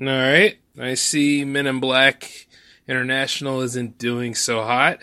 All 0.00 0.06
right. 0.06 0.58
I 0.78 0.94
see 0.94 1.44
Men 1.44 1.66
in 1.66 1.80
Black 1.80 2.46
International 2.88 3.60
isn't 3.60 3.98
doing 3.98 4.34
so 4.34 4.62
hot. 4.62 5.00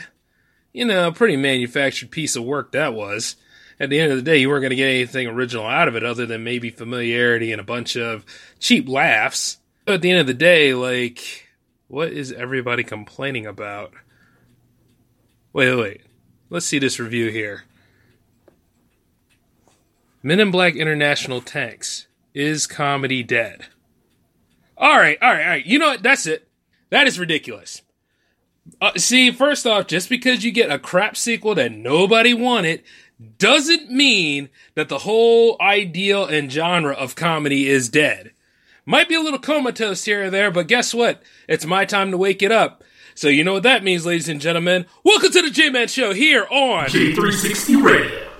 You 0.73 0.85
know, 0.85 1.11
pretty 1.11 1.37
manufactured 1.37 2.11
piece 2.11 2.35
of 2.35 2.43
work 2.43 2.71
that 2.71 2.93
was. 2.93 3.35
At 3.79 3.89
the 3.89 3.99
end 3.99 4.11
of 4.11 4.17
the 4.17 4.23
day, 4.23 4.37
you 4.37 4.49
weren't 4.49 4.61
going 4.61 4.69
to 4.71 4.75
get 4.75 4.89
anything 4.89 5.27
original 5.27 5.65
out 5.65 5.87
of 5.87 5.95
it 5.95 6.03
other 6.03 6.25
than 6.25 6.43
maybe 6.43 6.69
familiarity 6.69 7.51
and 7.51 7.59
a 7.59 7.63
bunch 7.63 7.97
of 7.97 8.25
cheap 8.59 8.87
laughs. 8.87 9.57
But 9.85 9.95
at 9.95 10.01
the 10.01 10.11
end 10.11 10.19
of 10.19 10.27
the 10.27 10.33
day, 10.33 10.73
like, 10.73 11.49
what 11.87 12.11
is 12.11 12.31
everybody 12.31 12.83
complaining 12.83 13.47
about? 13.47 13.93
Wait, 15.51 15.69
wait, 15.69 15.81
wait. 15.81 16.01
Let's 16.49 16.65
see 16.65 16.79
this 16.79 16.99
review 16.99 17.29
here. 17.29 17.63
Men 20.21 20.39
in 20.39 20.51
Black 20.51 20.75
International 20.75 21.41
tanks. 21.41 22.07
Is 22.33 22.67
comedy 22.67 23.23
dead? 23.23 23.65
All 24.81 24.97
right, 24.97 25.17
all 25.21 25.31
right, 25.31 25.43
all 25.43 25.49
right. 25.49 25.65
You 25.65 25.77
know 25.77 25.89
what? 25.89 26.01
That's 26.01 26.25
it. 26.25 26.47
That 26.89 27.07
is 27.07 27.19
ridiculous. 27.19 27.83
Uh, 28.81 28.93
see, 28.97 29.31
first 29.31 29.67
off, 29.67 29.85
just 29.85 30.09
because 30.09 30.43
you 30.43 30.51
get 30.51 30.71
a 30.71 30.79
crap 30.79 31.15
sequel 31.15 31.53
that 31.55 31.71
nobody 31.71 32.33
wanted 32.33 32.81
doesn't 33.37 33.91
mean 33.91 34.49
that 34.73 34.89
the 34.89 34.99
whole 34.99 35.55
ideal 35.61 36.25
and 36.25 36.51
genre 36.51 36.93
of 36.93 37.15
comedy 37.15 37.69
is 37.69 37.89
dead. 37.89 38.31
Might 38.83 39.07
be 39.07 39.13
a 39.13 39.21
little 39.21 39.39
comatose 39.39 40.05
here 40.05 40.25
or 40.25 40.29
there, 40.31 40.49
but 40.49 40.67
guess 40.67 40.93
what? 40.95 41.21
It's 41.47 41.65
my 41.65 41.85
time 41.85 42.09
to 42.09 42.17
wake 42.17 42.41
it 42.41 42.51
up. 42.51 42.83
So 43.13 43.27
you 43.27 43.43
know 43.43 43.53
what 43.53 43.63
that 43.63 43.83
means, 43.83 44.05
ladies 44.05 44.29
and 44.29 44.41
gentlemen. 44.41 44.87
Welcome 45.03 45.31
to 45.31 45.41
the 45.43 45.51
J-Man 45.51 45.89
Show 45.89 46.13
here 46.13 46.47
on 46.49 46.85
J360 46.87 47.83
Radio. 47.83 48.30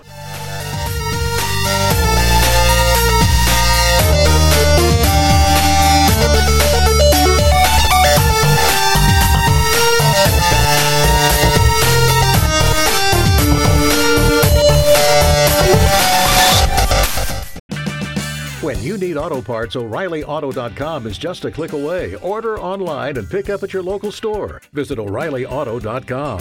When 18.62 18.82
you 18.84 18.96
need 19.00 19.18
auto 19.18 19.42
parts, 19.42 19.76
O'ReillyAuto.com 19.76 21.08
is 21.08 21.18
just 21.18 21.46
a 21.46 21.52
click 21.52 21.74
away. 21.74 22.14
Order 22.18 22.60
online 22.60 23.18
and 23.18 23.28
pick 23.28 23.50
up 23.50 23.64
at 23.64 23.74
your 23.74 23.82
local 23.82 24.12
store. 24.12 24.62
Visit 24.72 25.00
O'ReillyAuto.com. 25.00 26.40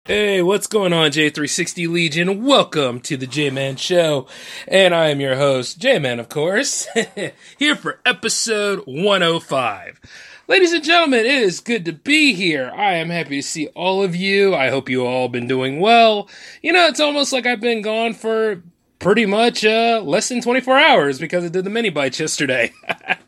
Hey, 0.05 0.41
what's 0.41 0.67
going 0.67 0.93
on, 0.93 1.11
J360 1.11 1.89
Legion? 1.89 2.45
Welcome 2.45 3.01
to 3.01 3.17
the 3.17 3.27
J-Man 3.27 3.75
Show. 3.75 4.27
And 4.69 4.95
I 4.95 5.09
am 5.09 5.19
your 5.19 5.35
host, 5.35 5.79
J-Man, 5.79 6.21
of 6.21 6.29
course, 6.29 6.87
here 7.59 7.75
for 7.75 7.99
episode 8.05 8.83
105. 8.85 9.99
Ladies 10.47 10.73
and 10.73 10.83
gentlemen, 10.83 11.19
it 11.19 11.27
is 11.27 11.59
good 11.59 11.85
to 11.85 11.93
be 11.93 12.33
here. 12.33 12.71
I 12.75 12.95
am 12.95 13.09
happy 13.09 13.37
to 13.37 13.47
see 13.47 13.67
all 13.67 14.01
of 14.01 14.15
you. 14.15 14.55
I 14.55 14.69
hope 14.69 14.89
you 14.89 15.05
all 15.05 15.29
been 15.29 15.47
doing 15.47 15.79
well. 15.79 16.27
You 16.63 16.73
know, 16.73 16.87
it's 16.87 16.99
almost 16.99 17.31
like 17.31 17.45
I've 17.45 17.61
been 17.61 17.83
gone 17.83 18.15
for 18.15 18.63
pretty 18.97 19.27
much 19.27 19.63
uh, 19.63 20.01
less 20.03 20.29
than 20.29 20.41
24 20.41 20.77
hours 20.79 21.19
because 21.19 21.45
I 21.45 21.49
did 21.49 21.63
the 21.63 21.69
mini 21.69 21.89
bites 21.91 22.19
yesterday. 22.19 22.73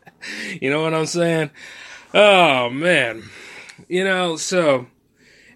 you 0.60 0.68
know 0.70 0.82
what 0.82 0.92
I'm 0.92 1.06
saying? 1.06 1.50
Oh, 2.12 2.68
man. 2.68 3.22
You 3.88 4.02
know, 4.02 4.36
so 4.36 4.88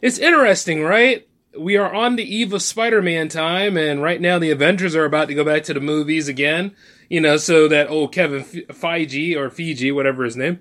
it's 0.01 0.19
interesting, 0.19 0.85
right? 0.85 1.29
We 1.59 1.77
are 1.77 1.93
on 1.93 2.15
the 2.15 2.37
eve 2.37 2.53
of 2.53 2.63
Spider 2.63 3.03
Man 3.03 3.29
time, 3.29 3.77
and 3.77 4.01
right 4.01 4.21
now 4.21 4.39
the 4.39 4.53
Avengers 4.53 4.95
are 4.95 5.05
about 5.05 5.27
to 5.27 5.35
go 5.35 5.45
back 5.45 5.65
to 5.65 5.75
the 5.75 5.81
movies 5.81 6.29
again. 6.29 6.77
You 7.11 7.21
know, 7.21 7.37
so 7.37 7.67
that 7.67 7.91
old 7.91 8.13
Kevin 8.13 8.45
Feige 8.45 9.37
or 9.37 9.51
Fiji, 9.51 9.91
whatever 9.91 10.25
his 10.25 10.37
name, 10.37 10.61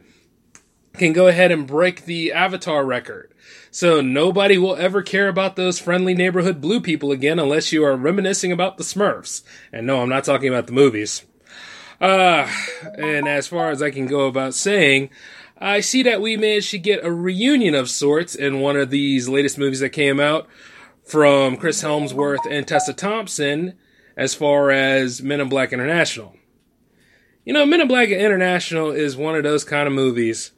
can 0.98 1.14
go 1.14 1.28
ahead 1.28 1.52
and 1.52 1.68
break 1.68 2.06
the 2.06 2.34
Avatar 2.34 2.86
record. 2.86 3.34
So 3.72 4.02
nobody 4.02 4.58
will 4.58 4.76
ever 4.76 5.02
care 5.02 5.28
about 5.28 5.56
those 5.56 5.80
friendly 5.80 6.14
neighborhood 6.14 6.60
blue 6.60 6.82
people 6.82 7.12
again 7.12 7.40
unless 7.40 7.72
you 7.72 7.84
are 7.84 7.96
reminiscing 7.96 8.52
about 8.52 8.78
the 8.78 8.84
Smurfs. 8.84 9.44
And 9.72 9.86
no, 9.86 10.02
I'm 10.02 10.10
not 10.10 10.24
talking 10.24 10.50
about 10.50 10.68
the 10.68 10.74
movies. 10.74 11.26
Uh, 12.00 12.52
and 12.98 13.28
as 13.28 13.48
far 13.48 13.70
as 13.70 13.82
I 13.82 13.92
can 13.92 14.06
go 14.06 14.28
about 14.28 14.54
saying, 14.54 15.10
I 15.60 15.80
see 15.80 16.04
that 16.04 16.22
we 16.22 16.38
managed 16.38 16.72
to 16.72 16.78
get 16.78 17.04
a 17.04 17.12
reunion 17.12 17.74
of 17.74 17.90
sorts 17.90 18.36
in 18.36 18.60
one 18.60 18.78
of 18.78 18.90
these 18.90 19.28
latest 19.28 19.58
movies 19.58 19.80
that 19.80 19.90
came 19.90 20.20
out 20.20 20.48
from 21.04 21.58
Chris 21.58 21.82
Hemsworth 21.84 22.46
and 22.50 22.68
Tessa 22.68 22.94
Thompson 22.94 23.74
as 24.16 24.36
far 24.36 24.72
as 24.72 25.22
Men 25.22 25.42
in 25.42 25.50
Black 25.50 25.74
International. 25.74 26.36
You 27.46 27.54
know, 27.54 27.66
Men 27.66 27.82
in 27.82 27.88
Black 27.88 28.10
International 28.10 28.92
is 28.92 29.16
one 29.16 29.36
of 29.36 29.44
those 29.44 29.64
kind 29.64 29.88
of 29.88 29.94
movies 29.94 30.52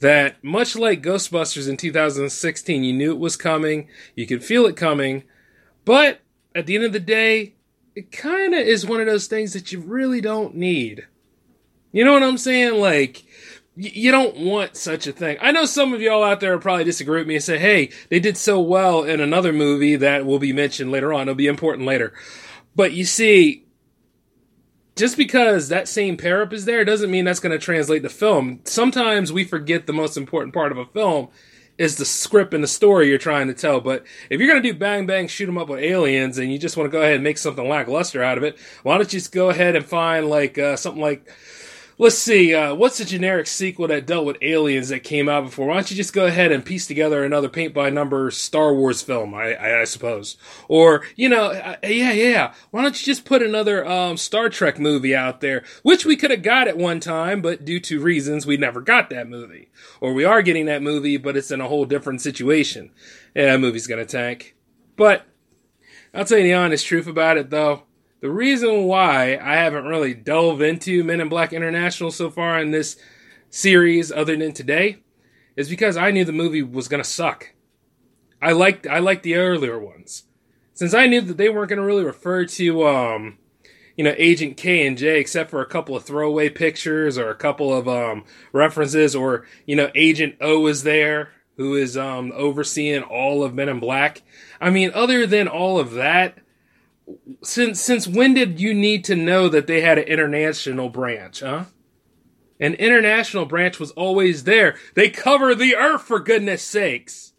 that 0.00 0.42
much 0.42 0.76
like 0.76 1.02
Ghostbusters 1.02 1.68
in 1.68 1.76
2016, 1.76 2.84
you 2.84 2.92
knew 2.92 3.12
it 3.12 3.18
was 3.18 3.36
coming, 3.36 3.88
you 4.14 4.26
could 4.26 4.44
feel 4.44 4.66
it 4.66 4.76
coming, 4.76 5.24
but 5.84 6.20
at 6.54 6.66
the 6.66 6.74
end 6.74 6.84
of 6.84 6.92
the 6.92 7.00
day, 7.00 7.54
it 7.94 8.12
kind 8.12 8.54
of 8.54 8.60
is 8.60 8.86
one 8.86 9.00
of 9.00 9.06
those 9.06 9.26
things 9.26 9.52
that 9.52 9.72
you 9.72 9.80
really 9.80 10.20
don't 10.20 10.54
need. 10.54 11.06
You 11.92 12.04
know 12.04 12.12
what 12.12 12.22
I'm 12.22 12.38
saying? 12.38 12.80
Like, 12.80 13.24
you 13.76 14.10
don't 14.10 14.36
want 14.36 14.76
such 14.76 15.06
a 15.06 15.12
thing. 15.12 15.38
I 15.40 15.52
know 15.52 15.64
some 15.64 15.92
of 15.92 16.00
y'all 16.00 16.22
out 16.22 16.40
there 16.40 16.58
probably 16.58 16.84
disagree 16.84 17.20
with 17.20 17.28
me 17.28 17.36
and 17.36 17.44
say, 17.44 17.58
hey, 17.58 17.90
they 18.08 18.20
did 18.20 18.36
so 18.36 18.60
well 18.60 19.02
in 19.04 19.20
another 19.20 19.52
movie 19.52 19.96
that 19.96 20.26
will 20.26 20.38
be 20.38 20.52
mentioned 20.52 20.90
later 20.90 21.12
on. 21.12 21.22
It'll 21.22 21.34
be 21.34 21.46
important 21.46 21.86
later. 21.86 22.12
But 22.74 22.92
you 22.92 23.04
see, 23.04 23.64
just 25.00 25.16
because 25.16 25.70
that 25.70 25.88
same 25.88 26.18
pair 26.18 26.42
up 26.42 26.52
is 26.52 26.66
there 26.66 26.84
doesn't 26.84 27.10
mean 27.10 27.24
that's 27.24 27.40
going 27.40 27.58
to 27.58 27.58
translate 27.58 28.02
to 28.02 28.10
film. 28.10 28.60
Sometimes 28.64 29.32
we 29.32 29.44
forget 29.44 29.86
the 29.86 29.94
most 29.94 30.14
important 30.14 30.52
part 30.52 30.70
of 30.70 30.76
a 30.76 30.84
film 30.84 31.28
is 31.78 31.96
the 31.96 32.04
script 32.04 32.52
and 32.52 32.62
the 32.62 32.68
story 32.68 33.08
you're 33.08 33.16
trying 33.16 33.46
to 33.46 33.54
tell. 33.54 33.80
But 33.80 34.04
if 34.28 34.38
you're 34.38 34.50
going 34.50 34.62
to 34.62 34.72
do 34.72 34.78
bang 34.78 35.06
bang 35.06 35.26
shoot 35.26 35.48
'em 35.48 35.56
up 35.56 35.70
with 35.70 35.80
aliens 35.80 36.36
and 36.36 36.52
you 36.52 36.58
just 36.58 36.76
want 36.76 36.86
to 36.86 36.92
go 36.92 37.00
ahead 37.00 37.14
and 37.14 37.24
make 37.24 37.38
something 37.38 37.66
lackluster 37.66 38.22
out 38.22 38.36
of 38.36 38.44
it, 38.44 38.58
why 38.82 38.98
don't 38.98 39.10
you 39.10 39.18
just 39.18 39.32
go 39.32 39.48
ahead 39.48 39.74
and 39.74 39.86
find 39.86 40.28
like 40.28 40.58
uh, 40.58 40.76
something 40.76 41.00
like 41.00 41.26
let's 42.00 42.16
see, 42.16 42.54
uh, 42.54 42.74
what's 42.74 42.96
the 42.96 43.04
generic 43.04 43.46
sequel 43.46 43.86
that 43.86 44.06
dealt 44.06 44.24
with 44.24 44.38
aliens 44.40 44.88
that 44.88 45.04
came 45.04 45.28
out 45.28 45.44
before? 45.44 45.66
Why 45.66 45.74
don't 45.74 45.90
you 45.90 45.96
just 45.98 46.14
go 46.14 46.24
ahead 46.24 46.50
and 46.50 46.64
piece 46.64 46.86
together 46.86 47.22
another 47.22 47.50
paint 47.50 47.74
by 47.74 47.90
number 47.90 48.30
Star 48.30 48.74
Wars 48.74 49.02
film? 49.02 49.34
I, 49.34 49.52
I, 49.54 49.82
I 49.82 49.84
suppose, 49.84 50.38
or 50.66 51.02
you 51.14 51.28
know, 51.28 51.50
uh, 51.50 51.76
yeah, 51.84 52.12
yeah. 52.12 52.54
Why 52.70 52.80
don't 52.80 52.98
you 52.98 53.04
just 53.04 53.26
put 53.26 53.42
another 53.42 53.86
um, 53.86 54.16
Star 54.16 54.48
Trek 54.48 54.78
movie 54.78 55.14
out 55.14 55.42
there, 55.42 55.62
which 55.82 56.06
we 56.06 56.16
could 56.16 56.30
have 56.30 56.42
got 56.42 56.68
at 56.68 56.78
one 56.78 57.00
time, 57.00 57.42
but 57.42 57.66
due 57.66 57.80
to 57.80 58.00
reasons 58.00 58.46
we 58.46 58.56
never 58.56 58.80
got 58.80 59.10
that 59.10 59.28
movie, 59.28 59.68
or 60.00 60.14
we 60.14 60.24
are 60.24 60.40
getting 60.40 60.64
that 60.66 60.82
movie, 60.82 61.18
but 61.18 61.36
it's 61.36 61.50
in 61.50 61.60
a 61.60 61.68
whole 61.68 61.84
different 61.84 62.22
situation. 62.22 62.90
Yeah, 63.34 63.52
that 63.52 63.60
movie's 63.60 63.86
gonna 63.86 64.06
tank. 64.06 64.56
But 64.96 65.26
I'll 66.14 66.24
tell 66.24 66.38
you 66.38 66.44
the 66.44 66.54
honest 66.54 66.86
truth 66.86 67.06
about 67.06 67.36
it, 67.36 67.50
though. 67.50 67.82
The 68.20 68.30
reason 68.30 68.84
why 68.84 69.38
I 69.40 69.56
haven't 69.56 69.86
really 69.86 70.12
delved 70.12 70.60
into 70.60 71.02
Men 71.02 71.20
in 71.20 71.30
Black 71.30 71.54
International 71.54 72.10
so 72.10 72.30
far 72.30 72.60
in 72.60 72.70
this 72.70 72.96
series, 73.48 74.12
other 74.12 74.36
than 74.36 74.52
today, 74.52 74.98
is 75.56 75.70
because 75.70 75.96
I 75.96 76.10
knew 76.10 76.24
the 76.24 76.32
movie 76.32 76.62
was 76.62 76.86
gonna 76.86 77.02
suck. 77.02 77.54
I 78.42 78.52
liked 78.52 78.86
I 78.86 78.98
liked 78.98 79.22
the 79.22 79.36
earlier 79.36 79.78
ones, 79.78 80.24
since 80.74 80.92
I 80.92 81.06
knew 81.06 81.22
that 81.22 81.38
they 81.38 81.48
weren't 81.48 81.70
gonna 81.70 81.84
really 81.84 82.04
refer 82.04 82.44
to 82.44 82.86
um, 82.86 83.38
you 83.96 84.04
know, 84.04 84.14
Agent 84.18 84.58
K 84.58 84.86
and 84.86 84.98
J, 84.98 85.18
except 85.18 85.50
for 85.50 85.62
a 85.62 85.66
couple 85.66 85.96
of 85.96 86.04
throwaway 86.04 86.50
pictures 86.50 87.16
or 87.16 87.30
a 87.30 87.34
couple 87.34 87.72
of 87.72 87.88
um 87.88 88.24
references, 88.52 89.16
or 89.16 89.46
you 89.64 89.76
know, 89.76 89.90
Agent 89.94 90.36
O 90.42 90.66
is 90.66 90.82
there 90.82 91.30
who 91.56 91.74
is 91.74 91.96
um 91.96 92.32
overseeing 92.34 93.02
all 93.02 93.42
of 93.42 93.54
Men 93.54 93.70
in 93.70 93.80
Black. 93.80 94.22
I 94.60 94.68
mean, 94.68 94.90
other 94.94 95.26
than 95.26 95.48
all 95.48 95.78
of 95.78 95.92
that 95.92 96.36
since 97.42 97.80
since 97.80 98.06
when 98.06 98.34
did 98.34 98.60
you 98.60 98.74
need 98.74 99.04
to 99.04 99.16
know 99.16 99.48
that 99.48 99.66
they 99.66 99.80
had 99.80 99.98
an 99.98 100.04
international 100.04 100.88
branch, 100.88 101.40
huh? 101.40 101.64
An 102.58 102.74
international 102.74 103.46
branch 103.46 103.80
was 103.80 103.90
always 103.92 104.44
there. 104.44 104.76
They 104.94 105.08
cover 105.08 105.54
the 105.54 105.76
earth 105.76 106.02
for 106.02 106.20
goodness 106.20 106.62
sakes. 106.62 107.32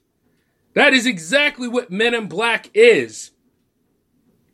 That 0.73 0.93
is 0.93 1.05
exactly 1.05 1.67
what 1.67 1.91
Men 1.91 2.13
in 2.13 2.27
Black 2.27 2.69
is. 2.73 3.31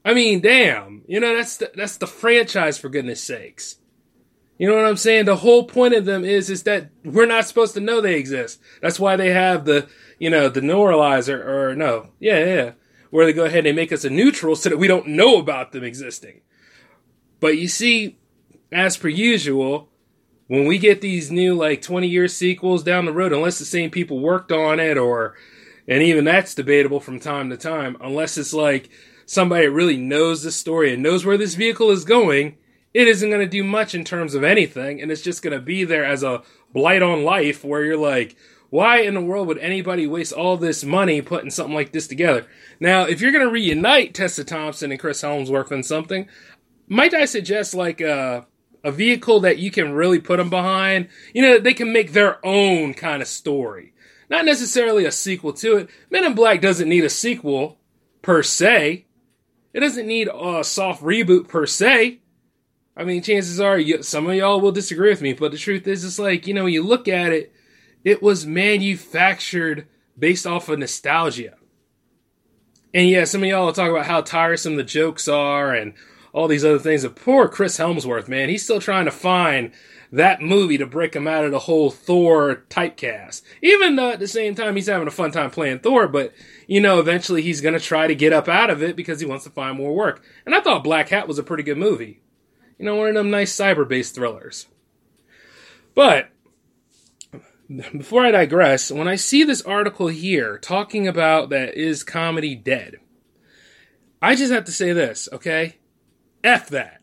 I 0.04 0.14
mean, 0.14 0.42
damn. 0.42 1.04
You 1.08 1.19
know, 1.19 1.36
that's 1.36 1.58
the, 1.58 1.72
that's 1.75 1.98
the 1.98 2.08
franchise 2.08 2.78
for 2.78 2.90
goodness 2.90 3.22
sakes. 3.22 3.78
You 4.58 4.68
know 4.68 4.75
what 4.75 4.86
I'm 4.86 4.98
saying? 4.98 5.25
The 5.25 5.36
whole 5.38 5.66
point 5.66 5.94
of 5.94 6.06
them 6.06 6.25
is 6.25 6.50
is 6.50 6.64
that 6.64 6.90
we're 7.04 7.28
not 7.28 7.46
supposed 7.46 7.75
to 7.75 7.80
know 7.80 8.02
they 8.02 8.16
exist. 8.16 8.60
That's 8.81 9.00
why 9.00 9.16
they 9.16 9.31
have 9.31 9.66
the 9.66 9.88
you 10.18 10.30
know 10.30 10.50
the 10.50 10.62
neuralizer 10.62 11.46
or 11.46 11.75
no, 11.75 12.10
yeah, 12.19 12.44
yeah, 12.44 12.72
where 13.09 13.25
they 13.25 13.33
go 13.33 13.45
ahead 13.45 13.65
and 13.65 13.75
make 13.75 13.92
us 13.92 14.04
a 14.04 14.09
neutral 14.09 14.56
so 14.56 14.69
that 14.69 14.77
we 14.77 14.88
don't 14.88 15.07
know 15.07 15.38
about 15.38 15.71
them 15.71 15.83
existing. 15.83 16.42
But 17.39 17.57
you 17.57 17.68
see, 17.68 18.18
as 18.71 18.98
per 18.98 19.07
usual, 19.07 19.89
when 20.48 20.65
we 20.65 20.77
get 20.77 21.01
these 21.01 21.31
new 21.31 21.54
like 21.54 21.81
20 21.81 22.07
year 22.07 22.27
sequels 22.27 22.83
down 22.83 23.06
the 23.06 23.13
road, 23.13 23.33
unless 23.33 23.59
the 23.59 23.65
same 23.65 23.89
people 23.89 24.19
worked 24.19 24.51
on 24.51 24.80
it 24.80 24.98
or 24.98 25.36
and 25.88 26.04
even 26.04 26.25
that's 26.25 26.54
debatable 26.54 27.00
from 27.00 27.19
time 27.19 27.50
to 27.50 27.57
time, 27.57 27.95
unless 28.01 28.38
it's 28.38 28.54
like 28.54 28.89
somebody 29.25 29.68
really 29.68 29.98
knows 29.98 30.44
the 30.44 30.51
story 30.51 30.94
and 30.94 31.04
knows 31.04 31.25
where 31.25 31.38
this 31.38 31.56
vehicle 31.56 31.92
is 31.92 32.04
going 32.04 32.57
it 32.98 33.07
isn't 33.07 33.30
going 33.30 33.42
to 33.42 33.48
do 33.48 33.63
much 33.63 33.94
in 33.94 34.04
terms 34.04 34.33
of 34.33 34.44
anything, 34.44 35.00
and 35.00 35.12
it's 35.12 35.21
just 35.21 35.44
going 35.44 35.54
to 35.54 35.63
be 35.63 35.83
there 35.83 36.04
as 36.04 36.24
a 36.24 36.42
blight 36.74 37.04
on 37.04 37.24
life 37.24 37.63
where 37.63 37.83
you're 37.83 37.95
like, 37.95 38.36
why 38.69 39.02
in 39.02 39.14
the 39.14 39.22
world 39.22 39.48
would 39.48 39.60
anybody 39.60 40.08
waste 40.08 40.34
all 40.34 40.58
this 40.58 40.84
money 40.84 41.22
putting 41.22 41.50
something 41.50 41.75
like 41.75 41.92
this 41.92 42.08
together? 42.08 42.46
Now, 42.80 43.04
if 43.04 43.22
you're 43.22 43.31
going 43.31 43.46
to 43.46 43.52
reunite 43.52 44.14
Tessa 44.14 44.44
Thompson 44.44 44.92
and 44.92 45.00
Chris 45.00 45.22
Hemsworth 45.22 45.72
in 45.72 45.84
something, 45.84 46.28
might 46.88 47.14
I 47.14 47.25
suggest 47.25 47.74
like 47.74 48.02
a, 48.02 48.46
a 48.84 48.92
vehicle 48.92 49.42
that 49.42 49.58
you 49.58 49.72
can 49.72 49.94
really 49.94 50.19
put 50.19 50.38
them 50.38 50.50
behind? 50.50 51.08
You 51.34 51.42
know, 51.42 51.60
they 51.60 51.74
can 51.74 51.94
make 51.94 52.12
their 52.12 52.46
own 52.46 52.94
kind 52.94 53.22
of 53.22 53.28
story. 53.28 53.94
Not 54.30 54.46
necessarily 54.46 55.06
a 55.06 55.12
sequel 55.12 55.54
to 55.54 55.78
it. 55.78 55.90
Men 56.10 56.25
in 56.25 56.36
Black 56.36 56.60
doesn't 56.60 56.90
need 56.90 57.06
a 57.06 57.10
sequel 57.10 57.80
per 58.22 58.44
se. 58.44 59.06
It 59.74 59.80
doesn't 59.80 60.08
need 60.08 60.28
a 60.28 60.64
soft 60.64 61.02
reboot 61.02 61.48
per 61.48 61.66
se. 61.66 62.19
I 62.98 63.04
mean, 63.04 63.22
chances 63.22 63.60
are 63.62 63.78
you, 63.78 64.02
some 64.02 64.28
of 64.28 64.36
y'all 64.36 64.60
will 64.60 64.72
disagree 64.72 65.10
with 65.10 65.22
me, 65.22 65.34
but 65.34 65.52
the 65.52 65.58
truth 65.58 65.88
is, 65.88 66.04
it's 66.04 66.18
like, 66.18 66.48
you 66.48 66.54
know, 66.54 66.66
you 66.66 66.84
look 66.84 67.08
at 67.08 67.31
it, 67.31 67.54
it 68.03 68.21
was 68.21 68.45
manufactured 68.45 69.88
based 70.17 70.47
off 70.47 70.69
of 70.69 70.79
nostalgia. 70.79 71.55
And 72.94 73.09
yeah, 73.09 73.25
some 73.25 73.44
of 73.44 73.49
y'all 73.49 73.71
talk 73.73 73.91
about 73.91 74.05
how 74.05 74.21
tiresome 74.21 74.75
the 74.75 74.83
jokes 74.83 75.27
are 75.27 75.73
and 75.73 75.94
all 76.33 76.47
these 76.47 76.65
other 76.65 76.79
things. 76.79 77.03
But 77.03 77.15
poor 77.15 77.47
Chris 77.47 77.77
Hemsworth, 77.77 78.27
man, 78.27 78.49
he's 78.49 78.63
still 78.63 78.79
trying 78.79 79.05
to 79.05 79.11
find 79.11 79.71
that 80.11 80.41
movie 80.41 80.77
to 80.77 80.85
break 80.85 81.15
him 81.15 81.27
out 81.27 81.44
of 81.44 81.51
the 81.51 81.59
whole 81.59 81.91
Thor 81.91 82.63
typecast. 82.69 83.41
Even 83.61 83.95
though 83.95 84.11
at 84.11 84.19
the 84.19 84.27
same 84.27 84.55
time 84.55 84.75
he's 84.75 84.88
having 84.88 85.07
a 85.07 85.11
fun 85.11 85.31
time 85.31 85.51
playing 85.51 85.79
Thor, 85.79 86.07
but 86.07 86.33
you 86.65 86.79
know, 86.79 86.99
eventually 86.99 87.41
he's 87.41 87.61
to 87.61 87.79
try 87.79 88.07
to 88.07 88.15
get 88.15 88.33
up 88.33 88.47
out 88.47 88.69
of 88.69 88.81
it 88.81 88.95
because 88.95 89.19
he 89.19 89.25
wants 89.25 89.44
to 89.44 89.49
find 89.49 89.77
more 89.77 89.94
work. 89.94 90.23
And 90.45 90.55
I 90.55 90.61
thought 90.61 90.83
Black 90.83 91.09
Hat 91.09 91.27
was 91.27 91.39
a 91.39 91.44
pretty 91.44 91.63
good 91.63 91.77
movie. 91.77 92.21
You 92.77 92.85
know, 92.85 92.95
one 92.95 93.09
of 93.09 93.15
them 93.15 93.29
nice 93.29 93.55
cyber 93.55 93.88
based 93.88 94.15
thrillers. 94.15 94.67
But 95.94 96.29
before 97.69 98.25
I 98.25 98.31
digress, 98.31 98.92
when 98.92 99.08
I 99.08 99.16
see 99.16 99.44
this 99.44 99.62
article 99.62 100.08
here 100.08 100.58
talking 100.58 101.08
about 101.08 101.50
that 101.50 101.75
is 101.75 102.04
comedy 102.04 102.56
dead, 102.56 102.98
I 104.22 104.36
just 104.36 104.52
have 104.52 104.66
to 104.66 104.72
say 104.72 104.94
this, 104.94 105.28
okay? 105.31 105.78
F 106.44 106.69
that. 106.69 107.02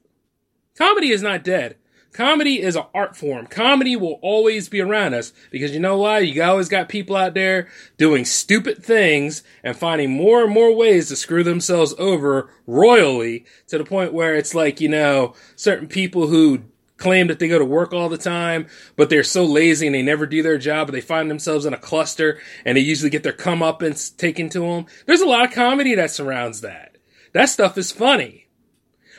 Comedy 0.77 1.11
is 1.11 1.23
not 1.23 1.45
dead. 1.45 1.77
Comedy 2.13 2.63
is 2.63 2.77
an 2.77 2.85
art 2.95 3.17
form. 3.17 3.47
Comedy 3.49 3.97
will 3.97 4.21
always 4.23 4.69
be 4.69 4.81
around 4.81 5.15
us 5.15 5.33
because 5.51 5.73
you 5.73 5.81
know 5.81 5.99
why? 5.99 6.21
You 6.21 6.43
always 6.45 6.69
got 6.69 6.89
people 6.89 7.17
out 7.17 7.35
there 7.35 7.69
doing 7.97 8.25
stupid 8.25 8.85
things 8.85 9.43
and 9.65 9.77
finding 9.77 10.11
more 10.11 10.45
and 10.45 10.53
more 10.53 10.75
ways 10.75 11.09
to 11.09 11.17
screw 11.17 11.43
themselves 11.43 11.93
over 11.99 12.51
royally 12.69 13.45
to 13.67 13.79
the 13.79 13.85
point 13.85 14.13
where 14.13 14.37
it's 14.37 14.55
like, 14.55 14.81
you 14.81 14.89
know, 14.89 15.35
certain 15.57 15.89
people 15.89 16.29
who 16.29 16.63
claim 16.96 17.26
that 17.26 17.38
they 17.38 17.49
go 17.49 17.58
to 17.58 17.64
work 17.64 17.93
all 17.93 18.08
the 18.08 18.19
time, 18.19 18.67
but 18.96 19.11
they're 19.11 19.25
so 19.25 19.44
lazy 19.44 19.87
and 19.87 19.94
they 19.94 20.02
never 20.02 20.26
do 20.26 20.43
their 20.43 20.58
job, 20.58 20.87
but 20.87 20.93
they 20.93 21.00
find 21.00 21.31
themselves 21.31 21.67
in 21.67 21.75
a 21.75 21.79
cluster 21.79 22.38
and 22.64 22.76
they 22.76 22.82
usually 22.82 23.11
get 23.11 23.23
their 23.23 23.32
comeuppance 23.32 24.17
taken 24.17 24.49
to 24.50 24.61
them. 24.61 24.87
There's 25.06 25.20
a 25.20 25.26
lot 25.26 25.44
of 25.44 25.52
comedy 25.52 25.94
that 25.96 26.11
surrounds 26.11 26.61
that. 26.61 26.96
That 27.32 27.49
stuff 27.49 27.76
is 27.76 27.91
funny 27.91 28.44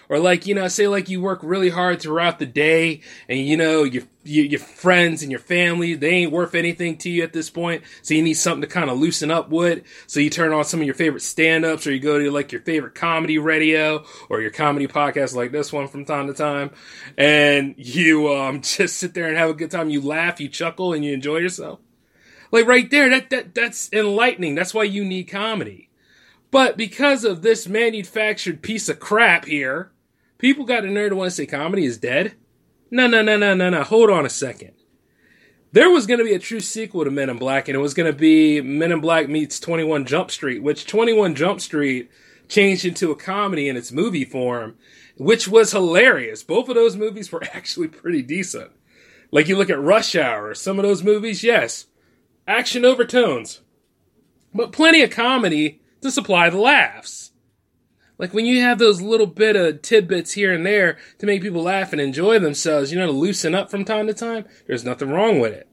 or 0.09 0.19
like 0.19 0.45
you 0.45 0.55
know 0.55 0.67
say 0.67 0.87
like 0.87 1.09
you 1.09 1.21
work 1.21 1.39
really 1.43 1.69
hard 1.69 2.01
throughout 2.01 2.39
the 2.39 2.45
day 2.45 3.01
and 3.27 3.39
you 3.39 3.57
know 3.57 3.83
your 3.83 4.03
your 4.23 4.59
friends 4.59 5.21
and 5.21 5.31
your 5.31 5.39
family 5.39 5.93
they 5.93 6.09
ain't 6.09 6.31
worth 6.31 6.55
anything 6.55 6.97
to 6.97 7.09
you 7.09 7.23
at 7.23 7.33
this 7.33 7.49
point. 7.49 7.83
So 8.01 8.13
you 8.13 8.23
need 8.23 8.33
something 8.33 8.61
to 8.61 8.67
kind 8.67 8.89
of 8.89 8.97
loosen 8.97 9.29
up 9.31 9.49
with. 9.49 9.83
So 10.07 10.19
you 10.19 10.29
turn 10.29 10.51
on 10.51 10.65
some 10.65 10.79
of 10.79 10.85
your 10.85 10.95
favorite 10.95 11.21
stand-ups 11.21 11.85
or 11.85 11.93
you 11.93 11.99
go 11.99 12.17
to 12.17 12.31
like 12.31 12.51
your 12.51 12.61
favorite 12.61 12.95
comedy 12.95 13.37
radio 13.37 14.03
or 14.29 14.41
your 14.41 14.51
comedy 14.51 14.87
podcast 14.87 15.35
like 15.35 15.51
this 15.51 15.71
one 15.71 15.87
from 15.87 16.05
time 16.05 16.27
to 16.27 16.33
time. 16.33 16.71
And 17.17 17.75
you 17.77 18.33
um 18.33 18.61
just 18.61 18.97
sit 18.97 19.13
there 19.13 19.27
and 19.27 19.37
have 19.37 19.49
a 19.49 19.53
good 19.53 19.71
time. 19.71 19.89
You 19.89 20.01
laugh 20.01 20.39
you 20.39 20.49
chuckle 20.49 20.93
and 20.93 21.05
you 21.05 21.13
enjoy 21.13 21.37
yourself. 21.37 21.79
Like 22.51 22.67
right 22.67 22.89
there 22.89 23.09
that, 23.09 23.29
that 23.29 23.55
that's 23.55 23.91
enlightening. 23.93 24.55
That's 24.55 24.73
why 24.73 24.83
you 24.83 25.03
need 25.03 25.25
comedy. 25.25 25.89
But 26.51 26.77
because 26.77 27.25
of 27.25 27.41
this 27.41 27.67
manufactured 27.67 28.61
piece 28.61 28.87
of 28.87 28.99
crap 28.99 29.45
here, 29.45 29.91
People 30.37 30.65
got 30.65 30.83
a 30.83 30.87
nerd 30.87 31.09
to 31.09 31.15
want 31.15 31.29
to 31.29 31.35
say 31.35 31.45
comedy 31.45 31.85
is 31.85 31.97
dead. 31.97 32.35
No, 32.91 33.07
no, 33.07 33.21
no, 33.21 33.37
no, 33.37 33.53
no, 33.53 33.69
no. 33.69 33.83
Hold 33.83 34.09
on 34.09 34.25
a 34.25 34.29
second. 34.29 34.71
There 35.71 35.89
was 35.89 36.07
going 36.07 36.19
to 36.19 36.25
be 36.25 36.33
a 36.33 36.39
true 36.39 36.61
sequel 36.61 37.03
to 37.03 37.11
Men 37.11 37.29
in 37.29 37.37
Black, 37.37 37.67
and 37.67 37.75
it 37.75 37.81
was 37.81 37.93
going 37.93 38.11
to 38.11 38.17
be 38.17 38.61
Men 38.61 38.91
in 38.91 39.01
Black 39.01 39.27
meets 39.27 39.59
21 39.59 40.05
Jump 40.05 40.31
Street, 40.31 40.63
which 40.63 40.85
21 40.85 41.35
Jump 41.35 41.59
Street 41.59 42.09
changed 42.47 42.85
into 42.85 43.11
a 43.11 43.15
comedy 43.15 43.67
in 43.67 43.75
its 43.75 43.91
movie 43.91 44.23
form, 44.23 44.77
which 45.17 45.47
was 45.47 45.71
hilarious. 45.71 46.43
Both 46.43 46.69
of 46.69 46.75
those 46.75 46.95
movies 46.95 47.31
were 47.31 47.43
actually 47.53 47.87
pretty 47.87 48.21
decent. 48.21 48.71
Like 49.31 49.47
you 49.47 49.57
look 49.57 49.69
at 49.69 49.81
Rush 49.81 50.15
Hour, 50.15 50.53
some 50.53 50.79
of 50.79 50.83
those 50.83 51.03
movies, 51.03 51.43
yes, 51.43 51.87
action 52.47 52.85
overtones, 52.85 53.61
but 54.53 54.71
plenty 54.71 55.01
of 55.01 55.09
comedy 55.09 55.81
to 56.01 56.11
supply 56.11 56.49
the 56.49 56.57
laughs. 56.57 57.24
Like 58.17 58.33
when 58.33 58.45
you 58.45 58.61
have 58.61 58.79
those 58.79 59.01
little 59.01 59.27
bit 59.27 59.55
of 59.55 59.81
tidbits 59.81 60.33
here 60.33 60.53
and 60.53 60.65
there 60.65 60.97
to 61.19 61.25
make 61.25 61.41
people 61.41 61.63
laugh 61.63 61.91
and 61.91 62.01
enjoy 62.01 62.39
themselves, 62.39 62.91
you 62.91 62.99
know, 62.99 63.07
to 63.07 63.11
loosen 63.11 63.53
up 63.53 63.69
from 63.69 63.83
time 63.83 64.07
to 64.07 64.13
time, 64.13 64.45
there's 64.67 64.85
nothing 64.85 65.09
wrong 65.09 65.39
with 65.39 65.53
it. 65.53 65.67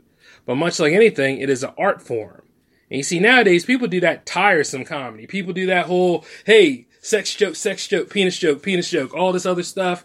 But 0.44 0.56
much 0.56 0.80
like 0.80 0.92
anything, 0.92 1.38
it 1.38 1.48
is 1.48 1.62
an 1.62 1.72
art 1.78 2.02
form. 2.02 2.42
And 2.90 2.98
you 2.98 3.02
see, 3.04 3.20
nowadays, 3.20 3.64
people 3.64 3.86
do 3.86 4.00
that 4.00 4.26
tiresome 4.26 4.84
comedy. 4.84 5.26
People 5.26 5.52
do 5.52 5.66
that 5.66 5.86
whole, 5.86 6.24
hey, 6.44 6.86
sex 7.00 7.34
joke, 7.34 7.56
sex 7.56 7.86
joke, 7.86 8.10
penis 8.10 8.38
joke, 8.38 8.62
penis 8.62 8.90
joke, 8.90 9.14
all 9.14 9.32
this 9.32 9.46
other 9.46 9.62
stuff 9.62 10.04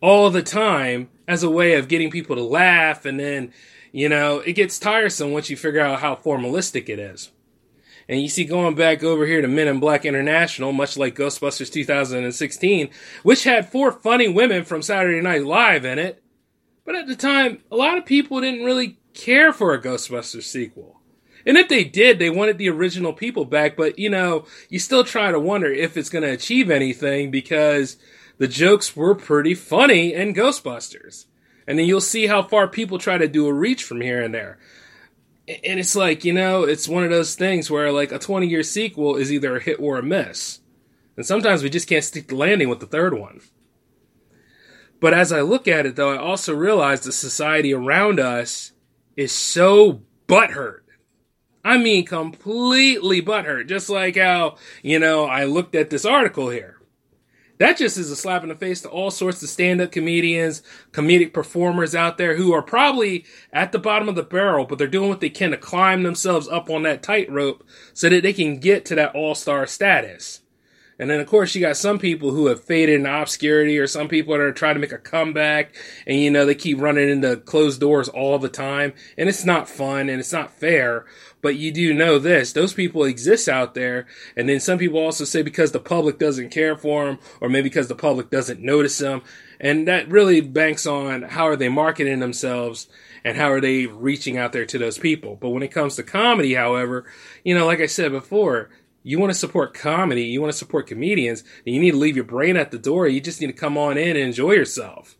all 0.00 0.30
the 0.30 0.42
time 0.42 1.08
as 1.26 1.42
a 1.42 1.50
way 1.50 1.74
of 1.74 1.88
getting 1.88 2.10
people 2.10 2.36
to 2.36 2.42
laugh. 2.42 3.04
And 3.04 3.18
then, 3.18 3.52
you 3.92 4.08
know, 4.08 4.40
it 4.40 4.52
gets 4.54 4.78
tiresome 4.78 5.32
once 5.32 5.50
you 5.50 5.56
figure 5.56 5.80
out 5.80 6.00
how 6.00 6.16
formalistic 6.16 6.88
it 6.88 6.98
is. 6.98 7.30
And 8.08 8.22
you 8.22 8.28
see 8.28 8.44
going 8.44 8.74
back 8.74 9.04
over 9.04 9.26
here 9.26 9.42
to 9.42 9.48
Men 9.48 9.68
in 9.68 9.80
Black 9.80 10.06
International, 10.06 10.72
much 10.72 10.96
like 10.96 11.14
Ghostbusters 11.14 11.70
2016, 11.70 12.88
which 13.22 13.44
had 13.44 13.70
four 13.70 13.92
funny 13.92 14.28
women 14.28 14.64
from 14.64 14.80
Saturday 14.80 15.20
Night 15.20 15.44
Live 15.44 15.84
in 15.84 15.98
it. 15.98 16.22
But 16.86 16.94
at 16.94 17.06
the 17.06 17.16
time, 17.16 17.58
a 17.70 17.76
lot 17.76 17.98
of 17.98 18.06
people 18.06 18.40
didn't 18.40 18.64
really 18.64 18.98
care 19.12 19.52
for 19.52 19.74
a 19.74 19.82
Ghostbusters 19.82 20.44
sequel. 20.44 21.00
And 21.44 21.58
if 21.58 21.68
they 21.68 21.84
did, 21.84 22.18
they 22.18 22.30
wanted 22.30 22.56
the 22.56 22.70
original 22.70 23.12
people 23.12 23.44
back, 23.44 23.76
but 23.76 23.98
you 23.98 24.08
know, 24.08 24.46
you 24.70 24.78
still 24.78 25.04
try 25.04 25.30
to 25.30 25.38
wonder 25.38 25.70
if 25.70 25.96
it's 25.96 26.10
going 26.10 26.24
to 26.24 26.30
achieve 26.30 26.70
anything 26.70 27.30
because 27.30 27.98
the 28.38 28.48
jokes 28.48 28.96
were 28.96 29.14
pretty 29.14 29.54
funny 29.54 30.14
in 30.14 30.34
Ghostbusters. 30.34 31.26
And 31.66 31.78
then 31.78 31.86
you'll 31.86 32.00
see 32.00 32.26
how 32.26 32.42
far 32.42 32.68
people 32.68 32.98
try 32.98 33.18
to 33.18 33.28
do 33.28 33.46
a 33.46 33.52
reach 33.52 33.84
from 33.84 34.00
here 34.00 34.22
and 34.22 34.32
there 34.32 34.58
and 35.48 35.80
it's 35.80 35.96
like 35.96 36.24
you 36.24 36.32
know 36.32 36.64
it's 36.64 36.88
one 36.88 37.04
of 37.04 37.10
those 37.10 37.34
things 37.34 37.70
where 37.70 37.90
like 37.90 38.12
a 38.12 38.18
20 38.18 38.46
year 38.46 38.62
sequel 38.62 39.16
is 39.16 39.32
either 39.32 39.56
a 39.56 39.60
hit 39.60 39.80
or 39.80 39.98
a 39.98 40.02
miss. 40.02 40.60
And 41.16 41.26
sometimes 41.26 41.64
we 41.64 41.70
just 41.70 41.88
can't 41.88 42.04
stick 42.04 42.28
the 42.28 42.36
landing 42.36 42.68
with 42.68 42.78
the 42.78 42.86
third 42.86 43.18
one. 43.18 43.40
But 45.00 45.14
as 45.14 45.32
i 45.32 45.40
look 45.40 45.66
at 45.66 45.86
it 45.86 45.96
though 45.96 46.12
i 46.12 46.18
also 46.18 46.54
realize 46.54 47.00
the 47.00 47.12
society 47.12 47.72
around 47.72 48.20
us 48.20 48.72
is 49.16 49.32
so 49.32 50.02
butthurt. 50.26 50.80
I 51.64 51.78
mean 51.78 52.04
completely 52.04 53.22
butthurt. 53.22 53.68
Just 53.68 53.88
like 53.88 54.16
how 54.16 54.56
you 54.82 54.98
know 54.98 55.24
i 55.24 55.44
looked 55.44 55.74
at 55.74 55.90
this 55.90 56.04
article 56.04 56.50
here 56.50 56.77
that 57.58 57.76
just 57.76 57.98
is 57.98 58.10
a 58.10 58.16
slap 58.16 58.42
in 58.42 58.48
the 58.48 58.54
face 58.54 58.80
to 58.82 58.88
all 58.88 59.10
sorts 59.10 59.42
of 59.42 59.48
stand-up 59.48 59.92
comedians, 59.92 60.62
comedic 60.92 61.32
performers 61.32 61.94
out 61.94 62.18
there 62.18 62.36
who 62.36 62.52
are 62.52 62.62
probably 62.62 63.24
at 63.52 63.72
the 63.72 63.78
bottom 63.78 64.08
of 64.08 64.14
the 64.14 64.22
barrel, 64.22 64.64
but 64.64 64.78
they're 64.78 64.86
doing 64.86 65.08
what 65.08 65.20
they 65.20 65.30
can 65.30 65.50
to 65.50 65.56
climb 65.56 66.02
themselves 66.02 66.48
up 66.48 66.70
on 66.70 66.82
that 66.84 67.02
tightrope 67.02 67.64
so 67.92 68.08
that 68.08 68.22
they 68.22 68.32
can 68.32 68.58
get 68.58 68.84
to 68.86 68.94
that 68.94 69.14
all-star 69.14 69.66
status. 69.66 70.40
And 71.00 71.08
then, 71.08 71.20
of 71.20 71.28
course, 71.28 71.54
you 71.54 71.60
got 71.60 71.76
some 71.76 72.00
people 72.00 72.32
who 72.32 72.46
have 72.48 72.64
faded 72.64 72.98
in 72.98 73.06
obscurity, 73.06 73.78
or 73.78 73.86
some 73.86 74.08
people 74.08 74.34
that 74.34 74.40
are 74.40 74.52
trying 74.52 74.74
to 74.74 74.80
make 74.80 74.90
a 74.90 74.98
comeback, 74.98 75.72
and 76.08 76.18
you 76.18 76.28
know 76.28 76.44
they 76.44 76.56
keep 76.56 76.80
running 76.80 77.08
into 77.08 77.36
closed 77.36 77.78
doors 77.80 78.08
all 78.08 78.36
the 78.40 78.48
time, 78.48 78.92
and 79.16 79.28
it's 79.28 79.44
not 79.44 79.68
fun 79.68 80.08
and 80.08 80.18
it's 80.18 80.32
not 80.32 80.50
fair. 80.50 81.06
But 81.40 81.56
you 81.56 81.70
do 81.70 81.94
know 81.94 82.18
this: 82.18 82.52
those 82.52 82.74
people 82.74 83.04
exist 83.04 83.48
out 83.48 83.74
there, 83.74 84.06
and 84.36 84.48
then 84.48 84.60
some 84.60 84.78
people 84.78 84.98
also 84.98 85.24
say 85.24 85.42
because 85.42 85.72
the 85.72 85.80
public 85.80 86.18
doesn't 86.18 86.50
care 86.50 86.76
for 86.76 87.06
them, 87.06 87.18
or 87.40 87.48
maybe 87.48 87.68
because 87.68 87.88
the 87.88 87.94
public 87.94 88.30
doesn't 88.30 88.60
notice 88.60 88.98
them, 88.98 89.22
and 89.60 89.86
that 89.86 90.08
really 90.08 90.40
banks 90.40 90.86
on 90.86 91.22
how 91.22 91.44
are 91.44 91.56
they 91.56 91.68
marketing 91.68 92.20
themselves 92.20 92.88
and 93.24 93.36
how 93.36 93.50
are 93.50 93.60
they 93.60 93.86
reaching 93.86 94.38
out 94.38 94.52
there 94.52 94.66
to 94.66 94.78
those 94.78 94.98
people. 94.98 95.36
But 95.36 95.50
when 95.50 95.62
it 95.62 95.68
comes 95.72 95.96
to 95.96 96.02
comedy, 96.02 96.54
however, 96.54 97.04
you 97.44 97.54
know, 97.54 97.66
like 97.66 97.80
I 97.80 97.86
said 97.86 98.12
before, 98.12 98.70
you 99.02 99.18
want 99.18 99.30
to 99.30 99.38
support 99.38 99.74
comedy, 99.74 100.24
you 100.24 100.40
want 100.40 100.52
to 100.52 100.58
support 100.58 100.86
comedians, 100.86 101.44
and 101.64 101.74
you 101.74 101.80
need 101.80 101.92
to 101.92 101.98
leave 101.98 102.16
your 102.16 102.24
brain 102.24 102.56
at 102.56 102.70
the 102.70 102.78
door. 102.78 103.06
You 103.06 103.20
just 103.20 103.40
need 103.40 103.48
to 103.48 103.52
come 103.52 103.76
on 103.76 103.98
in 103.98 104.10
and 104.10 104.18
enjoy 104.18 104.52
yourself. 104.52 105.17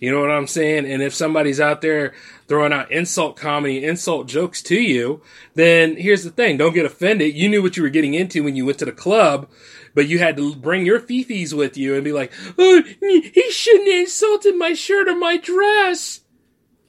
You 0.00 0.12
know 0.12 0.20
what 0.20 0.30
I'm 0.30 0.46
saying? 0.46 0.86
And 0.90 1.02
if 1.02 1.12
somebody's 1.12 1.60
out 1.60 1.80
there 1.80 2.14
throwing 2.46 2.72
out 2.72 2.92
insult 2.92 3.36
comedy, 3.36 3.84
insult 3.84 4.28
jokes 4.28 4.62
to 4.62 4.80
you, 4.80 5.22
then 5.54 5.96
here's 5.96 6.22
the 6.22 6.30
thing. 6.30 6.56
Don't 6.56 6.74
get 6.74 6.86
offended. 6.86 7.34
You 7.34 7.48
knew 7.48 7.62
what 7.62 7.76
you 7.76 7.82
were 7.82 7.88
getting 7.88 8.14
into 8.14 8.44
when 8.44 8.54
you 8.54 8.64
went 8.64 8.78
to 8.78 8.84
the 8.84 8.92
club, 8.92 9.48
but 9.94 10.06
you 10.06 10.20
had 10.20 10.36
to 10.36 10.54
bring 10.54 10.86
your 10.86 11.00
fifis 11.00 11.52
with 11.52 11.76
you 11.76 11.94
and 11.96 12.04
be 12.04 12.12
like, 12.12 12.32
oh, 12.58 12.82
he 13.00 13.50
shouldn't 13.50 13.88
have 13.88 14.00
insulted 14.00 14.56
my 14.56 14.72
shirt 14.72 15.08
or 15.08 15.16
my 15.16 15.36
dress. 15.36 16.20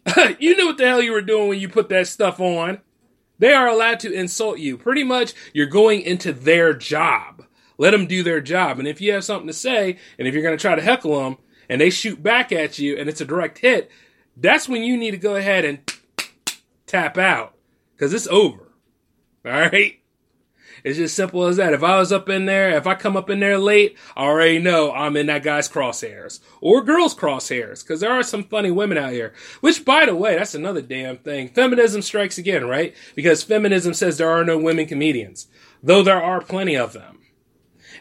you 0.39 0.55
knew 0.55 0.67
what 0.67 0.77
the 0.77 0.87
hell 0.87 1.01
you 1.01 1.11
were 1.11 1.21
doing 1.21 1.49
when 1.49 1.59
you 1.59 1.67
put 1.67 1.89
that 1.89 2.07
stuff 2.07 2.39
on. 2.39 2.79
They 3.39 3.53
are 3.53 3.67
allowed 3.67 4.01
to 4.01 4.13
insult 4.13 4.59
you. 4.59 4.77
Pretty 4.77 5.03
much, 5.03 5.33
you're 5.53 5.65
going 5.65 6.01
into 6.01 6.31
their 6.33 6.73
job. 6.73 7.45
Let 7.77 7.91
them 7.91 8.05
do 8.05 8.21
their 8.21 8.41
job. 8.41 8.77
And 8.77 8.87
if 8.87 8.99
you 8.99 9.13
have 9.13 9.23
something 9.23 9.47
to 9.47 9.53
say, 9.53 9.97
and 10.17 10.27
if 10.27 10.33
you're 10.33 10.43
going 10.43 10.57
to 10.57 10.61
try 10.61 10.75
to 10.75 10.81
heckle 10.81 11.23
them, 11.23 11.37
and 11.69 11.79
they 11.79 11.89
shoot 11.89 12.21
back 12.21 12.51
at 12.51 12.79
you, 12.79 12.97
and 12.97 13.07
it's 13.07 13.21
a 13.21 13.25
direct 13.25 13.59
hit, 13.59 13.89
that's 14.35 14.67
when 14.67 14.83
you 14.83 14.97
need 14.97 15.11
to 15.11 15.17
go 15.17 15.35
ahead 15.35 15.63
and 15.63 15.79
tap 16.85 17.17
out. 17.17 17.53
Because 17.95 18.13
it's 18.13 18.27
over. 18.27 18.71
All 19.45 19.51
right? 19.51 19.99
It's 20.83 20.97
just 20.97 21.15
simple 21.15 21.45
as 21.45 21.57
that. 21.57 21.73
If 21.73 21.83
I 21.83 21.99
was 21.99 22.11
up 22.11 22.29
in 22.29 22.45
there, 22.45 22.69
if 22.77 22.87
I 22.87 22.95
come 22.95 23.17
up 23.17 23.29
in 23.29 23.39
there 23.39 23.57
late, 23.57 23.97
I 24.15 24.23
already 24.23 24.59
know 24.59 24.91
I'm 24.91 25.17
in 25.17 25.27
that 25.27 25.43
guy's 25.43 25.69
crosshairs 25.69 26.39
or 26.61 26.83
girl's 26.83 27.15
crosshairs 27.15 27.83
because 27.83 27.99
there 27.99 28.11
are 28.11 28.23
some 28.23 28.43
funny 28.43 28.71
women 28.71 28.97
out 28.97 29.11
here. 29.11 29.33
Which, 29.59 29.83
by 29.83 30.05
the 30.05 30.15
way, 30.15 30.37
that's 30.37 30.55
another 30.55 30.81
damn 30.81 31.17
thing. 31.17 31.49
Feminism 31.49 32.01
strikes 32.01 32.37
again, 32.37 32.65
right? 32.65 32.95
Because 33.15 33.43
feminism 33.43 33.93
says 33.93 34.17
there 34.17 34.29
are 34.29 34.45
no 34.45 34.57
women 34.57 34.85
comedians, 34.85 35.47
though 35.83 36.03
there 36.03 36.21
are 36.21 36.41
plenty 36.41 36.77
of 36.77 36.93
them. 36.93 37.19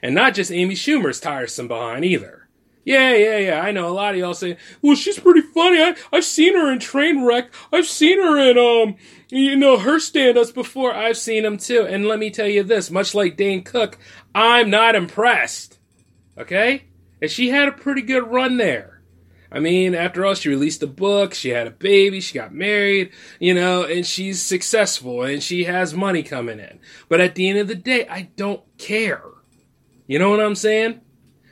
And 0.02 0.14
not 0.14 0.34
just 0.34 0.52
Amy 0.52 0.74
Schumer's 0.74 1.20
tiresome 1.20 1.66
behind 1.66 2.04
either. 2.04 2.47
Yeah, 2.88 3.14
yeah, 3.14 3.36
yeah. 3.36 3.60
I 3.60 3.70
know 3.70 3.86
a 3.86 3.92
lot 3.92 4.14
of 4.14 4.20
y'all 4.20 4.32
say, 4.32 4.56
"Well, 4.80 4.96
she's 4.96 5.18
pretty 5.18 5.42
funny." 5.42 5.78
I, 5.78 5.94
I've 6.10 6.24
seen 6.24 6.54
her 6.54 6.72
in 6.72 6.78
Trainwreck. 6.78 7.48
I've 7.70 7.86
seen 7.86 8.18
her 8.18 8.38
in 8.38 8.56
um, 8.56 8.96
you 9.28 9.56
know, 9.56 9.76
her 9.76 10.00
stand-ups 10.00 10.52
before. 10.52 10.94
I've 10.94 11.18
seen 11.18 11.42
them 11.42 11.58
too. 11.58 11.86
And 11.86 12.06
let 12.06 12.18
me 12.18 12.30
tell 12.30 12.48
you 12.48 12.62
this: 12.62 12.90
much 12.90 13.14
like 13.14 13.36
Dane 13.36 13.62
Cook, 13.62 13.98
I'm 14.34 14.70
not 14.70 14.94
impressed. 14.94 15.78
Okay, 16.38 16.84
and 17.20 17.30
she 17.30 17.50
had 17.50 17.68
a 17.68 17.72
pretty 17.72 18.00
good 18.00 18.26
run 18.26 18.56
there. 18.56 19.02
I 19.52 19.60
mean, 19.60 19.94
after 19.94 20.24
all, 20.24 20.32
she 20.32 20.48
released 20.48 20.82
a 20.82 20.86
book, 20.86 21.34
she 21.34 21.50
had 21.50 21.66
a 21.66 21.70
baby, 21.70 22.22
she 22.22 22.38
got 22.38 22.54
married, 22.54 23.12
you 23.38 23.52
know, 23.52 23.82
and 23.82 24.06
she's 24.06 24.40
successful 24.40 25.22
and 25.22 25.42
she 25.42 25.64
has 25.64 25.92
money 25.92 26.22
coming 26.22 26.58
in. 26.58 26.80
But 27.10 27.20
at 27.20 27.34
the 27.34 27.50
end 27.50 27.58
of 27.58 27.68
the 27.68 27.74
day, 27.74 28.06
I 28.08 28.30
don't 28.36 28.62
care. 28.78 29.24
You 30.06 30.18
know 30.18 30.30
what 30.30 30.40
I'm 30.40 30.54
saying? 30.54 31.00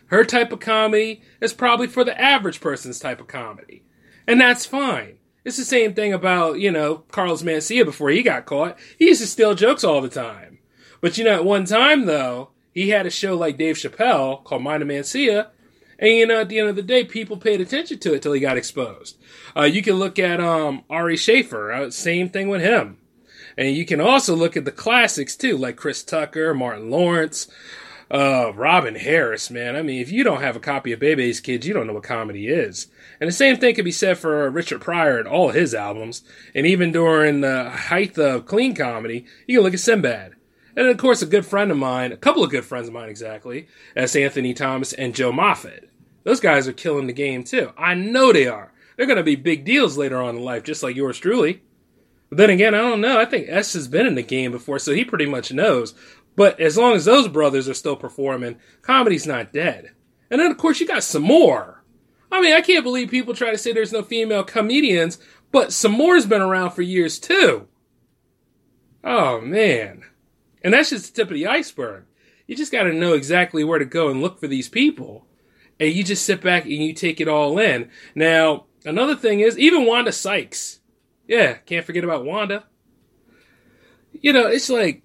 Her 0.06 0.24
type 0.24 0.52
of 0.52 0.60
comedy 0.60 1.22
is 1.40 1.52
probably 1.52 1.86
for 1.86 2.04
the 2.04 2.20
average 2.20 2.60
person's 2.60 2.98
type 2.98 3.20
of 3.20 3.26
comedy. 3.26 3.82
And 4.26 4.40
that's 4.40 4.66
fine. 4.66 5.18
It's 5.44 5.56
the 5.56 5.64
same 5.64 5.94
thing 5.94 6.12
about, 6.12 6.58
you 6.58 6.70
know, 6.70 7.04
Carlos 7.12 7.42
Mencia 7.42 7.84
before 7.84 8.10
he 8.10 8.22
got 8.22 8.46
caught. 8.46 8.78
He 8.98 9.06
used 9.06 9.20
to 9.20 9.26
steal 9.26 9.54
jokes 9.54 9.84
all 9.84 10.00
the 10.00 10.08
time. 10.08 10.58
But 11.00 11.18
you 11.18 11.24
know, 11.24 11.34
at 11.34 11.44
one 11.44 11.64
time 11.64 12.06
though, 12.06 12.50
he 12.72 12.90
had 12.90 13.06
a 13.06 13.10
show 13.10 13.36
like 13.36 13.56
Dave 13.56 13.76
Chappelle 13.76 14.42
called 14.44 14.62
Mind 14.62 14.82
of 14.82 14.88
Mencia, 14.88 15.48
and 15.98 16.10
you 16.10 16.26
know, 16.26 16.40
at 16.40 16.48
the 16.48 16.58
end 16.58 16.68
of 16.68 16.76
the 16.76 16.82
day, 16.82 17.04
people 17.04 17.36
paid 17.36 17.60
attention 17.60 17.98
to 18.00 18.14
it 18.14 18.22
till 18.22 18.32
he 18.32 18.40
got 18.40 18.58
exposed. 18.58 19.16
Uh, 19.56 19.62
you 19.62 19.82
can 19.82 19.94
look 19.94 20.18
at 20.18 20.40
um, 20.40 20.84
Ari 20.90 21.16
Shaffir, 21.16 21.74
uh, 21.74 21.90
same 21.90 22.28
thing 22.28 22.48
with 22.48 22.60
him. 22.60 22.98
And 23.56 23.74
you 23.74 23.86
can 23.86 24.00
also 24.00 24.36
look 24.36 24.56
at 24.56 24.66
the 24.66 24.72
classics 24.72 25.36
too, 25.36 25.56
like 25.56 25.76
Chris 25.76 26.02
Tucker, 26.02 26.52
Martin 26.52 26.90
Lawrence, 26.90 27.48
uh, 28.10 28.52
Robin 28.54 28.94
Harris, 28.94 29.50
man. 29.50 29.74
I 29.76 29.82
mean, 29.82 30.00
if 30.00 30.12
you 30.12 30.22
don't 30.22 30.40
have 30.40 30.56
a 30.56 30.60
copy 30.60 30.92
of 30.92 31.00
Bebe's 31.00 31.40
Kids, 31.40 31.66
you 31.66 31.74
don't 31.74 31.86
know 31.86 31.92
what 31.92 32.04
comedy 32.04 32.48
is. 32.48 32.86
And 33.20 33.28
the 33.28 33.32
same 33.32 33.56
thing 33.56 33.74
could 33.74 33.84
be 33.84 33.92
said 33.92 34.18
for 34.18 34.48
Richard 34.50 34.80
Pryor 34.80 35.18
and 35.18 35.26
all 35.26 35.50
his 35.50 35.74
albums. 35.74 36.22
And 36.54 36.66
even 36.66 36.92
during 36.92 37.40
the 37.40 37.70
height 37.70 38.16
of 38.18 38.46
clean 38.46 38.74
comedy, 38.74 39.26
you 39.46 39.58
can 39.58 39.64
look 39.64 39.74
at 39.74 39.80
Sinbad. 39.80 40.34
And 40.76 40.88
of 40.88 40.98
course, 40.98 41.22
a 41.22 41.26
good 41.26 41.46
friend 41.46 41.70
of 41.70 41.78
mine, 41.78 42.12
a 42.12 42.16
couple 42.16 42.44
of 42.44 42.50
good 42.50 42.64
friends 42.64 42.86
of 42.86 42.94
mine 42.94 43.08
exactly, 43.08 43.66
as 43.96 44.14
Anthony 44.14 44.52
Thomas 44.52 44.92
and 44.92 45.14
Joe 45.14 45.32
Moffat. 45.32 45.90
Those 46.24 46.40
guys 46.40 46.68
are 46.68 46.72
killing 46.72 47.06
the 47.06 47.12
game 47.12 47.44
too. 47.44 47.72
I 47.78 47.94
know 47.94 48.32
they 48.32 48.46
are. 48.46 48.72
They're 48.96 49.06
going 49.06 49.16
to 49.16 49.22
be 49.22 49.36
big 49.36 49.64
deals 49.64 49.96
later 49.96 50.20
on 50.20 50.36
in 50.36 50.42
life, 50.42 50.64
just 50.64 50.82
like 50.82 50.96
yours 50.96 51.18
truly. 51.18 51.62
But 52.28 52.38
then 52.38 52.50
again, 52.50 52.74
I 52.74 52.78
don't 52.78 53.00
know. 53.00 53.20
I 53.20 53.24
think 53.24 53.46
S 53.48 53.74
has 53.74 53.88
been 53.88 54.06
in 54.06 54.16
the 54.16 54.22
game 54.22 54.50
before, 54.50 54.78
so 54.78 54.92
he 54.92 55.04
pretty 55.04 55.26
much 55.26 55.52
knows. 55.52 55.94
But 56.36 56.60
as 56.60 56.76
long 56.76 56.94
as 56.94 57.06
those 57.06 57.28
brothers 57.28 57.68
are 57.68 57.74
still 57.74 57.96
performing, 57.96 58.58
comedy's 58.82 59.26
not 59.26 59.52
dead. 59.52 59.92
And 60.30 60.40
then, 60.40 60.50
of 60.50 60.58
course, 60.58 60.80
you 60.80 60.86
got 60.86 61.02
some 61.02 61.22
more. 61.22 61.82
I 62.30 62.40
mean, 62.40 62.54
I 62.54 62.60
can't 62.60 62.84
believe 62.84 63.10
people 63.10 63.34
try 63.34 63.50
to 63.50 63.58
say 63.58 63.72
there's 63.72 63.92
no 63.92 64.02
female 64.02 64.44
comedians, 64.44 65.18
but 65.50 65.72
Somore's 65.72 66.26
been 66.26 66.42
around 66.42 66.70
for 66.70 66.82
years 66.82 67.18
too. 67.18 67.68
Oh 69.02 69.40
man. 69.40 70.02
And 70.62 70.74
that's 70.74 70.90
just 70.90 71.14
the 71.14 71.22
tip 71.22 71.30
of 71.30 71.34
the 71.34 71.46
iceberg. 71.46 72.04
You 72.46 72.56
just 72.56 72.72
got 72.72 72.84
to 72.84 72.92
know 72.92 73.14
exactly 73.14 73.64
where 73.64 73.78
to 73.78 73.84
go 73.84 74.08
and 74.08 74.20
look 74.20 74.40
for 74.40 74.48
these 74.48 74.68
people. 74.68 75.26
And 75.78 75.92
you 75.92 76.02
just 76.02 76.24
sit 76.24 76.40
back 76.40 76.64
and 76.64 76.72
you 76.72 76.92
take 76.92 77.20
it 77.20 77.28
all 77.28 77.58
in. 77.58 77.90
Now, 78.14 78.66
another 78.84 79.14
thing 79.14 79.40
is, 79.40 79.58
even 79.58 79.86
Wanda 79.86 80.10
Sykes. 80.10 80.80
Yeah, 81.28 81.54
can't 81.54 81.84
forget 81.84 82.04
about 82.04 82.24
Wanda. 82.24 82.64
You 84.12 84.32
know, 84.32 84.46
it's 84.46 84.70
like, 84.70 85.02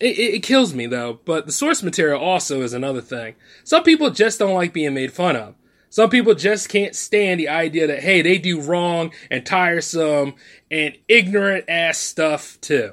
it, 0.00 0.18
it, 0.18 0.42
kills 0.42 0.74
me 0.74 0.86
though, 0.86 1.20
but 1.24 1.46
the 1.46 1.52
source 1.52 1.82
material 1.82 2.20
also 2.20 2.62
is 2.62 2.72
another 2.72 3.00
thing. 3.00 3.34
Some 3.64 3.82
people 3.82 4.10
just 4.10 4.38
don't 4.38 4.54
like 4.54 4.72
being 4.72 4.94
made 4.94 5.12
fun 5.12 5.36
of. 5.36 5.54
Some 5.90 6.10
people 6.10 6.34
just 6.34 6.68
can't 6.68 6.94
stand 6.94 7.40
the 7.40 7.48
idea 7.48 7.86
that, 7.86 8.02
hey, 8.02 8.22
they 8.22 8.38
do 8.38 8.60
wrong 8.60 9.12
and 9.30 9.44
tiresome 9.44 10.34
and 10.70 10.96
ignorant 11.08 11.64
ass 11.68 11.98
stuff 11.98 12.60
too. 12.60 12.92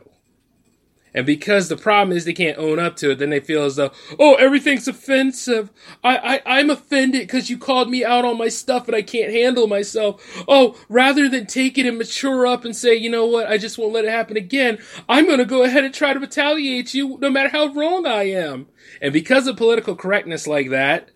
And 1.15 1.25
because 1.25 1.69
the 1.69 1.77
problem 1.77 2.15
is 2.15 2.25
they 2.25 2.33
can't 2.33 2.57
own 2.57 2.77
up 2.77 2.97
to 2.97 3.11
it, 3.11 3.19
then 3.19 3.29
they 3.29 3.39
feel 3.39 3.63
as 3.63 3.77
though, 3.77 3.91
oh, 4.19 4.35
everything's 4.35 4.87
offensive. 4.87 5.71
I, 6.03 6.41
I, 6.45 6.59
I'm 6.59 6.69
offended 6.69 7.21
because 7.21 7.49
you 7.49 7.57
called 7.57 7.89
me 7.89 8.03
out 8.03 8.25
on 8.25 8.37
my 8.37 8.49
stuff 8.49 8.87
and 8.87 8.95
I 8.95 9.01
can't 9.01 9.31
handle 9.31 9.65
myself. 9.65 10.43
Oh, 10.45 10.77
rather 10.89 11.29
than 11.29 11.45
take 11.45 11.77
it 11.77 11.85
and 11.85 11.97
mature 11.97 12.45
up 12.45 12.65
and 12.65 12.75
say, 12.75 12.95
you 12.95 13.09
know 13.09 13.25
what, 13.25 13.47
I 13.47 13.57
just 13.57 13.77
won't 13.77 13.93
let 13.93 14.03
it 14.03 14.11
happen 14.11 14.35
again, 14.35 14.77
I'm 15.07 15.25
going 15.25 15.39
to 15.39 15.45
go 15.45 15.63
ahead 15.63 15.85
and 15.85 15.93
try 15.93 16.13
to 16.13 16.19
retaliate 16.19 16.93
you 16.93 17.17
no 17.21 17.29
matter 17.29 17.49
how 17.49 17.67
wrong 17.67 18.05
I 18.05 18.23
am. 18.23 18.67
And 19.01 19.13
because 19.13 19.47
of 19.47 19.55
political 19.55 19.95
correctness 19.95 20.47
like 20.47 20.69
that, 20.71 21.11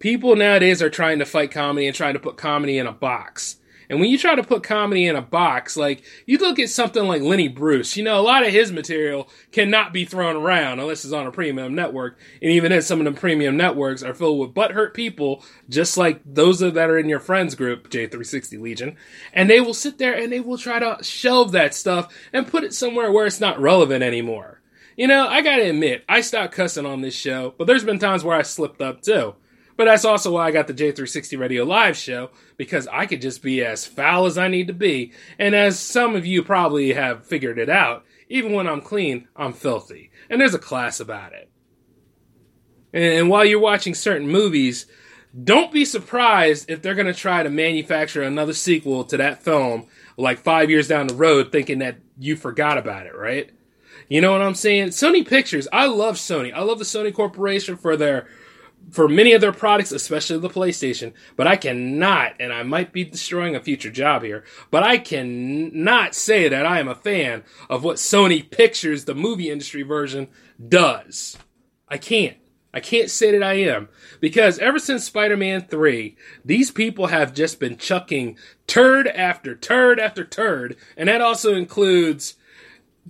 people 0.00 0.34
nowadays 0.34 0.82
are 0.82 0.90
trying 0.90 1.20
to 1.20 1.24
fight 1.24 1.52
comedy 1.52 1.86
and 1.86 1.94
trying 1.94 2.14
to 2.14 2.20
put 2.20 2.36
comedy 2.36 2.76
in 2.76 2.88
a 2.88 2.92
box. 2.92 3.58
And 3.92 4.00
when 4.00 4.08
you 4.08 4.16
try 4.16 4.34
to 4.34 4.42
put 4.42 4.62
comedy 4.62 5.04
in 5.06 5.16
a 5.16 5.20
box, 5.20 5.76
like 5.76 6.02
you 6.24 6.38
look 6.38 6.58
at 6.58 6.70
something 6.70 7.06
like 7.06 7.20
Lenny 7.20 7.48
Bruce, 7.48 7.94
you 7.94 8.02
know, 8.02 8.18
a 8.18 8.22
lot 8.22 8.42
of 8.42 8.50
his 8.50 8.72
material 8.72 9.28
cannot 9.50 9.92
be 9.92 10.06
thrown 10.06 10.34
around 10.34 10.80
unless 10.80 11.04
it's 11.04 11.12
on 11.12 11.26
a 11.26 11.30
premium 11.30 11.74
network. 11.74 12.18
And 12.40 12.50
even 12.52 12.72
then, 12.72 12.80
some 12.80 13.00
of 13.00 13.14
the 13.14 13.20
premium 13.20 13.58
networks 13.58 14.02
are 14.02 14.14
filled 14.14 14.38
with 14.38 14.54
butthurt 14.54 14.94
people, 14.94 15.44
just 15.68 15.98
like 15.98 16.22
those 16.24 16.60
that 16.60 16.74
are 16.78 16.96
in 16.96 17.10
your 17.10 17.20
friends 17.20 17.54
group, 17.54 17.90
J360 17.90 18.62
Legion. 18.62 18.96
And 19.34 19.50
they 19.50 19.60
will 19.60 19.74
sit 19.74 19.98
there 19.98 20.14
and 20.14 20.32
they 20.32 20.40
will 20.40 20.56
try 20.56 20.78
to 20.78 21.04
shelve 21.04 21.52
that 21.52 21.74
stuff 21.74 22.10
and 22.32 22.48
put 22.48 22.64
it 22.64 22.72
somewhere 22.72 23.12
where 23.12 23.26
it's 23.26 23.40
not 23.40 23.60
relevant 23.60 24.02
anymore. 24.02 24.62
You 24.96 25.06
know, 25.06 25.28
I 25.28 25.42
gotta 25.42 25.68
admit, 25.68 26.02
I 26.08 26.22
stopped 26.22 26.54
cussing 26.54 26.86
on 26.86 27.02
this 27.02 27.14
show, 27.14 27.52
but 27.58 27.66
there's 27.66 27.84
been 27.84 27.98
times 27.98 28.24
where 28.24 28.38
I 28.38 28.40
slipped 28.40 28.80
up 28.80 29.02
too. 29.02 29.34
But 29.82 29.86
that's 29.86 30.04
also 30.04 30.30
why 30.30 30.46
I 30.46 30.52
got 30.52 30.68
the 30.68 30.74
J360 30.74 31.40
Radio 31.40 31.64
Live 31.64 31.96
show, 31.96 32.30
because 32.56 32.86
I 32.86 33.04
could 33.06 33.20
just 33.20 33.42
be 33.42 33.64
as 33.64 33.84
foul 33.84 34.26
as 34.26 34.38
I 34.38 34.46
need 34.46 34.68
to 34.68 34.72
be. 34.72 35.10
And 35.40 35.56
as 35.56 35.76
some 35.76 36.14
of 36.14 36.24
you 36.24 36.44
probably 36.44 36.92
have 36.92 37.26
figured 37.26 37.58
it 37.58 37.68
out, 37.68 38.04
even 38.28 38.52
when 38.52 38.68
I'm 38.68 38.80
clean, 38.80 39.26
I'm 39.34 39.52
filthy. 39.52 40.12
And 40.30 40.40
there's 40.40 40.54
a 40.54 40.60
class 40.60 41.00
about 41.00 41.32
it. 41.32 41.50
And, 42.92 43.28
while 43.28 43.44
you're 43.44 43.58
watching 43.58 43.96
certain 43.96 44.28
movies, 44.28 44.86
don't 45.42 45.72
be 45.72 45.84
surprised 45.84 46.70
if 46.70 46.80
they're 46.80 46.94
going 46.94 47.12
to 47.12 47.12
try 47.12 47.42
to 47.42 47.50
manufacture 47.50 48.22
another 48.22 48.52
sequel 48.52 49.02
to 49.06 49.16
that 49.16 49.42
film 49.42 49.88
like 50.16 50.38
five 50.38 50.70
years 50.70 50.86
down 50.86 51.08
the 51.08 51.14
road 51.14 51.50
thinking 51.50 51.80
that 51.80 51.96
you 52.16 52.36
forgot 52.36 52.78
about 52.78 53.06
it, 53.06 53.16
right? 53.16 53.50
You 54.08 54.20
know 54.20 54.30
what 54.30 54.42
I'm 54.42 54.54
saying? 54.54 54.90
Sony 54.90 55.26
Pictures. 55.26 55.66
I 55.72 55.86
love 55.86 56.18
Sony. 56.18 56.52
I 56.54 56.60
love 56.60 56.78
the 56.78 56.84
Sony 56.84 57.12
Corporation 57.12 57.76
for 57.76 57.96
their 57.96 58.28
for 58.90 59.08
many 59.08 59.32
of 59.32 59.40
their 59.40 59.52
products, 59.52 59.92
especially 59.92 60.38
the 60.38 60.48
PlayStation. 60.48 61.12
But 61.36 61.46
I 61.46 61.56
cannot, 61.56 62.34
and 62.40 62.52
I 62.52 62.62
might 62.62 62.92
be 62.92 63.04
destroying 63.04 63.56
a 63.56 63.60
future 63.60 63.90
job 63.90 64.22
here, 64.22 64.44
but 64.70 64.82
I 64.82 64.98
cannot 64.98 66.14
say 66.14 66.48
that 66.48 66.66
I 66.66 66.78
am 66.78 66.88
a 66.88 66.94
fan 66.94 67.44
of 67.70 67.84
what 67.84 67.96
Sony 67.96 68.48
Pictures, 68.48 69.04
the 69.04 69.14
movie 69.14 69.50
industry 69.50 69.82
version, 69.82 70.28
does. 70.68 71.36
I 71.88 71.98
can't. 71.98 72.36
I 72.74 72.80
can't 72.80 73.10
say 73.10 73.32
that 73.32 73.42
I 73.42 73.54
am 73.54 73.88
because 74.20 74.58
ever 74.58 74.78
since 74.78 75.04
Spider-Man 75.04 75.66
3, 75.66 76.16
these 76.42 76.70
people 76.70 77.08
have 77.08 77.34
just 77.34 77.60
been 77.60 77.76
chucking 77.76 78.38
turd 78.66 79.08
after 79.08 79.54
turd 79.54 80.00
after 80.00 80.24
turd, 80.24 80.76
and 80.96 81.08
that 81.08 81.20
also 81.20 81.54
includes 81.54 82.34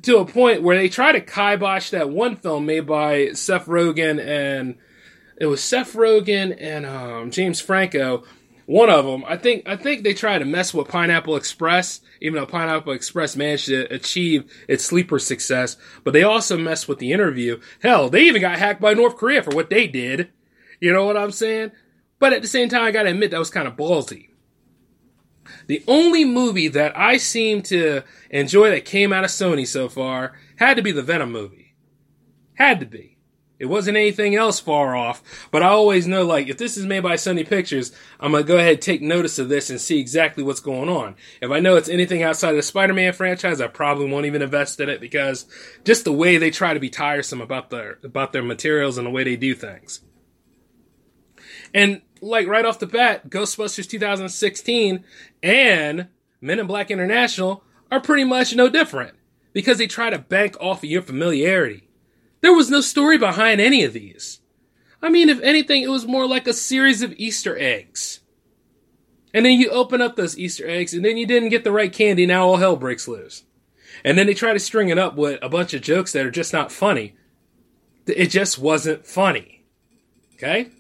to 0.03 0.19
a 0.19 0.25
point 0.25 0.63
where 0.63 0.77
they 0.77 0.89
try 0.89 1.13
to 1.13 1.21
kibosh 1.21 1.91
that 1.91 2.11
one 2.11 2.35
film 2.35 2.67
made 2.67 2.87
by 2.87 3.33
Seth 3.33 3.67
Rogen 3.67 4.19
and 4.25 4.79
it 5.37 5.47
was 5.47 5.63
Seth 5.63 5.95
Rogen 5.95 6.57
and 6.61 6.87
um, 6.87 7.31
James 7.31 7.61
Franco. 7.61 8.25
One 8.67 8.91
of 8.91 9.05
them, 9.05 9.25
I 9.27 9.37
think, 9.37 9.67
I 9.67 9.77
think 9.77 10.03
they 10.03 10.15
tried 10.15 10.39
to 10.39 10.45
mess 10.45 10.73
with 10.73 10.89
Pineapple 10.89 11.37
Express, 11.37 12.01
even 12.21 12.39
though 12.39 12.47
Pineapple 12.47 12.93
Express 12.93 13.37
managed 13.37 13.67
to 13.67 13.93
achieve 13.93 14.51
its 14.69 14.85
sleeper 14.85 15.19
success. 15.19 15.77
But 16.05 16.13
they 16.13 16.23
also 16.23 16.57
messed 16.57 16.89
with 16.89 16.99
the 16.99 17.13
interview. 17.13 17.61
Hell, 17.83 18.09
they 18.09 18.23
even 18.23 18.41
got 18.41 18.59
hacked 18.59 18.81
by 18.81 18.95
North 18.95 19.17
Korea 19.17 19.43
for 19.43 19.55
what 19.55 19.69
they 19.69 19.89
did. 19.89 20.31
You 20.81 20.93
know 20.93 21.05
what 21.05 21.17
I'm 21.17 21.33
saying? 21.33 21.73
But 22.19 22.33
at 22.33 22.41
the 22.41 22.49
same 22.49 22.69
time, 22.69 22.85
I 22.85 22.93
gotta 22.93 23.11
admit 23.11 23.33
that 23.33 23.39
was 23.39 23.51
kind 23.51 23.67
of 23.67 23.77
ballsy. 23.77 24.29
The 25.67 25.83
only 25.89 26.25
movie 26.25 26.69
that 26.69 26.97
I 26.97 27.17
seem 27.17 27.63
to 27.63 28.03
enjoy 28.31 28.71
that 28.71 28.85
came 28.85 29.13
out 29.13 29.25
of 29.25 29.31
Sony 29.31 29.67
so 29.67 29.89
far 29.89 30.35
had 30.57 30.77
to 30.77 30.83
be 30.83 30.93
the 30.93 31.03
Venom 31.03 31.33
movie. 31.33 31.75
Had 32.55 32.81
to 32.81 32.87
be. 32.87 33.12
It 33.63 33.69
wasn't 33.69 33.97
anything 33.97 34.35
else 34.35 34.59
far 34.59 34.97
off, 34.97 35.23
but 35.53 35.63
I 35.63 35.69
always 35.69 36.09
know 36.09 36.25
like 36.27 36.49
if 36.49 36.59
this 36.59 36.77
is 36.77 36.85
made 36.85 37.05
by 37.05 37.15
Sony 37.15 37.49
Pictures, 37.49 37.93
I'm 38.19 38.33
gonna 38.33 38.43
go 38.43 38.59
ahead 38.59 38.73
and 38.73 38.83
take 38.83 39.01
notice 39.01 39.39
of 39.39 39.49
this 39.49 39.71
and 39.71 39.81
see 39.81 40.01
exactly 40.01 40.43
what's 40.43 40.59
going 40.59 40.89
on. 40.89 41.15
If 41.41 41.53
I 41.53 41.61
know 41.61 41.77
it's 41.77 41.89
anything 41.89 42.25
outside 42.25 42.51
of 42.51 42.57
the 42.57 42.65
Spider-Man 42.65 43.13
franchise, 43.13 43.61
I 43.61 43.69
probably 43.69 44.11
won't 44.11 44.27
even 44.27 44.43
invest 44.43 44.81
in 44.81 44.89
it 44.89 45.01
because 45.01 45.47
just 45.85 46.03
the 46.03 46.13
way 46.13 46.39
they 46.39 46.51
try 46.51 46.75
to 46.75 46.81
be 46.81 46.91
tiresome 46.91 47.41
about 47.41 47.71
their 47.71 48.01
about 48.03 48.33
their 48.33 48.43
materials 48.43 48.99
and 48.99 49.07
the 49.07 49.13
way 49.13 49.23
they 49.23 49.37
do 49.37 49.55
things. 49.55 50.01
And 51.73 52.03
like 52.21 52.49
right 52.49 52.65
off 52.65 52.81
the 52.81 52.87
bat, 52.89 53.31
Ghostbusters 53.31 53.89
2016 53.89 55.05
and 55.41 56.09
Men 56.41 56.59
in 56.59 56.67
Black 56.67 56.91
International 56.91 57.63
are 57.93 58.01
pretty 58.01 58.25
much 58.25 58.57
no 58.57 58.69
different 58.69 59.15
because 59.53 59.79
they 59.79 59.87
try 59.87 60.11
to 60.11 60.19
bank 60.19 60.57
off 60.61 60.79
of 60.79 60.91
your 60.91 61.03
familiarity. 61.03 61.89
There 62.43 62.53
was 62.53 62.71
no 62.71 62.81
story 62.81 63.17
behind 63.19 63.61
any 63.61 63.85
of 63.85 63.95
these. 63.95 64.41
I 65.01 65.09
mean, 65.09 65.29
if 65.29 65.41
anything, 65.41 65.83
it 65.83 65.91
was 65.91 66.07
more 66.07 66.27
like 66.27 66.47
a 66.47 66.53
series 66.53 67.03
of 67.03 67.15
Easter 67.17 67.59
eggs. 67.59 68.21
And 69.33 69.47
then 69.47 69.59
you 69.59 69.71
open 69.71 70.03
up 70.03 70.17
those 70.17 70.39
Easter 70.39 70.69
eggs, 70.69 70.93
and 70.93 71.05
then 71.05 71.17
you 71.17 71.27
didn't 71.27 71.49
get 71.49 71.65
the 71.65 71.73
right 71.73 71.93
candy, 71.93 72.27
now 72.27 72.47
all 72.47 72.57
hell 72.59 72.77
breaks 72.77 73.09
loose. 73.09 73.45
And 74.05 74.19
then 74.19 74.27
they 74.27 74.35
try 74.35 74.53
to 74.53 74.59
string 74.59 74.91
it 74.91 74.99
up 74.99 75.17
with 75.17 75.39
a 75.43 75.49
bunch 75.49 75.73
of 75.73 75.83
jokes 75.83 76.13
that 76.13 76.27
are 76.27 76.31
just 76.31 76.53
not 76.53 76.71
funny. 76.71 77.15
It 78.07 78.27
just 78.27 78.59
wasn't 78.59 79.07
funny. 79.07 79.65
Okay? 80.35 80.71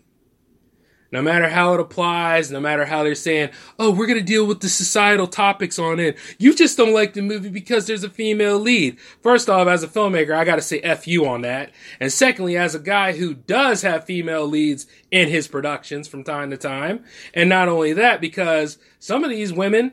No 1.12 1.21
matter 1.21 1.49
how 1.49 1.75
it 1.75 1.81
applies, 1.81 2.50
no 2.50 2.59
matter 2.59 2.87
how 2.87 3.02
they're 3.02 3.14
saying, 3.14 3.50
oh, 3.78 3.90
we're 3.90 4.07
going 4.07 4.19
to 4.19 4.25
deal 4.25 4.47
with 4.47 4.61
the 4.61 4.69
societal 4.69 5.26
topics 5.26 5.78
on 5.78 6.00
it. 6.00 6.16
You 6.38 6.54
just 6.54 6.78
don't 6.78 6.95
like 6.95 7.12
the 7.12 7.21
movie 7.21 7.50
because 7.50 7.87
there's 7.87 8.02
a 8.02 8.09
female 8.09 8.59
lead. 8.59 8.99
First 9.23 9.50
off, 9.50 9.69
as 9.69 9.83
a 9.83 9.88
filmmaker, 9.88 10.35
I 10.35 10.45
got 10.45 10.57
to 10.57 10.62
say 10.62 10.81
F 10.81 11.07
you 11.07 11.26
on 11.26 11.42
that. 11.42 11.71
And 12.00 12.11
secondly, 12.11 12.57
as 12.57 12.75
a 12.75 12.81
guy 12.81 13.12
who 13.12 13.35
does 13.35 13.83
have 13.83 14.07
female 14.07 14.47
leads 14.47 14.87
in 15.11 15.28
his 15.28 15.47
productions 15.47 16.09
from 16.09 16.25
time 16.25 16.50
to 16.50 16.57
time. 16.57 17.04
And 17.35 17.50
not 17.50 17.69
only 17.69 17.92
that, 17.92 18.23
because 18.23 18.78
some 18.99 19.23
of 19.23 19.31
these 19.31 19.52
women, 19.52 19.92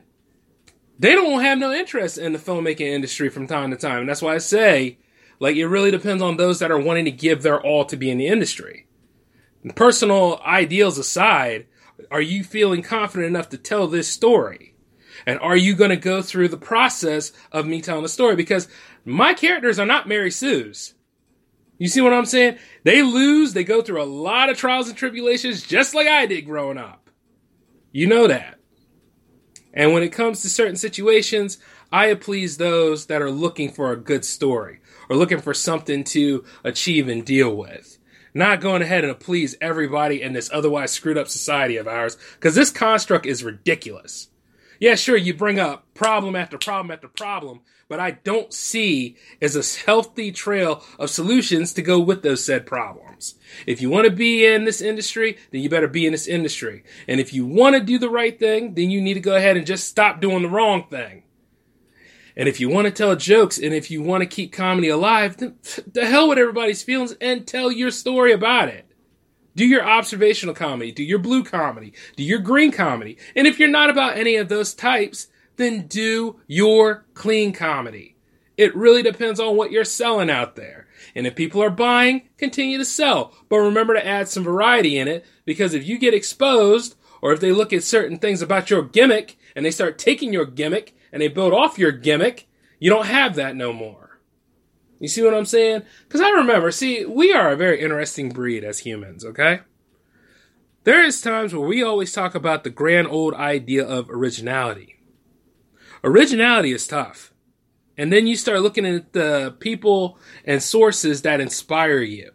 they 0.98 1.14
don't 1.14 1.42
have 1.42 1.58
no 1.58 1.70
interest 1.70 2.16
in 2.16 2.32
the 2.32 2.38
filmmaking 2.38 2.80
industry 2.80 3.28
from 3.28 3.46
time 3.46 3.70
to 3.70 3.76
time. 3.76 4.00
And 4.00 4.08
that's 4.08 4.22
why 4.22 4.34
I 4.34 4.38
say, 4.38 4.98
like, 5.38 5.56
it 5.56 5.66
really 5.66 5.90
depends 5.90 6.22
on 6.22 6.38
those 6.38 6.60
that 6.60 6.70
are 6.70 6.78
wanting 6.78 7.04
to 7.04 7.10
give 7.10 7.42
their 7.42 7.60
all 7.60 7.84
to 7.86 7.96
be 7.96 8.10
in 8.10 8.16
the 8.16 8.26
industry 8.26 8.86
personal 9.74 10.40
ideals 10.44 10.98
aside, 10.98 11.66
are 12.10 12.20
you 12.20 12.42
feeling 12.42 12.82
confident 12.82 13.28
enough 13.28 13.48
to 13.50 13.58
tell 13.58 13.86
this 13.86 14.08
story? 14.08 14.74
And 15.26 15.38
are 15.40 15.56
you 15.56 15.74
going 15.74 15.90
to 15.90 15.96
go 15.96 16.22
through 16.22 16.48
the 16.48 16.56
process 16.56 17.32
of 17.52 17.66
me 17.66 17.82
telling 17.82 18.02
the 18.02 18.08
story? 18.08 18.36
Because 18.36 18.68
my 19.04 19.34
characters 19.34 19.78
are 19.78 19.86
not 19.86 20.08
Mary 20.08 20.30
Sue's. 20.30 20.94
You 21.78 21.88
see 21.88 22.00
what 22.00 22.12
I'm 22.12 22.26
saying? 22.26 22.58
They 22.84 23.02
lose, 23.02 23.52
they 23.52 23.64
go 23.64 23.82
through 23.82 24.02
a 24.02 24.04
lot 24.04 24.50
of 24.50 24.56
trials 24.56 24.88
and 24.88 24.96
tribulations, 24.96 25.62
just 25.62 25.94
like 25.94 26.06
I 26.06 26.26
did 26.26 26.42
growing 26.46 26.78
up. 26.78 27.10
You 27.92 28.06
know 28.06 28.26
that. 28.26 28.58
And 29.72 29.92
when 29.92 30.02
it 30.02 30.12
comes 30.12 30.42
to 30.42 30.50
certain 30.50 30.76
situations, 30.76 31.58
I 31.92 32.12
please 32.14 32.56
those 32.56 33.06
that 33.06 33.22
are 33.22 33.30
looking 33.30 33.70
for 33.70 33.92
a 33.92 33.96
good 33.96 34.24
story 34.24 34.80
or 35.08 35.16
looking 35.16 35.40
for 35.40 35.54
something 35.54 36.04
to 36.04 36.44
achieve 36.64 37.08
and 37.08 37.24
deal 37.24 37.54
with 37.54 37.98
not 38.34 38.60
going 38.60 38.82
ahead 38.82 39.04
and 39.04 39.18
please 39.20 39.56
everybody 39.60 40.22
in 40.22 40.32
this 40.32 40.50
otherwise 40.52 40.90
screwed 40.90 41.18
up 41.18 41.28
society 41.28 41.76
of 41.76 41.88
ours, 41.88 42.16
because 42.34 42.54
this 42.54 42.70
construct 42.70 43.26
is 43.26 43.44
ridiculous. 43.44 44.28
Yeah, 44.78 44.94
sure, 44.94 45.16
you 45.16 45.34
bring 45.34 45.58
up 45.58 45.92
problem 45.94 46.34
after 46.34 46.56
problem 46.56 46.90
after 46.90 47.06
problem, 47.08 47.60
but 47.86 48.00
I 48.00 48.12
don't 48.12 48.52
see 48.52 49.16
as 49.42 49.54
a 49.54 49.84
healthy 49.84 50.32
trail 50.32 50.82
of 50.98 51.10
solutions 51.10 51.74
to 51.74 51.82
go 51.82 51.98
with 51.98 52.22
those 52.22 52.44
said 52.44 52.64
problems. 52.64 53.34
If 53.66 53.82
you 53.82 53.90
want 53.90 54.06
to 54.06 54.10
be 54.10 54.46
in 54.46 54.64
this 54.64 54.80
industry, 54.80 55.36
then 55.50 55.60
you 55.60 55.68
better 55.68 55.88
be 55.88 56.06
in 56.06 56.12
this 56.12 56.26
industry. 56.26 56.84
And 57.06 57.20
if 57.20 57.34
you 57.34 57.44
want 57.44 57.74
to 57.74 57.80
do 57.80 57.98
the 57.98 58.08
right 58.08 58.38
thing, 58.38 58.74
then 58.74 58.90
you 58.90 59.02
need 59.02 59.14
to 59.14 59.20
go 59.20 59.36
ahead 59.36 59.56
and 59.58 59.66
just 59.66 59.88
stop 59.88 60.20
doing 60.20 60.42
the 60.42 60.48
wrong 60.48 60.86
thing. 60.88 61.24
And 62.36 62.48
if 62.48 62.60
you 62.60 62.68
want 62.68 62.86
to 62.86 62.90
tell 62.90 63.16
jokes 63.16 63.58
and 63.58 63.74
if 63.74 63.90
you 63.90 64.02
want 64.02 64.22
to 64.22 64.26
keep 64.26 64.52
comedy 64.52 64.88
alive, 64.88 65.36
then 65.36 65.56
the 65.92 66.06
hell 66.06 66.28
with 66.28 66.38
everybody's 66.38 66.82
feelings 66.82 67.14
and 67.20 67.46
tell 67.46 67.70
your 67.70 67.90
story 67.90 68.32
about 68.32 68.68
it. 68.68 68.86
Do 69.56 69.66
your 69.66 69.84
observational 69.84 70.54
comedy, 70.54 70.92
do 70.92 71.02
your 71.02 71.18
blue 71.18 71.42
comedy, 71.42 71.92
do 72.16 72.22
your 72.22 72.38
green 72.38 72.70
comedy. 72.70 73.18
And 73.34 73.46
if 73.46 73.58
you're 73.58 73.68
not 73.68 73.90
about 73.90 74.16
any 74.16 74.36
of 74.36 74.48
those 74.48 74.74
types, 74.74 75.26
then 75.56 75.86
do 75.86 76.40
your 76.46 77.04
clean 77.14 77.52
comedy. 77.52 78.16
It 78.56 78.76
really 78.76 79.02
depends 79.02 79.40
on 79.40 79.56
what 79.56 79.70
you're 79.70 79.84
selling 79.84 80.30
out 80.30 80.54
there. 80.54 80.86
And 81.14 81.26
if 81.26 81.34
people 81.34 81.62
are 81.62 81.70
buying, 81.70 82.28
continue 82.38 82.78
to 82.78 82.84
sell. 82.84 83.34
But 83.48 83.58
remember 83.58 83.94
to 83.94 84.06
add 84.06 84.28
some 84.28 84.44
variety 84.44 84.98
in 84.98 85.08
it 85.08 85.24
because 85.44 85.74
if 85.74 85.86
you 85.86 85.98
get 85.98 86.14
exposed 86.14 86.94
or 87.22 87.32
if 87.32 87.40
they 87.40 87.52
look 87.52 87.72
at 87.72 87.82
certain 87.82 88.18
things 88.18 88.42
about 88.42 88.70
your 88.70 88.82
gimmick 88.82 89.38
and 89.56 89.64
they 89.64 89.70
start 89.70 89.98
taking 89.98 90.32
your 90.32 90.46
gimmick 90.46 90.94
and 91.12 91.20
they 91.20 91.28
build 91.28 91.52
off 91.52 91.78
your 91.78 91.92
gimmick, 91.92 92.48
you 92.78 92.90
don't 92.90 93.06
have 93.06 93.34
that 93.36 93.56
no 93.56 93.72
more. 93.72 94.20
You 94.98 95.08
see 95.08 95.22
what 95.22 95.34
I'm 95.34 95.46
saying? 95.46 95.82
Because 96.06 96.20
I 96.20 96.30
remember, 96.30 96.70
see, 96.70 97.04
we 97.06 97.32
are 97.32 97.50
a 97.50 97.56
very 97.56 97.80
interesting 97.80 98.28
breed 98.28 98.64
as 98.64 98.80
humans, 98.80 99.24
okay? 99.24 99.60
There 100.84 101.02
is 101.02 101.20
times 101.20 101.54
where 101.54 101.66
we 101.66 101.82
always 101.82 102.12
talk 102.12 102.34
about 102.34 102.64
the 102.64 102.70
grand 102.70 103.08
old 103.08 103.34
idea 103.34 103.86
of 103.86 104.10
originality. 104.10 104.96
Originality 106.04 106.72
is 106.72 106.86
tough. 106.86 107.32
And 107.96 108.12
then 108.12 108.26
you 108.26 108.36
start 108.36 108.62
looking 108.62 108.86
at 108.86 109.12
the 109.12 109.54
people 109.58 110.18
and 110.44 110.62
sources 110.62 111.22
that 111.22 111.40
inspire 111.40 112.00
you. 112.00 112.30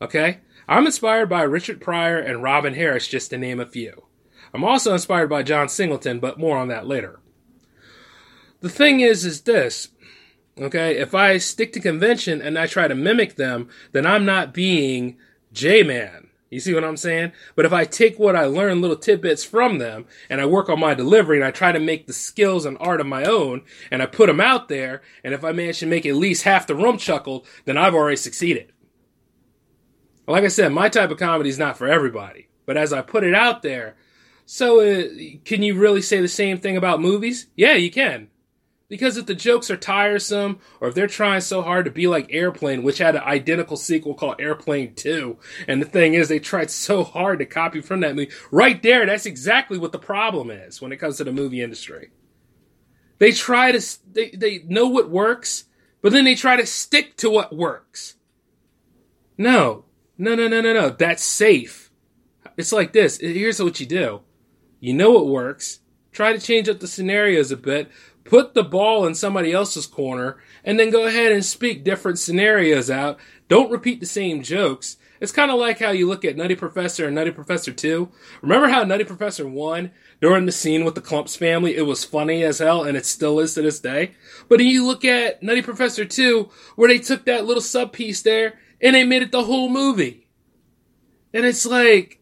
Okay? 0.00 0.38
I'm 0.68 0.86
inspired 0.86 1.28
by 1.28 1.42
Richard 1.42 1.80
Pryor 1.80 2.18
and 2.18 2.42
Robin 2.42 2.74
Harris, 2.74 3.08
just 3.08 3.30
to 3.30 3.38
name 3.38 3.58
a 3.58 3.66
few. 3.66 4.04
I'm 4.54 4.64
also 4.64 4.92
inspired 4.92 5.28
by 5.28 5.42
John 5.42 5.68
Singleton, 5.68 6.20
but 6.20 6.38
more 6.38 6.56
on 6.56 6.68
that 6.68 6.86
later. 6.86 7.20
The 8.62 8.68
thing 8.68 9.00
is, 9.00 9.24
is 9.24 9.42
this. 9.42 9.88
Okay, 10.56 10.96
if 10.96 11.14
I 11.14 11.38
stick 11.38 11.72
to 11.72 11.80
convention 11.80 12.40
and 12.40 12.58
I 12.58 12.66
try 12.66 12.86
to 12.86 12.94
mimic 12.94 13.34
them, 13.34 13.68
then 13.90 14.06
I'm 14.06 14.24
not 14.24 14.54
being 14.54 15.16
J 15.52 15.82
Man. 15.82 16.28
You 16.48 16.60
see 16.60 16.74
what 16.74 16.84
I'm 16.84 16.98
saying? 16.98 17.32
But 17.56 17.64
if 17.64 17.72
I 17.72 17.84
take 17.84 18.18
what 18.18 18.36
I 18.36 18.44
learn, 18.44 18.80
little 18.82 18.96
tidbits 18.96 19.42
from 19.42 19.78
them, 19.78 20.04
and 20.28 20.40
I 20.40 20.46
work 20.46 20.68
on 20.68 20.78
my 20.78 20.92
delivery, 20.92 21.38
and 21.38 21.44
I 21.44 21.50
try 21.50 21.72
to 21.72 21.80
make 21.80 22.06
the 22.06 22.12
skills 22.12 22.66
and 22.66 22.76
art 22.78 23.00
of 23.00 23.06
my 23.06 23.24
own, 23.24 23.62
and 23.90 24.02
I 24.02 24.06
put 24.06 24.26
them 24.26 24.40
out 24.40 24.68
there, 24.68 25.00
and 25.24 25.32
if 25.32 25.44
I 25.44 25.52
manage 25.52 25.78
to 25.78 25.86
make 25.86 26.04
at 26.04 26.14
least 26.14 26.44
half 26.44 26.66
the 26.66 26.74
room 26.74 26.98
chuckle, 26.98 27.46
then 27.64 27.78
I've 27.78 27.94
already 27.94 28.16
succeeded. 28.16 28.70
Like 30.28 30.44
I 30.44 30.48
said, 30.48 30.72
my 30.72 30.90
type 30.90 31.10
of 31.10 31.18
comedy 31.18 31.48
is 31.48 31.58
not 31.58 31.78
for 31.78 31.88
everybody. 31.88 32.48
But 32.66 32.76
as 32.76 32.92
I 32.92 33.00
put 33.00 33.24
it 33.24 33.34
out 33.34 33.62
there, 33.62 33.96
so 34.44 34.80
uh, 34.80 35.04
can 35.46 35.62
you 35.62 35.74
really 35.74 36.02
say 36.02 36.20
the 36.20 36.28
same 36.28 36.58
thing 36.58 36.76
about 36.76 37.00
movies? 37.00 37.46
Yeah, 37.56 37.72
you 37.72 37.90
can. 37.90 38.28
Because 38.92 39.16
if 39.16 39.24
the 39.24 39.34
jokes 39.34 39.70
are 39.70 39.76
tiresome, 39.78 40.58
or 40.78 40.88
if 40.88 40.94
they're 40.94 41.06
trying 41.06 41.40
so 41.40 41.62
hard 41.62 41.86
to 41.86 41.90
be 41.90 42.06
like 42.06 42.26
Airplane, 42.28 42.82
which 42.82 42.98
had 42.98 43.16
an 43.16 43.22
identical 43.22 43.78
sequel 43.78 44.12
called 44.12 44.38
Airplane 44.38 44.94
2, 44.94 45.38
and 45.66 45.80
the 45.80 45.86
thing 45.86 46.12
is, 46.12 46.28
they 46.28 46.38
tried 46.38 46.70
so 46.70 47.02
hard 47.02 47.38
to 47.38 47.46
copy 47.46 47.80
from 47.80 48.00
that 48.00 48.14
movie, 48.14 48.30
right 48.50 48.82
there, 48.82 49.06
that's 49.06 49.24
exactly 49.24 49.78
what 49.78 49.92
the 49.92 49.98
problem 49.98 50.50
is 50.50 50.82
when 50.82 50.92
it 50.92 50.98
comes 50.98 51.16
to 51.16 51.24
the 51.24 51.32
movie 51.32 51.62
industry. 51.62 52.10
They 53.16 53.32
try 53.32 53.72
to, 53.72 53.82
they, 54.12 54.28
they 54.28 54.58
know 54.66 54.88
what 54.88 55.08
works, 55.08 55.64
but 56.02 56.12
then 56.12 56.26
they 56.26 56.34
try 56.34 56.56
to 56.56 56.66
stick 56.66 57.16
to 57.16 57.30
what 57.30 57.56
works. 57.56 58.16
No, 59.38 59.86
no, 60.18 60.34
no, 60.34 60.48
no, 60.48 60.60
no, 60.60 60.74
no. 60.74 60.90
That's 60.90 61.24
safe. 61.24 61.90
It's 62.58 62.72
like 62.72 62.92
this. 62.92 63.16
Here's 63.16 63.62
what 63.62 63.80
you 63.80 63.86
do. 63.86 64.20
You 64.80 64.92
know 64.92 65.12
what 65.12 65.28
works. 65.28 65.78
Try 66.12 66.34
to 66.34 66.38
change 66.38 66.68
up 66.68 66.80
the 66.80 66.86
scenarios 66.86 67.50
a 67.50 67.56
bit. 67.56 67.90
Put 68.24 68.54
the 68.54 68.62
ball 68.62 69.06
in 69.06 69.14
somebody 69.14 69.52
else's 69.52 69.86
corner 69.86 70.38
and 70.64 70.78
then 70.78 70.90
go 70.90 71.06
ahead 71.06 71.32
and 71.32 71.44
speak 71.44 71.84
different 71.84 72.18
scenarios 72.18 72.90
out. 72.90 73.18
Don't 73.48 73.70
repeat 73.70 74.00
the 74.00 74.06
same 74.06 74.42
jokes. 74.42 74.96
It's 75.20 75.32
kind 75.32 75.50
of 75.52 75.58
like 75.58 75.78
how 75.78 75.90
you 75.90 76.08
look 76.08 76.24
at 76.24 76.36
Nutty 76.36 76.56
Professor 76.56 77.06
and 77.06 77.14
Nutty 77.14 77.30
Professor 77.30 77.72
2. 77.72 78.08
Remember 78.42 78.68
how 78.68 78.82
Nutty 78.82 79.04
Professor 79.04 79.46
1, 79.46 79.92
during 80.20 80.46
the 80.46 80.52
scene 80.52 80.84
with 80.84 80.96
the 80.96 81.00
Klumps 81.00 81.36
family, 81.36 81.76
it 81.76 81.82
was 81.82 82.04
funny 82.04 82.42
as 82.42 82.58
hell 82.58 82.82
and 82.82 82.96
it 82.96 83.06
still 83.06 83.38
is 83.38 83.54
to 83.54 83.62
this 83.62 83.78
day? 83.78 84.14
But 84.48 84.58
then 84.58 84.66
you 84.66 84.84
look 84.84 85.04
at 85.04 85.40
Nutty 85.40 85.62
Professor 85.62 86.04
2, 86.04 86.50
where 86.74 86.88
they 86.88 86.98
took 86.98 87.24
that 87.24 87.44
little 87.44 87.60
sub 87.60 87.92
piece 87.92 88.22
there 88.22 88.58
and 88.80 88.96
they 88.96 89.04
made 89.04 89.22
it 89.22 89.30
the 89.30 89.44
whole 89.44 89.68
movie. 89.68 90.26
And 91.32 91.46
it's 91.46 91.64
like, 91.64 92.20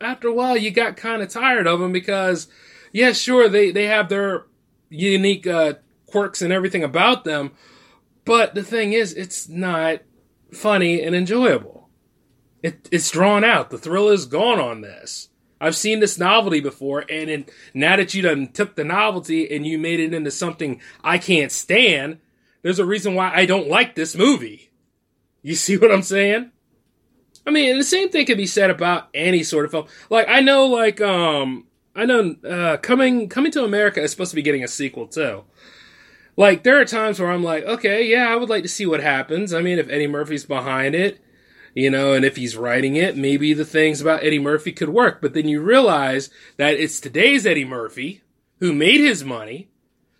after 0.00 0.26
a 0.26 0.34
while, 0.34 0.56
you 0.56 0.72
got 0.72 0.96
kind 0.96 1.22
of 1.22 1.28
tired 1.28 1.68
of 1.68 1.78
them 1.78 1.92
because, 1.92 2.48
yeah, 2.92 3.12
sure, 3.12 3.48
they, 3.48 3.70
they 3.70 3.86
have 3.86 4.08
their 4.08 4.46
unique 4.94 5.46
uh, 5.46 5.74
quirks 6.06 6.42
and 6.42 6.52
everything 6.52 6.84
about 6.84 7.24
them, 7.24 7.52
but 8.24 8.54
the 8.54 8.62
thing 8.62 8.92
is, 8.92 9.12
it's 9.12 9.48
not 9.48 10.00
funny 10.52 11.02
and 11.02 11.14
enjoyable. 11.14 11.88
It, 12.62 12.88
it's 12.90 13.10
drawn 13.10 13.44
out. 13.44 13.70
The 13.70 13.78
thrill 13.78 14.08
is 14.08 14.26
gone 14.26 14.58
on 14.58 14.80
this. 14.80 15.28
I've 15.60 15.76
seen 15.76 16.00
this 16.00 16.18
novelty 16.18 16.60
before, 16.60 17.04
and 17.08 17.30
in, 17.30 17.46
now 17.72 17.96
that 17.96 18.14
you 18.14 18.22
done 18.22 18.48
took 18.48 18.74
the 18.74 18.84
novelty 18.84 19.54
and 19.54 19.66
you 19.66 19.78
made 19.78 20.00
it 20.00 20.12
into 20.12 20.30
something 20.30 20.80
I 21.02 21.18
can't 21.18 21.52
stand, 21.52 22.18
there's 22.62 22.78
a 22.78 22.84
reason 22.84 23.14
why 23.14 23.32
I 23.34 23.46
don't 23.46 23.68
like 23.68 23.94
this 23.94 24.16
movie. 24.16 24.70
You 25.42 25.54
see 25.56 25.76
what 25.76 25.92
I'm 25.92 26.02
saying? 26.02 26.50
I 27.46 27.50
mean, 27.50 27.76
the 27.76 27.84
same 27.84 28.08
thing 28.08 28.24
can 28.24 28.38
be 28.38 28.46
said 28.46 28.70
about 28.70 29.08
any 29.12 29.42
sort 29.42 29.66
of 29.66 29.70
film. 29.70 29.86
Like 30.08 30.28
I 30.28 30.40
know, 30.40 30.66
like 30.66 31.00
um, 31.00 31.66
I 31.94 32.06
know, 32.06 32.34
uh, 32.48 32.76
coming 32.78 33.28
coming 33.28 33.52
to 33.52 33.64
America 33.64 34.02
is 34.02 34.10
supposed 34.10 34.30
to 34.30 34.36
be 34.36 34.42
getting 34.42 34.64
a 34.64 34.68
sequel 34.68 35.06
too. 35.06 35.44
Like 36.36 36.64
there 36.64 36.80
are 36.80 36.84
times 36.84 37.20
where 37.20 37.30
I'm 37.30 37.44
like, 37.44 37.64
okay, 37.64 38.06
yeah, 38.06 38.28
I 38.28 38.36
would 38.36 38.48
like 38.48 38.64
to 38.64 38.68
see 38.68 38.86
what 38.86 39.00
happens. 39.00 39.54
I 39.54 39.62
mean, 39.62 39.78
if 39.78 39.88
Eddie 39.88 40.08
Murphy's 40.08 40.44
behind 40.44 40.94
it, 40.94 41.20
you 41.74 41.90
know, 41.90 42.12
and 42.12 42.24
if 42.24 42.36
he's 42.36 42.56
writing 42.56 42.96
it, 42.96 43.16
maybe 43.16 43.52
the 43.52 43.64
things 43.64 44.00
about 44.00 44.24
Eddie 44.24 44.40
Murphy 44.40 44.72
could 44.72 44.88
work. 44.88 45.20
But 45.22 45.34
then 45.34 45.46
you 45.46 45.62
realize 45.62 46.30
that 46.56 46.74
it's 46.74 46.98
today's 46.98 47.46
Eddie 47.46 47.64
Murphy 47.64 48.22
who 48.58 48.72
made 48.72 49.00
his 49.00 49.24
money, 49.24 49.68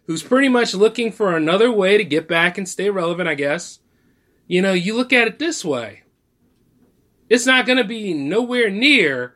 who's 0.06 0.22
pretty 0.22 0.48
much 0.48 0.74
looking 0.74 1.10
for 1.10 1.36
another 1.36 1.72
way 1.72 1.96
to 1.98 2.04
get 2.04 2.28
back 2.28 2.58
and 2.58 2.68
stay 2.68 2.90
relevant, 2.90 3.28
I 3.28 3.34
guess. 3.34 3.80
You 4.46 4.62
know, 4.62 4.72
you 4.72 4.94
look 4.94 5.12
at 5.12 5.26
it 5.26 5.38
this 5.38 5.64
way 5.64 6.04
it's 7.28 7.46
not 7.46 7.66
going 7.66 7.78
to 7.78 7.84
be 7.84 8.12
nowhere 8.12 8.70
near 8.70 9.34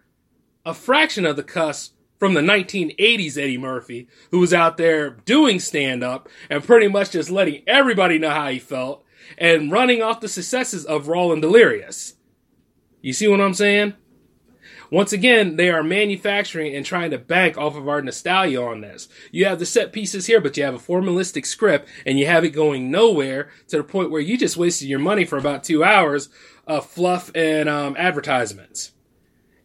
a 0.64 0.74
fraction 0.74 1.24
of 1.24 1.36
the 1.36 1.42
cuss 1.42 1.92
from 2.18 2.34
the 2.34 2.40
1980s 2.40 3.38
Eddie 3.38 3.58
Murphy, 3.58 4.08
who 4.30 4.40
was 4.40 4.52
out 4.52 4.76
there 4.76 5.10
doing 5.10 5.60
stand 5.60 6.02
up 6.02 6.28
and 6.50 6.64
pretty 6.64 6.88
much 6.88 7.10
just 7.10 7.30
letting 7.30 7.62
everybody 7.66 8.18
know 8.18 8.30
how 8.30 8.48
he 8.48 8.58
felt 8.58 9.04
and 9.36 9.70
running 9.70 10.02
off 10.02 10.20
the 10.20 10.28
successes 10.28 10.84
of 10.84 11.08
Raw 11.08 11.30
and 11.32 11.42
Delirious. 11.42 12.14
You 13.02 13.12
see 13.12 13.28
what 13.28 13.40
I'm 13.40 13.54
saying? 13.54 13.94
Once 14.90 15.12
again, 15.12 15.56
they 15.56 15.68
are 15.68 15.82
manufacturing 15.82 16.74
and 16.74 16.84
trying 16.84 17.10
to 17.10 17.18
bank 17.18 17.58
off 17.58 17.76
of 17.76 17.86
our 17.86 18.00
nostalgia 18.00 18.62
on 18.62 18.80
this. 18.80 19.08
You 19.30 19.44
have 19.44 19.58
the 19.58 19.66
set 19.66 19.92
pieces 19.92 20.26
here, 20.26 20.40
but 20.40 20.56
you 20.56 20.64
have 20.64 20.74
a 20.74 20.78
formalistic 20.78 21.44
script 21.44 21.88
and 22.06 22.18
you 22.18 22.26
have 22.26 22.42
it 22.42 22.50
going 22.50 22.90
nowhere 22.90 23.50
to 23.68 23.76
the 23.76 23.84
point 23.84 24.10
where 24.10 24.20
you 24.20 24.38
just 24.38 24.56
wasted 24.56 24.88
your 24.88 24.98
money 24.98 25.26
for 25.26 25.36
about 25.36 25.62
two 25.62 25.84
hours 25.84 26.30
of 26.66 26.86
fluff 26.86 27.30
and 27.34 27.68
um, 27.68 27.96
advertisements. 27.98 28.92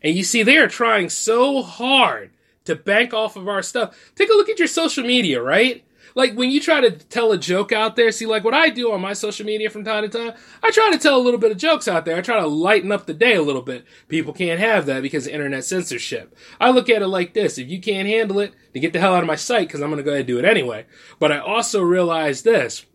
And 0.01 0.13
you 0.13 0.25
see, 0.25 0.43
they 0.43 0.57
are 0.57 0.67
trying 0.67 1.09
so 1.09 1.61
hard 1.61 2.31
to 2.65 2.76
bank 2.76 3.13
off 3.13 3.36
of 3.36 3.47
our 3.47 3.62
stuff. 3.62 3.97
Take 4.15 4.30
a 4.30 4.34
look 4.34 4.49
at 4.49 4.60
your 4.60 4.67
social 4.67 5.04
media, 5.04 5.41
right? 5.41 5.84
like 6.15 6.34
when 6.36 6.52
you 6.52 6.60
try 6.60 6.82
to 6.82 6.91
tell 6.91 7.32
a 7.32 7.38
joke 7.38 7.71
out 7.71 7.95
there, 7.95 8.12
see, 8.12 8.26
like 8.26 8.43
what 8.43 8.54
I 8.54 8.69
do 8.69 8.91
on 8.91 9.02
my 9.02 9.13
social 9.13 9.45
media 9.45 9.69
from 9.69 9.84
time 9.84 10.04
to 10.04 10.10
time, 10.10 10.38
I 10.62 10.71
try 10.71 10.91
to 10.91 10.97
tell 10.97 11.17
a 11.17 11.21
little 11.21 11.39
bit 11.39 11.52
of 11.52 11.58
jokes 11.58 11.88
out 11.88 12.06
there. 12.06 12.17
I 12.17 12.21
try 12.21 12.39
to 12.39 12.47
lighten 12.47 12.91
up 12.91 13.06
the 13.06 13.13
day 13.13 13.36
a 13.36 13.41
little 13.41 13.62
bit. 13.62 13.86
People 14.08 14.34
can't 14.34 14.60
have 14.60 14.86
that 14.86 15.02
because 15.02 15.28
of 15.28 15.34
internet 15.34 15.65
censorship. 15.65 16.36
I 16.60 16.69
look 16.69 16.89
at 16.89 17.02
it 17.02 17.08
like 17.08 17.34
this. 17.34 17.58
If 17.58 17.69
you 17.69 17.82
can't 17.82 18.08
handle 18.08 18.39
it, 18.39 18.54
then 18.73 18.82
get 18.82 18.93
the 18.93 18.99
hell 18.99 19.15
out 19.15 19.23
of 19.23 19.28
my 19.28 19.36
site 19.36 19.67
because 19.67 19.82
I'm 19.82 19.89
going 19.89 19.97
to 19.97 20.04
go 20.04 20.12
ahead 20.12 20.21
and 20.21 20.28
do 20.28 20.39
it 20.39 20.45
anyway. 20.45 20.86
But 21.19 21.32
I 21.32 21.39
also 21.39 21.82
realize 21.82 22.43
this. 22.43 22.86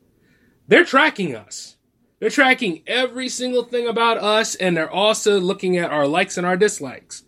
They're 0.66 0.84
tracking 0.84 1.34
us. 1.34 1.76
They're 2.20 2.30
tracking 2.30 2.82
every 2.86 3.28
single 3.28 3.64
thing 3.64 3.86
about 3.86 4.18
us 4.18 4.54
and 4.56 4.76
they're 4.76 4.90
also 4.90 5.40
looking 5.40 5.76
at 5.76 5.90
our 5.90 6.06
likes 6.06 6.36
and 6.36 6.46
our 6.46 6.56
dislikes. 6.56 7.22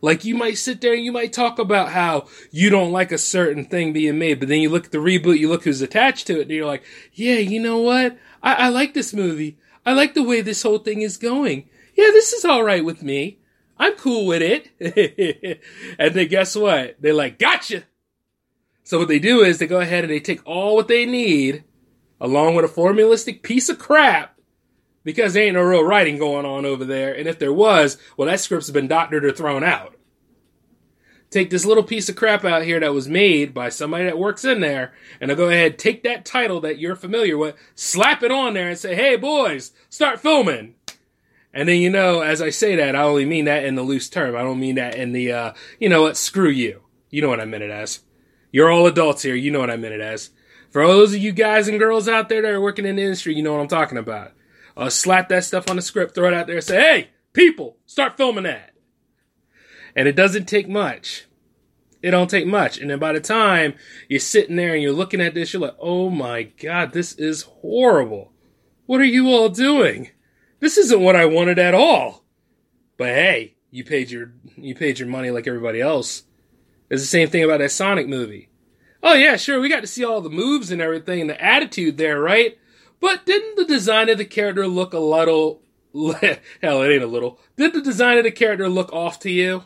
Like 0.00 0.24
you 0.24 0.34
might 0.34 0.58
sit 0.58 0.80
there 0.80 0.94
and 0.94 1.04
you 1.04 1.12
might 1.12 1.32
talk 1.32 1.58
about 1.58 1.90
how 1.90 2.26
you 2.50 2.70
don't 2.70 2.92
like 2.92 3.12
a 3.12 3.18
certain 3.18 3.64
thing 3.64 3.92
being 3.92 4.18
made, 4.18 4.40
but 4.40 4.48
then 4.48 4.60
you 4.60 4.68
look 4.68 4.86
at 4.86 4.92
the 4.92 4.98
reboot, 4.98 5.38
you 5.38 5.48
look 5.48 5.64
who's 5.64 5.82
attached 5.82 6.26
to 6.28 6.38
it, 6.38 6.42
and 6.42 6.50
you're 6.50 6.66
like, 6.66 6.84
yeah, 7.12 7.36
you 7.36 7.60
know 7.60 7.78
what? 7.78 8.18
I, 8.42 8.54
I 8.54 8.68
like 8.68 8.94
this 8.94 9.12
movie. 9.12 9.58
I 9.84 9.92
like 9.92 10.14
the 10.14 10.22
way 10.22 10.40
this 10.40 10.62
whole 10.62 10.78
thing 10.78 11.02
is 11.02 11.16
going. 11.16 11.68
Yeah, 11.94 12.10
this 12.12 12.32
is 12.32 12.44
all 12.44 12.62
right 12.62 12.84
with 12.84 13.02
me. 13.02 13.38
I'm 13.78 13.94
cool 13.94 14.26
with 14.26 14.42
it. 14.42 15.60
and 15.98 16.14
then 16.14 16.28
guess 16.28 16.56
what? 16.56 16.96
They're 17.00 17.14
like, 17.14 17.38
gotcha. 17.38 17.84
So 18.82 18.98
what 18.98 19.08
they 19.08 19.18
do 19.18 19.42
is 19.42 19.58
they 19.58 19.66
go 19.66 19.80
ahead 19.80 20.04
and 20.04 20.12
they 20.12 20.20
take 20.20 20.46
all 20.46 20.76
what 20.76 20.88
they 20.88 21.06
need, 21.06 21.64
along 22.20 22.54
with 22.54 22.64
a 22.64 22.68
formalistic 22.68 23.42
piece 23.42 23.68
of 23.68 23.78
crap, 23.78 24.35
because 25.06 25.34
there 25.34 25.44
ain't 25.44 25.54
no 25.54 25.62
real 25.62 25.84
writing 25.84 26.18
going 26.18 26.44
on 26.44 26.66
over 26.66 26.84
there. 26.84 27.14
And 27.14 27.28
if 27.28 27.38
there 27.38 27.52
was, 27.52 27.96
well, 28.16 28.26
that 28.26 28.40
script's 28.40 28.70
been 28.70 28.88
doctored 28.88 29.24
or 29.24 29.30
thrown 29.30 29.62
out. 29.62 29.94
Take 31.30 31.48
this 31.48 31.64
little 31.64 31.84
piece 31.84 32.08
of 32.08 32.16
crap 32.16 32.44
out 32.44 32.64
here 32.64 32.80
that 32.80 32.92
was 32.92 33.06
made 33.06 33.54
by 33.54 33.68
somebody 33.68 34.06
that 34.06 34.18
works 34.18 34.44
in 34.44 34.58
there, 34.58 34.94
and 35.20 35.30
I'll 35.30 35.36
go 35.36 35.48
ahead, 35.48 35.78
take 35.78 36.02
that 36.02 36.24
title 36.24 36.60
that 36.62 36.80
you're 36.80 36.96
familiar 36.96 37.38
with, 37.38 37.54
slap 37.76 38.24
it 38.24 38.32
on 38.32 38.54
there, 38.54 38.68
and 38.68 38.76
say, 38.76 38.96
hey, 38.96 39.14
boys, 39.14 39.70
start 39.88 40.18
filming. 40.18 40.74
And 41.54 41.68
then, 41.68 41.80
you 41.80 41.88
know, 41.88 42.20
as 42.20 42.42
I 42.42 42.50
say 42.50 42.74
that, 42.74 42.96
I 42.96 43.02
only 43.02 43.26
mean 43.26 43.44
that 43.44 43.64
in 43.64 43.76
the 43.76 43.82
loose 43.82 44.08
term. 44.08 44.34
I 44.34 44.42
don't 44.42 44.58
mean 44.58 44.74
that 44.74 44.96
in 44.96 45.12
the, 45.12 45.30
uh, 45.30 45.52
you 45.78 45.88
know 45.88 46.02
what, 46.02 46.16
screw 46.16 46.50
you. 46.50 46.82
You 47.10 47.22
know 47.22 47.28
what 47.28 47.40
I 47.40 47.44
meant 47.44 47.62
it 47.62 47.70
as. 47.70 48.00
You're 48.50 48.72
all 48.72 48.88
adults 48.88 49.22
here. 49.22 49.36
You 49.36 49.52
know 49.52 49.60
what 49.60 49.70
I 49.70 49.76
meant 49.76 49.94
it 49.94 50.00
as. 50.00 50.30
For 50.70 50.82
all 50.82 50.94
those 50.94 51.14
of 51.14 51.20
you 51.20 51.30
guys 51.30 51.68
and 51.68 51.78
girls 51.78 52.08
out 52.08 52.28
there 52.28 52.42
that 52.42 52.50
are 52.50 52.60
working 52.60 52.86
in 52.86 52.96
the 52.96 53.02
industry, 53.02 53.36
you 53.36 53.44
know 53.44 53.52
what 53.52 53.60
I'm 53.60 53.68
talking 53.68 53.98
about 53.98 54.32
uh, 54.76 54.90
slap 54.90 55.28
that 55.28 55.44
stuff 55.44 55.70
on 55.70 55.76
the 55.76 55.82
script, 55.82 56.14
throw 56.14 56.28
it 56.28 56.34
out 56.34 56.46
there, 56.46 56.60
say, 56.60 56.80
hey, 56.80 57.08
people, 57.32 57.76
start 57.86 58.16
filming 58.16 58.44
that. 58.44 58.72
And 59.94 60.06
it 60.06 60.16
doesn't 60.16 60.46
take 60.46 60.68
much. 60.68 61.26
It 62.02 62.10
don't 62.10 62.28
take 62.28 62.46
much. 62.46 62.78
And 62.78 62.90
then 62.90 62.98
by 62.98 63.12
the 63.12 63.20
time 63.20 63.74
you're 64.08 64.20
sitting 64.20 64.56
there 64.56 64.74
and 64.74 64.82
you're 64.82 64.92
looking 64.92 65.20
at 65.20 65.34
this, 65.34 65.52
you're 65.52 65.62
like, 65.62 65.76
oh 65.80 66.10
my 66.10 66.44
God, 66.44 66.92
this 66.92 67.14
is 67.14 67.42
horrible. 67.42 68.32
What 68.84 69.00
are 69.00 69.04
you 69.04 69.28
all 69.28 69.48
doing? 69.48 70.10
This 70.60 70.76
isn't 70.76 71.00
what 71.00 71.16
I 71.16 71.24
wanted 71.24 71.58
at 71.58 71.74
all. 71.74 72.24
But 72.96 73.08
hey, 73.08 73.56
you 73.70 73.84
paid 73.84 74.10
your 74.10 74.32
you 74.56 74.74
paid 74.74 74.98
your 74.98 75.08
money 75.08 75.30
like 75.30 75.46
everybody 75.46 75.80
else. 75.80 76.22
It's 76.88 77.02
the 77.02 77.06
same 77.06 77.28
thing 77.28 77.42
about 77.42 77.58
that 77.58 77.72
Sonic 77.72 78.06
movie. 78.06 78.48
Oh 79.02 79.14
yeah, 79.14 79.36
sure, 79.36 79.60
we 79.60 79.68
got 79.68 79.80
to 79.80 79.86
see 79.86 80.04
all 80.04 80.20
the 80.20 80.30
moves 80.30 80.70
and 80.70 80.80
everything 80.80 81.20
and 81.20 81.30
the 81.30 81.42
attitude 81.42 81.96
there, 81.96 82.20
right? 82.20 82.56
But 83.00 83.26
didn't 83.26 83.56
the 83.56 83.64
design 83.64 84.08
of 84.08 84.18
the 84.18 84.24
character 84.24 84.66
look 84.66 84.92
a 84.92 84.98
little. 84.98 85.62
Hell, 85.94 86.82
it 86.82 86.92
ain't 86.92 87.02
a 87.02 87.06
little. 87.06 87.38
Did 87.56 87.72
the 87.72 87.80
design 87.80 88.18
of 88.18 88.24
the 88.24 88.30
character 88.30 88.68
look 88.68 88.92
off 88.92 89.18
to 89.20 89.30
you? 89.30 89.64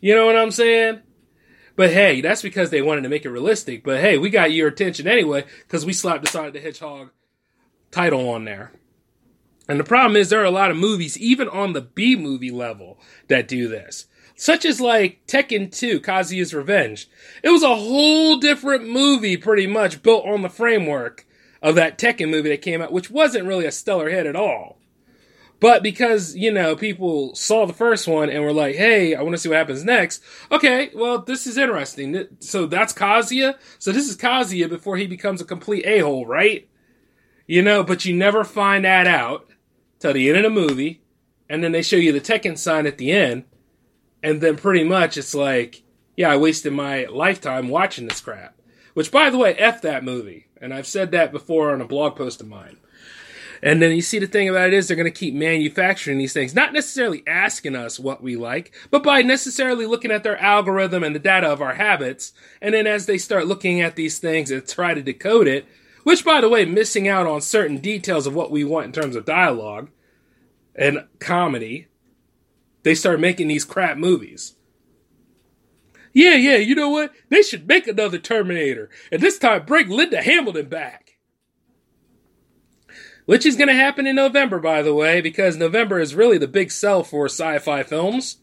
You 0.00 0.14
know 0.14 0.26
what 0.26 0.36
I'm 0.36 0.50
saying? 0.50 1.00
But 1.76 1.90
hey, 1.90 2.20
that's 2.20 2.42
because 2.42 2.70
they 2.70 2.82
wanted 2.82 3.02
to 3.02 3.08
make 3.08 3.24
it 3.24 3.30
realistic. 3.30 3.82
But 3.82 4.00
hey, 4.00 4.18
we 4.18 4.30
got 4.30 4.52
your 4.52 4.68
attention 4.68 5.08
anyway 5.08 5.44
because 5.62 5.84
we 5.84 5.92
slapped 5.92 6.22
the 6.22 6.30
Sonic 6.30 6.52
the 6.52 6.60
Hedgehog 6.60 7.10
title 7.90 8.28
on 8.28 8.44
there. 8.44 8.72
And 9.68 9.80
the 9.80 9.84
problem 9.84 10.16
is 10.16 10.28
there 10.28 10.42
are 10.42 10.44
a 10.44 10.50
lot 10.50 10.70
of 10.70 10.76
movies, 10.76 11.18
even 11.18 11.48
on 11.48 11.72
the 11.72 11.80
B 11.80 12.16
movie 12.16 12.50
level, 12.50 12.98
that 13.28 13.48
do 13.48 13.66
this. 13.66 14.06
Such 14.36 14.64
as 14.64 14.80
like 14.80 15.26
Tekken 15.26 15.74
2, 15.74 16.00
Kazuya's 16.00 16.52
Revenge. 16.52 17.08
It 17.42 17.50
was 17.50 17.62
a 17.62 17.74
whole 17.74 18.36
different 18.36 18.88
movie 18.88 19.36
pretty 19.36 19.66
much 19.66 20.02
built 20.02 20.26
on 20.26 20.42
the 20.42 20.50
framework 20.50 21.26
of 21.64 21.74
that 21.76 21.98
Tekken 21.98 22.30
movie 22.30 22.50
that 22.50 22.62
came 22.62 22.82
out, 22.82 22.92
which 22.92 23.10
wasn't 23.10 23.46
really 23.46 23.64
a 23.64 23.72
stellar 23.72 24.10
hit 24.10 24.26
at 24.26 24.36
all. 24.36 24.78
But 25.60 25.82
because, 25.82 26.36
you 26.36 26.52
know, 26.52 26.76
people 26.76 27.34
saw 27.34 27.64
the 27.64 27.72
first 27.72 28.06
one 28.06 28.28
and 28.28 28.44
were 28.44 28.52
like, 28.52 28.76
hey, 28.76 29.14
I 29.14 29.22
want 29.22 29.32
to 29.32 29.38
see 29.38 29.48
what 29.48 29.56
happens 29.56 29.82
next. 29.82 30.22
Okay, 30.52 30.90
well, 30.94 31.20
this 31.20 31.46
is 31.46 31.56
interesting. 31.56 32.28
So 32.40 32.66
that's 32.66 32.92
Kazuya? 32.92 33.54
So 33.78 33.92
this 33.92 34.10
is 34.10 34.16
Kazuya 34.18 34.68
before 34.68 34.98
he 34.98 35.06
becomes 35.06 35.40
a 35.40 35.44
complete 35.46 35.86
a-hole, 35.86 36.26
right? 36.26 36.68
You 37.46 37.62
know, 37.62 37.82
but 37.82 38.04
you 38.04 38.14
never 38.14 38.44
find 38.44 38.84
that 38.84 39.06
out 39.06 39.48
till 40.00 40.12
the 40.12 40.28
end 40.28 40.36
of 40.36 40.42
the 40.44 40.50
movie. 40.60 41.02
And 41.48 41.64
then 41.64 41.72
they 41.72 41.82
show 41.82 41.96
you 41.96 42.12
the 42.12 42.20
Tekken 42.20 42.58
sign 42.58 42.86
at 42.86 42.98
the 42.98 43.10
end. 43.10 43.44
And 44.22 44.42
then 44.42 44.56
pretty 44.56 44.84
much 44.84 45.16
it's 45.16 45.34
like, 45.34 45.82
yeah, 46.14 46.30
I 46.30 46.36
wasted 46.36 46.74
my 46.74 47.06
lifetime 47.06 47.68
watching 47.68 48.06
this 48.06 48.20
crap. 48.20 48.60
Which, 48.92 49.10
by 49.10 49.30
the 49.30 49.38
way, 49.38 49.54
F 49.54 49.80
that 49.82 50.04
movie. 50.04 50.48
And 50.64 50.72
I've 50.72 50.86
said 50.86 51.10
that 51.10 51.30
before 51.30 51.74
on 51.74 51.82
a 51.82 51.86
blog 51.86 52.16
post 52.16 52.40
of 52.40 52.48
mine. 52.48 52.78
And 53.62 53.82
then 53.82 53.92
you 53.92 54.00
see 54.00 54.18
the 54.18 54.26
thing 54.26 54.48
about 54.48 54.68
it 54.68 54.72
is 54.72 54.88
they're 54.88 54.96
going 54.96 55.04
to 55.04 55.10
keep 55.10 55.34
manufacturing 55.34 56.16
these 56.16 56.32
things, 56.32 56.54
not 56.54 56.72
necessarily 56.72 57.22
asking 57.26 57.76
us 57.76 58.00
what 58.00 58.22
we 58.22 58.34
like, 58.34 58.74
but 58.90 59.02
by 59.02 59.20
necessarily 59.20 59.84
looking 59.84 60.10
at 60.10 60.22
their 60.22 60.40
algorithm 60.40 61.04
and 61.04 61.14
the 61.14 61.20
data 61.20 61.46
of 61.46 61.60
our 61.60 61.74
habits. 61.74 62.32
And 62.62 62.72
then 62.72 62.86
as 62.86 63.04
they 63.04 63.18
start 63.18 63.46
looking 63.46 63.82
at 63.82 63.94
these 63.94 64.18
things 64.18 64.50
and 64.50 64.66
try 64.66 64.94
to 64.94 65.02
decode 65.02 65.48
it, 65.48 65.66
which 66.02 66.24
by 66.24 66.40
the 66.40 66.48
way, 66.48 66.64
missing 66.64 67.06
out 67.08 67.26
on 67.26 67.42
certain 67.42 67.76
details 67.76 68.26
of 68.26 68.34
what 68.34 68.50
we 68.50 68.64
want 68.64 68.86
in 68.86 68.92
terms 68.92 69.16
of 69.16 69.26
dialogue 69.26 69.90
and 70.74 71.04
comedy, 71.18 71.88
they 72.84 72.94
start 72.94 73.20
making 73.20 73.48
these 73.48 73.66
crap 73.66 73.98
movies. 73.98 74.53
Yeah, 76.14 76.34
yeah, 76.34 76.56
you 76.56 76.74
know 76.74 76.88
what? 76.88 77.12
They 77.28 77.42
should 77.42 77.68
make 77.68 77.86
another 77.86 78.18
Terminator. 78.18 78.88
And 79.12 79.20
this 79.20 79.38
time 79.38 79.66
bring 79.66 79.90
Linda 79.90 80.22
Hamilton 80.22 80.68
back 80.68 81.04
which 83.26 83.46
is 83.46 83.56
going 83.56 83.68
to 83.68 83.74
happen 83.74 84.06
in 84.06 84.16
November, 84.16 84.58
by 84.58 84.82
the 84.82 84.94
way, 84.94 85.20
because 85.20 85.56
November 85.56 85.98
is 85.98 86.14
really 86.14 86.38
the 86.38 86.48
big 86.48 86.70
sell 86.70 87.02
for 87.02 87.26
sci 87.26 87.58
fi 87.58 87.82
films. 87.82 88.38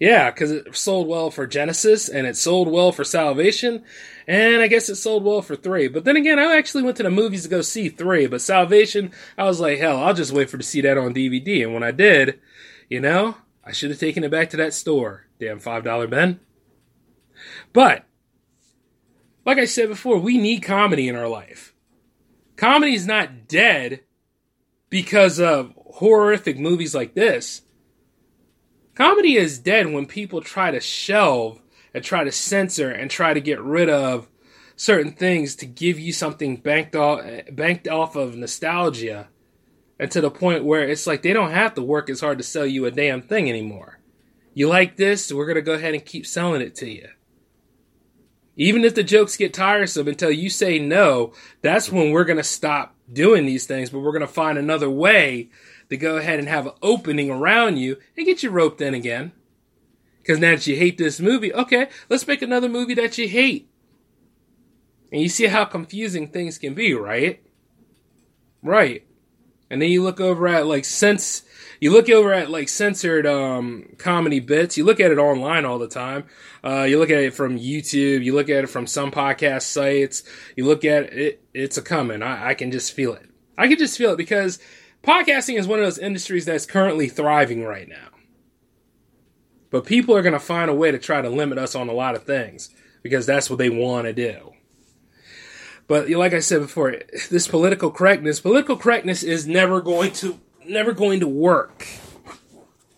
Yeah, 0.00 0.30
because 0.30 0.50
it 0.50 0.76
sold 0.76 1.06
well 1.06 1.30
for 1.30 1.46
Genesis 1.46 2.08
and 2.08 2.26
it 2.26 2.36
sold 2.36 2.68
well 2.68 2.90
for 2.90 3.04
Salvation, 3.04 3.84
and 4.26 4.60
I 4.60 4.66
guess 4.66 4.88
it 4.88 4.96
sold 4.96 5.24
well 5.24 5.40
for 5.40 5.54
3. 5.54 5.86
But 5.88 6.04
then 6.04 6.16
again, 6.16 6.38
I 6.38 6.56
actually 6.56 6.82
went 6.82 6.96
to 6.96 7.04
the 7.04 7.10
movies 7.10 7.44
to 7.44 7.48
go 7.48 7.62
see 7.62 7.88
3, 7.88 8.26
but 8.26 8.40
Salvation, 8.40 9.12
I 9.38 9.44
was 9.44 9.60
like, 9.60 9.78
hell, 9.78 10.02
I'll 10.02 10.12
just 10.12 10.32
wait 10.32 10.50
for 10.50 10.58
to 10.58 10.64
see 10.64 10.80
that 10.80 10.98
on 10.98 11.14
DVD. 11.14 11.62
And 11.62 11.72
when 11.72 11.84
I 11.84 11.92
did, 11.92 12.40
you 12.88 13.00
know, 13.00 13.36
I 13.64 13.70
should 13.70 13.90
have 13.90 14.00
taken 14.00 14.24
it 14.24 14.32
back 14.32 14.50
to 14.50 14.56
that 14.56 14.74
store. 14.74 15.26
Damn 15.38 15.60
$5 15.60 16.10
Ben. 16.10 16.40
But, 17.74 18.06
like 19.44 19.58
I 19.58 19.66
said 19.66 19.90
before, 19.90 20.18
we 20.18 20.38
need 20.38 20.60
comedy 20.60 21.08
in 21.08 21.16
our 21.16 21.28
life. 21.28 21.74
Comedy 22.56 22.94
is 22.94 23.06
not 23.06 23.48
dead 23.48 24.00
because 24.88 25.40
of 25.40 25.74
horrific 25.76 26.58
movies 26.58 26.94
like 26.94 27.14
this. 27.14 27.62
Comedy 28.94 29.36
is 29.36 29.58
dead 29.58 29.92
when 29.92 30.06
people 30.06 30.40
try 30.40 30.70
to 30.70 30.80
shelve 30.80 31.60
and 31.92 32.04
try 32.04 32.22
to 32.22 32.30
censor 32.30 32.90
and 32.90 33.10
try 33.10 33.34
to 33.34 33.40
get 33.40 33.60
rid 33.60 33.90
of 33.90 34.28
certain 34.76 35.12
things 35.12 35.56
to 35.56 35.66
give 35.66 35.98
you 35.98 36.12
something 36.12 36.56
banked 36.56 36.94
off 36.94 37.20
banked 37.52 37.86
off 37.86 38.16
of 38.16 38.36
nostalgia 38.36 39.28
and 39.98 40.10
to 40.10 40.20
the 40.20 40.30
point 40.30 40.64
where 40.64 40.88
it's 40.88 41.06
like 41.06 41.22
they 41.22 41.32
don't 41.32 41.52
have 41.52 41.74
to 41.74 41.82
work 41.82 42.10
as 42.10 42.20
hard 42.20 42.38
to 42.38 42.44
sell 42.44 42.66
you 42.66 42.86
a 42.86 42.90
damn 42.90 43.22
thing 43.22 43.48
anymore. 43.48 43.98
You 44.52 44.68
like 44.68 44.96
this, 44.96 45.32
we're 45.32 45.46
going 45.46 45.56
to 45.56 45.62
go 45.62 45.74
ahead 45.74 45.94
and 45.94 46.04
keep 46.04 46.26
selling 46.26 46.62
it 46.62 46.76
to 46.76 46.88
you. 46.88 47.08
Even 48.56 48.84
if 48.84 48.94
the 48.94 49.02
jokes 49.02 49.36
get 49.36 49.52
tiresome 49.52 50.06
until 50.06 50.30
you 50.30 50.48
say 50.48 50.78
no, 50.78 51.32
that's 51.60 51.90
when 51.90 52.10
we're 52.10 52.24
going 52.24 52.36
to 52.36 52.44
stop 52.44 52.94
doing 53.12 53.46
these 53.46 53.66
things, 53.66 53.90
but 53.90 53.98
we're 54.00 54.12
going 54.12 54.20
to 54.20 54.26
find 54.28 54.56
another 54.56 54.88
way 54.88 55.48
to 55.90 55.96
go 55.96 56.16
ahead 56.16 56.38
and 56.38 56.48
have 56.48 56.66
an 56.66 56.72
opening 56.82 57.30
around 57.30 57.78
you 57.78 57.96
and 58.16 58.26
get 58.26 58.42
you 58.42 58.50
roped 58.50 58.80
in 58.80 58.94
again. 58.94 59.32
Because 60.22 60.38
now 60.38 60.52
that 60.52 60.66
you 60.66 60.76
hate 60.76 60.96
this 60.96 61.20
movie, 61.20 61.52
okay, 61.52 61.88
let's 62.08 62.26
make 62.26 62.42
another 62.42 62.68
movie 62.68 62.94
that 62.94 63.18
you 63.18 63.28
hate. 63.28 63.68
And 65.12 65.20
you 65.20 65.28
see 65.28 65.46
how 65.46 65.64
confusing 65.64 66.28
things 66.28 66.58
can 66.58 66.74
be, 66.74 66.94
right? 66.94 67.42
Right. 68.62 69.06
And 69.68 69.82
then 69.82 69.90
you 69.90 70.02
look 70.02 70.20
over 70.20 70.48
at 70.48 70.66
like 70.66 70.84
sense 70.84 71.42
you 71.84 71.90
look 71.90 72.08
over 72.08 72.32
at 72.32 72.50
like 72.50 72.70
censored 72.70 73.26
um, 73.26 73.94
comedy 73.98 74.40
bits. 74.40 74.78
You 74.78 74.86
look 74.86 75.00
at 75.00 75.10
it 75.10 75.18
online 75.18 75.66
all 75.66 75.78
the 75.78 75.86
time. 75.86 76.24
Uh, 76.64 76.84
you 76.84 76.98
look 76.98 77.10
at 77.10 77.18
it 77.18 77.34
from 77.34 77.58
YouTube. 77.58 78.24
You 78.24 78.34
look 78.34 78.48
at 78.48 78.64
it 78.64 78.68
from 78.68 78.86
some 78.86 79.10
podcast 79.10 79.64
sites. 79.64 80.22
You 80.56 80.64
look 80.64 80.86
at 80.86 81.12
it. 81.12 81.44
It's 81.52 81.76
a 81.76 81.82
coming. 81.82 82.22
I, 82.22 82.48
I 82.48 82.54
can 82.54 82.70
just 82.70 82.94
feel 82.94 83.12
it. 83.12 83.28
I 83.58 83.68
can 83.68 83.76
just 83.76 83.98
feel 83.98 84.12
it 84.12 84.16
because 84.16 84.60
podcasting 85.02 85.58
is 85.58 85.66
one 85.66 85.78
of 85.78 85.84
those 85.84 85.98
industries 85.98 86.46
that's 86.46 86.64
currently 86.64 87.10
thriving 87.10 87.62
right 87.64 87.86
now. 87.86 88.08
But 89.68 89.84
people 89.84 90.16
are 90.16 90.22
going 90.22 90.32
to 90.32 90.40
find 90.40 90.70
a 90.70 90.74
way 90.74 90.90
to 90.90 90.98
try 90.98 91.20
to 91.20 91.28
limit 91.28 91.58
us 91.58 91.74
on 91.74 91.90
a 91.90 91.92
lot 91.92 92.14
of 92.14 92.24
things 92.24 92.70
because 93.02 93.26
that's 93.26 93.50
what 93.50 93.58
they 93.58 93.68
want 93.68 94.06
to 94.06 94.14
do. 94.14 94.54
But 95.86 96.08
like 96.08 96.32
I 96.32 96.38
said 96.38 96.62
before, 96.62 96.96
this 97.28 97.46
political 97.46 97.90
correctness, 97.90 98.40
political 98.40 98.78
correctness 98.78 99.22
is 99.22 99.46
never 99.46 99.82
going 99.82 100.12
to 100.12 100.40
never 100.68 100.92
going 100.92 101.20
to 101.20 101.28
work. 101.28 101.86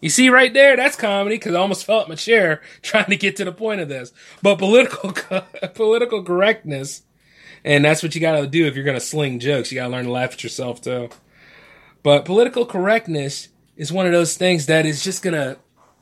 You 0.00 0.10
see 0.10 0.28
right 0.28 0.52
there, 0.52 0.76
that's 0.76 0.96
comedy 0.96 1.36
because 1.36 1.54
I 1.54 1.58
almost 1.58 1.84
fell 1.84 2.00
out 2.00 2.08
my 2.08 2.14
chair 2.14 2.62
trying 2.82 3.06
to 3.06 3.16
get 3.16 3.36
to 3.36 3.44
the 3.44 3.52
point 3.52 3.80
of 3.80 3.88
this. 3.88 4.12
But 4.42 4.56
political 4.56 5.12
political 5.74 6.22
correctness, 6.22 7.02
and 7.64 7.84
that's 7.84 8.02
what 8.02 8.14
you 8.14 8.20
got 8.20 8.40
to 8.40 8.46
do 8.46 8.66
if 8.66 8.74
you're 8.76 8.84
going 8.84 8.98
to 8.98 9.04
sling 9.04 9.40
jokes. 9.40 9.72
You 9.72 9.76
got 9.76 9.86
to 9.86 9.92
learn 9.92 10.04
to 10.04 10.10
laugh 10.10 10.32
at 10.32 10.42
yourself 10.42 10.80
too. 10.80 11.08
But 12.02 12.24
political 12.24 12.66
correctness 12.66 13.48
is 13.76 13.92
one 13.92 14.06
of 14.06 14.12
those 14.12 14.36
things 14.36 14.66
that 14.66 14.86
is 14.86 15.02
just 15.02 15.24
gonna 15.24 15.56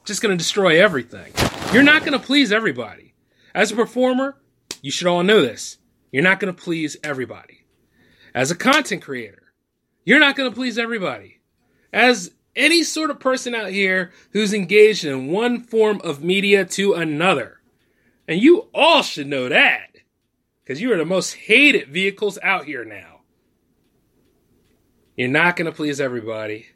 just 0.05 0.21
gonna 0.21 0.37
destroy 0.37 0.79
everything. 0.83 1.33
You're 1.73 1.83
not 1.83 2.05
gonna 2.05 2.19
please 2.19 2.53
everybody. 2.53 3.15
As 3.55 3.73
a 3.73 3.75
performer, 3.75 4.37
you 4.83 4.91
should 4.91 5.07
all 5.07 5.23
know 5.23 5.41
this. 5.41 5.79
You're 6.13 6.23
not 6.23 6.41
gonna 6.41 6.53
please 6.53 6.99
everybody. 7.03 7.65
As 8.35 8.51
a 8.51 8.55
content 8.55 9.01
creator, 9.01 9.55
you're 10.05 10.21
not 10.21 10.37
gonna 10.37 10.53
please 10.53 10.77
everybody 10.79 11.34
as 11.95 12.33
any 12.57 12.83
sort 12.83 13.11
of 13.11 13.21
person 13.21 13.55
out 13.55 13.71
here 13.71 14.13
who's 14.33 14.53
engaged 14.53 15.05
in 15.05 15.29
one 15.29 15.63
form 15.63 16.01
of 16.03 16.23
media 16.23 16.65
to 16.65 16.93
another. 16.93 17.61
And 18.27 18.43
you 18.43 18.69
all 18.75 19.03
should 19.03 19.29
know 19.29 19.49
that 19.49 19.91
because 20.63 20.81
you 20.81 20.93
are 20.93 20.99
the 20.99 21.05
most 21.05 21.35
hated 21.35 21.89
vehicles 21.89 22.39
out 22.43 22.65
here 22.65 22.85
now. 22.85 23.21
You're 25.17 25.29
not 25.29 25.55
going 25.55 25.67
to 25.67 25.77
please 25.77 26.01
everybody. 26.01 26.67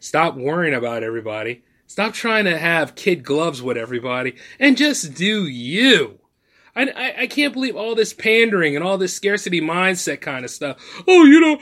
Stop 0.00 0.36
worrying 0.36 0.74
about 0.74 1.02
everybody. 1.02 1.62
Stop 1.86 2.14
trying 2.14 2.44
to 2.44 2.56
have 2.56 2.94
kid 2.94 3.22
gloves 3.22 3.60
with 3.60 3.76
everybody 3.76 4.36
and 4.58 4.76
just 4.76 5.14
do 5.14 5.46
you. 5.46 6.17
I, 6.78 6.82
I, 6.94 7.14
I, 7.22 7.26
can't 7.26 7.52
believe 7.52 7.74
all 7.74 7.96
this 7.96 8.12
pandering 8.12 8.76
and 8.76 8.84
all 8.84 8.98
this 8.98 9.12
scarcity 9.12 9.60
mindset 9.60 10.20
kind 10.20 10.44
of 10.44 10.50
stuff. 10.50 10.76
Oh, 11.08 11.24
you 11.24 11.40
know, 11.40 11.58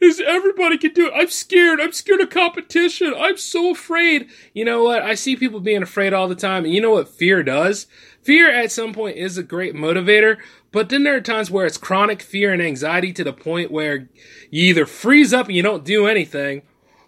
is 0.00 0.22
everybody 0.24 0.78
can 0.78 0.92
do 0.92 1.08
it. 1.08 1.12
I'm 1.14 1.28
scared. 1.28 1.80
I'm 1.80 1.92
scared 1.92 2.20
of 2.20 2.30
competition. 2.30 3.12
I'm 3.18 3.36
so 3.36 3.72
afraid. 3.72 4.28
You 4.54 4.64
know 4.64 4.84
what? 4.84 5.02
I 5.02 5.14
see 5.14 5.34
people 5.34 5.58
being 5.58 5.82
afraid 5.82 6.12
all 6.12 6.28
the 6.28 6.36
time. 6.36 6.64
And 6.64 6.72
you 6.72 6.80
know 6.80 6.92
what 6.92 7.08
fear 7.08 7.42
does? 7.42 7.88
Fear 8.22 8.52
at 8.52 8.70
some 8.70 8.92
point 8.92 9.16
is 9.16 9.36
a 9.36 9.42
great 9.42 9.74
motivator, 9.74 10.36
but 10.70 10.88
then 10.88 11.02
there 11.02 11.16
are 11.16 11.20
times 11.20 11.50
where 11.50 11.66
it's 11.66 11.78
chronic 11.78 12.22
fear 12.22 12.52
and 12.52 12.62
anxiety 12.62 13.12
to 13.14 13.24
the 13.24 13.32
point 13.32 13.72
where 13.72 14.08
you 14.50 14.68
either 14.68 14.86
freeze 14.86 15.32
up 15.32 15.46
and 15.46 15.56
you 15.56 15.62
don't 15.62 15.84
do 15.84 16.06
anything, 16.06 16.62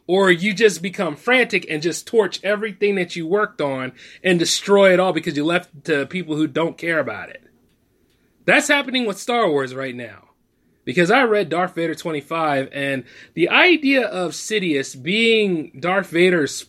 or 0.07 0.31
you 0.31 0.55
just 0.55 0.83
become 0.83 1.15
frantic 1.15 1.67
and 1.71 1.83
just 1.83 2.07
torch 2.07 2.43
everything 2.43 2.95
that 2.97 3.15
you 3.15 3.27
worked 3.27 3.61
on 3.61 3.93
and 4.25 4.39
destroy 4.39 4.93
it 4.93 4.99
all 4.99 5.13
because 5.13 5.37
you 5.37 5.45
left 5.45 5.85
to 5.85 6.07
people 6.07 6.35
who 6.35 6.47
don't 6.47 6.79
care 6.79 6.99
about 6.99 7.29
it. 7.29 7.52
That's 8.45 8.69
happening 8.69 9.07
with 9.07 9.19
Star 9.19 9.49
Wars 9.49 9.75
right 9.75 9.95
now. 9.95 10.31
Because 10.85 11.13
I 11.13 11.23
read 11.23 11.49
Darth 11.49 11.77
Vader 11.77 11.95
25, 11.95 12.69
and 12.73 13.05
the 13.35 13.49
idea 13.49 14.05
of 14.05 14.33
Sidious 14.33 15.01
being 15.01 15.79
Darth 15.79 16.11
Vader's 16.11 16.67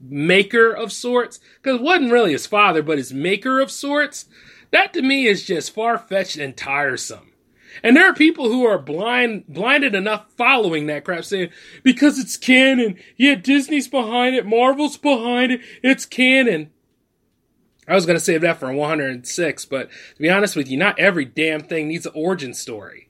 maker 0.00 0.70
of 0.70 0.92
sorts, 0.92 1.40
because 1.62 1.78
it 1.78 1.82
wasn't 1.82 2.12
really 2.12 2.32
his 2.32 2.46
father, 2.46 2.82
but 2.82 2.98
his 2.98 3.12
maker 3.12 3.60
of 3.60 3.70
sorts, 3.70 4.26
that 4.70 4.92
to 4.92 5.00
me 5.00 5.26
is 5.26 5.44
just 5.44 5.72
far 5.72 5.96
fetched 5.96 6.36
and 6.36 6.56
tiresome. 6.56 7.32
And 7.82 7.96
there 7.96 8.06
are 8.06 8.14
people 8.14 8.48
who 8.50 8.66
are 8.66 8.78
blind, 8.78 9.46
blinded 9.48 9.94
enough 9.94 10.30
following 10.36 10.86
that 10.86 11.04
crap 11.04 11.24
saying, 11.24 11.50
because 11.82 12.18
it's 12.18 12.36
canon. 12.36 12.98
Yeah, 13.16 13.36
Disney's 13.36 13.88
behind 13.88 14.34
it. 14.36 14.44
Marvel's 14.44 14.98
behind 14.98 15.52
it. 15.52 15.60
It's 15.82 16.04
canon. 16.04 16.70
I 17.88 17.94
was 17.94 18.06
going 18.06 18.18
to 18.18 18.24
save 18.24 18.42
that 18.42 18.58
for 18.58 18.72
106, 18.72 19.64
but 19.66 19.90
to 19.90 20.22
be 20.22 20.30
honest 20.30 20.54
with 20.54 20.70
you, 20.70 20.76
not 20.76 20.98
every 20.98 21.24
damn 21.24 21.62
thing 21.62 21.88
needs 21.88 22.06
an 22.06 22.12
origin 22.14 22.54
story. 22.54 23.08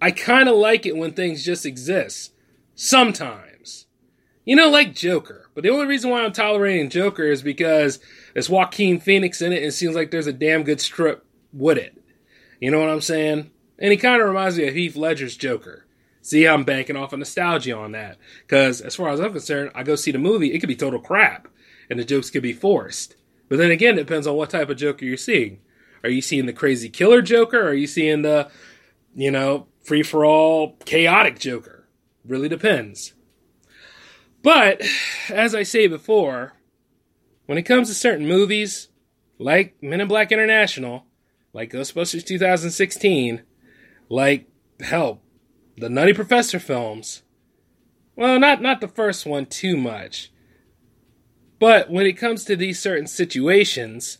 I 0.00 0.10
kind 0.10 0.48
of 0.48 0.56
like 0.56 0.84
it 0.84 0.96
when 0.96 1.12
things 1.12 1.44
just 1.44 1.64
exist. 1.64 2.32
Sometimes. 2.74 3.86
You 4.44 4.56
know, 4.56 4.68
like 4.68 4.94
Joker. 4.94 5.48
But 5.54 5.62
the 5.62 5.70
only 5.70 5.86
reason 5.86 6.10
why 6.10 6.24
I'm 6.24 6.32
tolerating 6.32 6.90
Joker 6.90 7.24
is 7.24 7.42
because 7.42 8.00
there's 8.34 8.50
Joaquin 8.50 8.98
Phoenix 9.00 9.40
in 9.40 9.52
it 9.52 9.58
and 9.58 9.66
it 9.66 9.72
seems 9.72 9.94
like 9.94 10.10
there's 10.10 10.26
a 10.26 10.32
damn 10.32 10.64
good 10.64 10.80
strip 10.80 11.24
with 11.52 11.78
it. 11.78 11.96
You 12.60 12.70
know 12.70 12.80
what 12.80 12.90
I'm 12.90 13.00
saying? 13.00 13.50
And 13.78 13.90
he 13.90 13.96
kind 13.96 14.20
of 14.20 14.28
reminds 14.28 14.58
me 14.58 14.68
of 14.68 14.74
Heath 14.74 14.96
Ledger's 14.96 15.36
Joker. 15.36 15.86
See, 16.20 16.46
I'm 16.46 16.64
banking 16.64 16.96
off 16.96 17.12
of 17.12 17.18
nostalgia 17.18 17.76
on 17.76 17.92
that. 17.92 18.18
Because 18.42 18.80
as 18.80 18.94
far 18.94 19.10
as 19.10 19.20
I'm 19.20 19.32
concerned, 19.32 19.70
I 19.74 19.82
go 19.82 19.96
see 19.96 20.12
the 20.12 20.18
movie, 20.18 20.52
it 20.52 20.60
could 20.60 20.68
be 20.68 20.76
total 20.76 21.00
crap. 21.00 21.48
And 21.88 21.98
the 21.98 22.04
jokes 22.04 22.30
could 22.30 22.42
be 22.42 22.52
forced. 22.52 23.16
But 23.52 23.58
then 23.58 23.70
again, 23.70 23.98
it 23.98 24.06
depends 24.06 24.26
on 24.26 24.34
what 24.34 24.48
type 24.48 24.70
of 24.70 24.78
Joker 24.78 25.04
you're 25.04 25.18
seeing. 25.18 25.58
Are 26.02 26.08
you 26.08 26.22
seeing 26.22 26.46
the 26.46 26.54
crazy 26.54 26.88
killer 26.88 27.20
Joker? 27.20 27.60
Are 27.68 27.74
you 27.74 27.86
seeing 27.86 28.22
the, 28.22 28.50
you 29.14 29.30
know, 29.30 29.66
free 29.84 30.02
for 30.02 30.24
all 30.24 30.78
chaotic 30.86 31.38
Joker? 31.38 31.86
Really 32.24 32.48
depends. 32.48 33.12
But 34.42 34.80
as 35.28 35.54
I 35.54 35.64
say 35.64 35.86
before, 35.86 36.54
when 37.44 37.58
it 37.58 37.64
comes 37.64 37.88
to 37.88 37.94
certain 37.94 38.26
movies, 38.26 38.88
like 39.38 39.76
Men 39.82 40.00
in 40.00 40.08
Black 40.08 40.32
International, 40.32 41.04
like 41.52 41.72
Ghostbusters 41.72 42.24
2016, 42.24 43.42
like 44.08 44.48
hell, 44.80 45.20
the 45.76 45.90
Nutty 45.90 46.14
Professor 46.14 46.58
films. 46.58 47.22
Well, 48.16 48.40
not 48.40 48.62
not 48.62 48.80
the 48.80 48.88
first 48.88 49.26
one 49.26 49.44
too 49.44 49.76
much. 49.76 50.31
But 51.62 51.90
when 51.90 52.06
it 52.06 52.14
comes 52.14 52.44
to 52.46 52.56
these 52.56 52.80
certain 52.80 53.06
situations, 53.06 54.18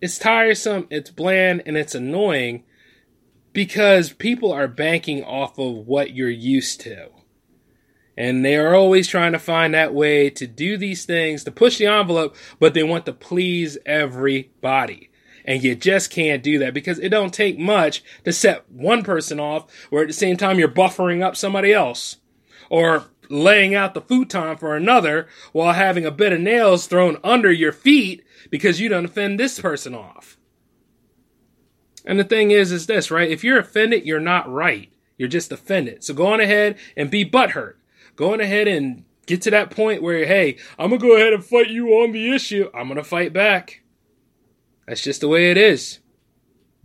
it's 0.00 0.16
tiresome, 0.16 0.86
it's 0.88 1.10
bland, 1.10 1.62
and 1.66 1.76
it's 1.76 1.94
annoying 1.94 2.64
because 3.52 4.14
people 4.14 4.50
are 4.50 4.66
banking 4.66 5.22
off 5.22 5.58
of 5.58 5.86
what 5.86 6.14
you're 6.14 6.30
used 6.30 6.80
to. 6.80 7.10
And 8.16 8.46
they 8.46 8.56
are 8.56 8.74
always 8.74 9.08
trying 9.08 9.32
to 9.32 9.38
find 9.38 9.74
that 9.74 9.92
way 9.92 10.30
to 10.30 10.46
do 10.46 10.78
these 10.78 11.04
things, 11.04 11.44
to 11.44 11.50
push 11.50 11.76
the 11.76 11.84
envelope, 11.84 12.34
but 12.58 12.72
they 12.72 12.82
want 12.82 13.04
to 13.04 13.12
please 13.12 13.76
everybody. 13.84 15.10
And 15.44 15.62
you 15.62 15.74
just 15.74 16.10
can't 16.10 16.42
do 16.42 16.60
that 16.60 16.72
because 16.72 16.98
it 16.98 17.10
don't 17.10 17.34
take 17.34 17.58
much 17.58 18.02
to 18.24 18.32
set 18.32 18.70
one 18.70 19.04
person 19.04 19.38
off 19.38 19.70
where 19.90 20.00
at 20.00 20.08
the 20.08 20.14
same 20.14 20.38
time 20.38 20.58
you're 20.58 20.66
buffering 20.66 21.22
up 21.22 21.36
somebody 21.36 21.74
else. 21.74 22.16
Or 22.70 23.04
laying 23.28 23.74
out 23.74 23.94
the 23.94 24.00
futon 24.00 24.56
for 24.56 24.76
another 24.76 25.28
while 25.52 25.72
having 25.72 26.04
a 26.04 26.10
bit 26.10 26.32
of 26.32 26.40
nails 26.40 26.86
thrown 26.86 27.18
under 27.24 27.52
your 27.52 27.72
feet 27.72 28.24
because 28.50 28.80
you 28.80 28.88
don't 28.88 29.04
offend 29.04 29.38
this 29.38 29.60
person 29.60 29.94
off. 29.94 30.36
And 32.04 32.18
the 32.18 32.24
thing 32.24 32.52
is, 32.52 32.70
is 32.70 32.86
this, 32.86 33.10
right? 33.10 33.30
If 33.30 33.42
you're 33.42 33.58
offended, 33.58 34.06
you're 34.06 34.20
not 34.20 34.50
right. 34.50 34.92
You're 35.18 35.28
just 35.28 35.50
offended. 35.50 36.04
So 36.04 36.14
go 36.14 36.26
on 36.28 36.40
ahead 36.40 36.78
and 36.96 37.10
be 37.10 37.28
butthurt. 37.28 37.74
Go 38.14 38.32
on 38.32 38.40
ahead 38.40 38.68
and 38.68 39.04
get 39.26 39.42
to 39.42 39.50
that 39.50 39.70
point 39.70 40.02
where, 40.02 40.24
hey, 40.24 40.56
I'm 40.78 40.90
going 40.90 41.00
to 41.00 41.06
go 41.06 41.16
ahead 41.16 41.32
and 41.32 41.44
fight 41.44 41.68
you 41.68 41.88
on 41.94 42.12
the 42.12 42.32
issue. 42.32 42.70
I'm 42.72 42.86
going 42.86 42.96
to 42.96 43.04
fight 43.04 43.32
back. 43.32 43.82
That's 44.86 45.02
just 45.02 45.20
the 45.20 45.28
way 45.28 45.50
it 45.50 45.56
is. 45.56 45.98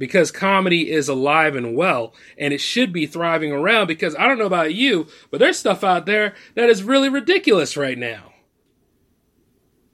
Because 0.02 0.32
comedy 0.32 0.90
is 0.90 1.08
alive 1.08 1.56
and 1.56 1.76
well, 1.76 2.16
and 2.36 2.56
it 2.56 2.58
should 2.58 2.92
be 2.92 3.06
thriving 3.06 3.52
around. 3.52 3.86
Because 3.86 4.16
I 4.16 4.28
don't 4.28 4.40
know 4.40 4.48
about 4.48 4.74
you, 4.74 5.06
but 5.30 5.40
there's 5.40 5.60
stuff 5.60 5.84
out 5.84 6.08
there 6.08 6.34
that 6.56 6.72
is 6.72 6.82
really 6.82 7.08
ridiculous 7.08 7.78
right 7.78 8.00
now. 8.00 8.34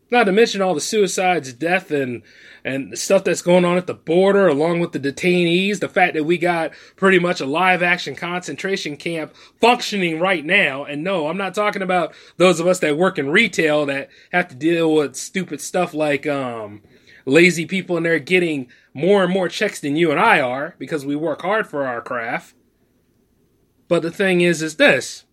Not 0.09 0.23
to 0.23 0.31
mention 0.31 0.61
all 0.61 0.73
the 0.73 0.79
suicides, 0.79 1.51
death, 1.51 1.91
and 1.91 2.23
and 2.63 2.97
stuff 2.97 3.25
that's 3.25 3.41
going 3.41 3.65
on 3.65 3.75
at 3.75 3.85
the 3.85 3.93
border, 3.93 4.47
along 4.47 4.79
with 4.79 4.93
the 4.93 4.99
detainees. 4.99 5.81
The 5.81 5.89
fact 5.89 6.13
that 6.13 6.23
we 6.23 6.37
got 6.37 6.71
pretty 6.95 7.19
much 7.19 7.41
a 7.41 7.45
live 7.45 7.83
action 7.83 8.15
concentration 8.15 8.95
camp 8.95 9.35
functioning 9.59 10.21
right 10.21 10.45
now. 10.45 10.85
And 10.85 11.03
no, 11.03 11.27
I'm 11.27 11.37
not 11.37 11.53
talking 11.53 11.81
about 11.81 12.13
those 12.37 12.61
of 12.61 12.67
us 12.67 12.79
that 12.79 12.97
work 12.97 13.19
in 13.19 13.29
retail 13.29 13.85
that 13.87 14.07
have 14.31 14.47
to 14.47 14.55
deal 14.55 14.93
with 14.93 15.17
stupid 15.17 15.59
stuff 15.59 15.93
like 15.93 16.25
um, 16.25 16.81
lazy 17.27 17.65
people 17.65 17.97
and 17.97 18.05
they're 18.05 18.19
getting 18.19 18.67
more 18.93 19.23
and 19.23 19.31
more 19.31 19.49
checks 19.49 19.79
than 19.79 19.95
you 19.95 20.09
and 20.11 20.19
I 20.19 20.41
are 20.41 20.75
because 20.79 21.05
we 21.05 21.15
work 21.15 21.43
hard 21.43 21.67
for 21.67 21.85
our 21.85 22.01
craft. 22.01 22.55
But 23.87 24.01
the 24.01 24.11
thing 24.11 24.41
is, 24.41 24.61
is 24.61 24.77
this 24.77 25.25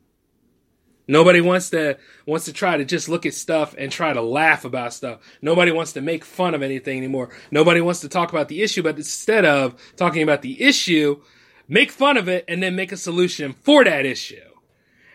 Nobody 1.07 1.41
wants 1.41 1.71
to 1.71 1.99
wants 2.27 2.47
to 2.47 2.53
try 2.53 2.79
to 2.79 2.85
just 2.85 3.09
look 3.09 3.27
at 3.27 3.35
stuff 3.35 3.75
and 3.77 3.93
try 3.93 4.13
to 4.13 4.23
laugh 4.23 4.65
about 4.65 4.95
stuff. 4.95 5.21
Nobody 5.43 5.71
wants 5.71 5.93
to 5.93 6.01
make 6.01 6.25
fun 6.25 6.55
of 6.55 6.63
anything 6.63 6.97
anymore. 6.97 7.31
Nobody 7.51 7.81
wants 7.83 8.01
to 8.01 8.09
talk 8.09 8.31
about 8.31 8.49
the 8.49 8.63
issue, 8.63 8.83
but 8.83 8.97
instead 8.97 9.45
of 9.45 9.75
talking 9.97 10.23
about 10.23 10.41
the 10.41 10.63
issue, 10.63 11.21
make 11.69 11.91
fun 11.91 12.17
of 12.17 12.29
it 12.29 12.45
and 12.49 12.63
then 12.63 12.75
make 12.75 12.91
a 12.91 12.97
solution 12.97 13.53
for 13.53 13.85
that 13.85 14.07
issue. 14.07 14.37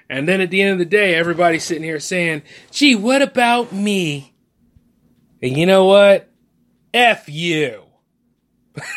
And 0.10 0.28
then 0.28 0.42
at 0.42 0.52
the 0.52 0.62
end 0.62 0.74
of 0.74 0.80
the 0.80 0.86
day, 0.86 1.16
everybody's 1.16 1.64
sitting 1.64 1.84
here 1.84 2.00
saying, 2.00 2.44
"Gee, 2.70 2.96
what 2.96 3.24
about 3.24 3.74
me?" 3.74 4.34
And 5.42 5.58
you 5.58 5.66
know 5.66 5.86
what? 5.86 6.29
F 6.94 7.30
you. 7.30 7.84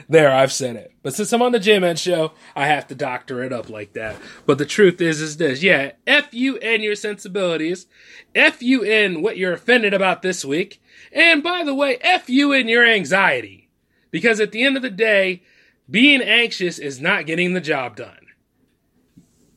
there, 0.10 0.32
I've 0.32 0.52
said 0.52 0.76
it. 0.76 0.94
But 1.04 1.14
since 1.14 1.32
I'm 1.34 1.42
on 1.42 1.52
the 1.52 1.60
J 1.60 1.80
Man 1.80 1.96
show, 1.96 2.34
I 2.56 2.68
have 2.68 2.88
to 2.88 2.96
doctor 2.96 3.44
it 3.44 3.52
up 3.52 3.70
like 3.70 3.94
that. 3.94 4.16
But 4.46 4.58
the 4.58 4.66
truth 4.66 5.02
is, 5.02 5.22
is 5.22 5.38
this. 5.38 5.64
Yeah, 5.64 5.92
F 6.06 6.34
you 6.34 6.58
and 6.58 6.84
your 6.84 6.96
sensibilities. 6.96 7.88
F 8.36 8.62
you 8.62 8.84
in 8.84 9.22
what 9.22 9.38
you're 9.38 9.54
offended 9.54 9.94
about 9.94 10.22
this 10.22 10.46
week. 10.46 10.82
And 11.12 11.44
by 11.44 11.64
the 11.64 11.76
way, 11.76 11.98
F 12.02 12.30
you 12.30 12.52
in 12.54 12.68
your 12.68 12.86
anxiety. 12.86 13.70
Because 14.12 14.40
at 14.40 14.52
the 14.52 14.64
end 14.64 14.78
of 14.78 14.84
the 14.84 14.90
day, 14.90 15.44
being 15.90 16.22
anxious 16.22 16.80
is 16.80 17.02
not 17.02 17.26
getting 17.26 17.54
the 17.54 17.62
job 17.62 17.96
done. 17.96 18.20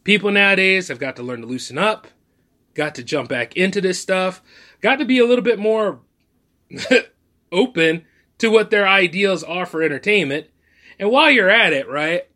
People 0.04 0.30
nowadays 0.30 0.88
have 0.88 0.98
got 0.98 1.16
to 1.16 1.22
learn 1.22 1.40
to 1.42 1.46
loosen 1.46 1.78
up, 1.78 2.08
got 2.74 2.94
to 2.94 3.04
jump 3.04 3.28
back 3.28 3.56
into 3.56 3.80
this 3.80 4.00
stuff, 4.00 4.42
got 4.80 4.96
to 4.96 5.04
be 5.04 5.18
a 5.18 5.26
little 5.26 5.44
bit 5.44 5.58
more 5.58 6.00
open 7.52 8.04
to 8.38 8.50
what 8.50 8.70
their 8.70 8.86
ideals 8.86 9.42
are 9.42 9.66
for 9.66 9.82
entertainment. 9.82 10.46
And 10.98 11.10
while 11.10 11.30
you're 11.30 11.50
at 11.50 11.72
it, 11.72 11.88
right? 11.88 12.26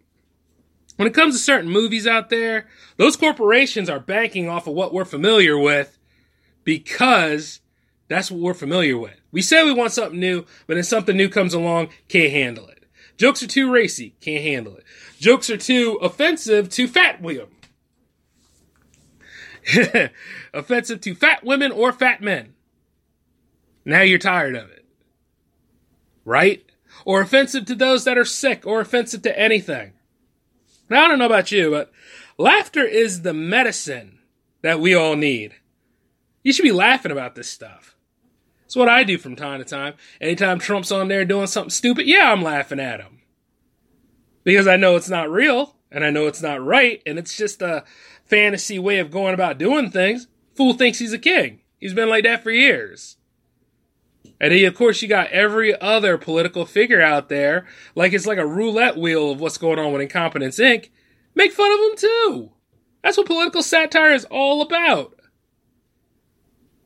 When 0.96 1.08
it 1.08 1.14
comes 1.14 1.34
to 1.34 1.42
certain 1.42 1.70
movies 1.70 2.06
out 2.06 2.30
there, 2.30 2.68
those 2.96 3.16
corporations 3.16 3.90
are 3.90 3.98
banking 3.98 4.48
off 4.48 4.66
of 4.66 4.74
what 4.74 4.94
we're 4.94 5.04
familiar 5.04 5.58
with 5.58 5.98
because 6.62 7.60
that's 8.08 8.30
what 8.30 8.40
we're 8.40 8.54
familiar 8.54 8.96
with. 8.96 9.20
We 9.32 9.42
say 9.42 9.64
we 9.64 9.72
want 9.72 9.92
something 9.92 10.20
new, 10.20 10.44
but 10.66 10.74
then 10.74 10.84
something 10.84 11.16
new 11.16 11.28
comes 11.28 11.54
along, 11.54 11.88
can't 12.08 12.32
handle 12.32 12.68
it. 12.68 12.84
Jokes 13.16 13.42
are 13.42 13.48
too 13.48 13.70
racy, 13.70 14.14
can't 14.20 14.42
handle 14.42 14.76
it. 14.76 14.84
Jokes 15.18 15.50
are 15.50 15.56
too 15.56 15.98
offensive 16.02 16.68
to 16.70 16.86
fat 16.86 17.20
women. 17.20 17.48
offensive 20.52 21.00
to 21.00 21.14
fat 21.14 21.44
women 21.44 21.72
or 21.72 21.92
fat 21.92 22.20
men. 22.20 22.53
Now 23.84 24.02
you're 24.02 24.18
tired 24.18 24.56
of 24.56 24.70
it 24.70 24.84
right? 26.24 26.64
Or 27.04 27.20
offensive 27.20 27.66
to 27.66 27.74
those 27.74 28.04
that 28.04 28.18
are 28.18 28.24
sick, 28.24 28.66
or 28.66 28.80
offensive 28.80 29.22
to 29.22 29.38
anything. 29.38 29.92
Now, 30.88 31.04
I 31.04 31.08
don't 31.08 31.18
know 31.18 31.26
about 31.26 31.52
you, 31.52 31.70
but 31.70 31.92
laughter 32.38 32.84
is 32.84 33.22
the 33.22 33.34
medicine 33.34 34.18
that 34.62 34.80
we 34.80 34.94
all 34.94 35.16
need. 35.16 35.54
You 36.42 36.52
should 36.52 36.62
be 36.62 36.72
laughing 36.72 37.12
about 37.12 37.34
this 37.34 37.48
stuff. 37.48 37.96
It's 38.64 38.76
what 38.76 38.88
I 38.88 39.04
do 39.04 39.18
from 39.18 39.36
time 39.36 39.60
to 39.60 39.64
time. 39.64 39.94
Anytime 40.20 40.58
Trump's 40.58 40.92
on 40.92 41.08
there 41.08 41.24
doing 41.24 41.46
something 41.46 41.70
stupid, 41.70 42.06
yeah, 42.06 42.32
I'm 42.32 42.42
laughing 42.42 42.80
at 42.80 43.00
him. 43.00 43.20
Because 44.42 44.66
I 44.66 44.76
know 44.76 44.96
it's 44.96 45.08
not 45.08 45.30
real, 45.30 45.76
and 45.90 46.04
I 46.04 46.10
know 46.10 46.26
it's 46.26 46.42
not 46.42 46.64
right, 46.64 47.02
and 47.06 47.18
it's 47.18 47.36
just 47.36 47.62
a 47.62 47.84
fantasy 48.26 48.78
way 48.78 48.98
of 48.98 49.10
going 49.10 49.34
about 49.34 49.58
doing 49.58 49.90
things. 49.90 50.26
Fool 50.54 50.74
thinks 50.74 50.98
he's 50.98 51.12
a 51.12 51.18
king. 51.18 51.60
He's 51.78 51.94
been 51.94 52.08
like 52.08 52.24
that 52.24 52.42
for 52.42 52.50
years. 52.50 53.16
And 54.44 54.52
he, 54.52 54.66
of 54.66 54.74
course, 54.74 55.00
you 55.00 55.08
got 55.08 55.30
every 55.30 55.74
other 55.80 56.18
political 56.18 56.66
figure 56.66 57.00
out 57.00 57.30
there, 57.30 57.66
like 57.94 58.12
it's 58.12 58.26
like 58.26 58.36
a 58.36 58.46
roulette 58.46 58.94
wheel 58.94 59.30
of 59.30 59.40
what's 59.40 59.56
going 59.56 59.78
on 59.78 59.90
with 59.90 60.02
Incompetence 60.02 60.58
Inc. 60.58 60.90
Make 61.34 61.52
fun 61.52 61.72
of 61.72 61.78
them 61.78 61.96
too. 61.96 62.52
That's 63.02 63.16
what 63.16 63.26
political 63.26 63.62
satire 63.62 64.10
is 64.10 64.26
all 64.26 64.60
about. 64.60 65.18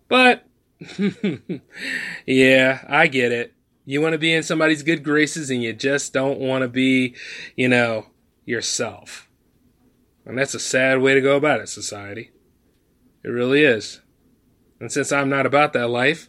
But, 0.06 0.46
yeah, 2.26 2.84
I 2.88 3.08
get 3.08 3.32
it. 3.32 3.54
You 3.84 4.02
want 4.02 4.12
to 4.12 4.18
be 4.18 4.32
in 4.32 4.44
somebody's 4.44 4.84
good 4.84 5.02
graces 5.02 5.50
and 5.50 5.60
you 5.60 5.72
just 5.72 6.12
don't 6.12 6.38
want 6.38 6.62
to 6.62 6.68
be, 6.68 7.16
you 7.56 7.66
know, 7.66 8.06
yourself. 8.44 9.28
And 10.24 10.38
that's 10.38 10.54
a 10.54 10.60
sad 10.60 11.00
way 11.00 11.14
to 11.14 11.20
go 11.20 11.34
about 11.34 11.60
it, 11.60 11.68
society. 11.68 12.30
It 13.24 13.30
really 13.30 13.64
is. 13.64 14.00
And 14.78 14.92
since 14.92 15.10
I'm 15.10 15.28
not 15.28 15.44
about 15.44 15.72
that 15.72 15.90
life, 15.90 16.28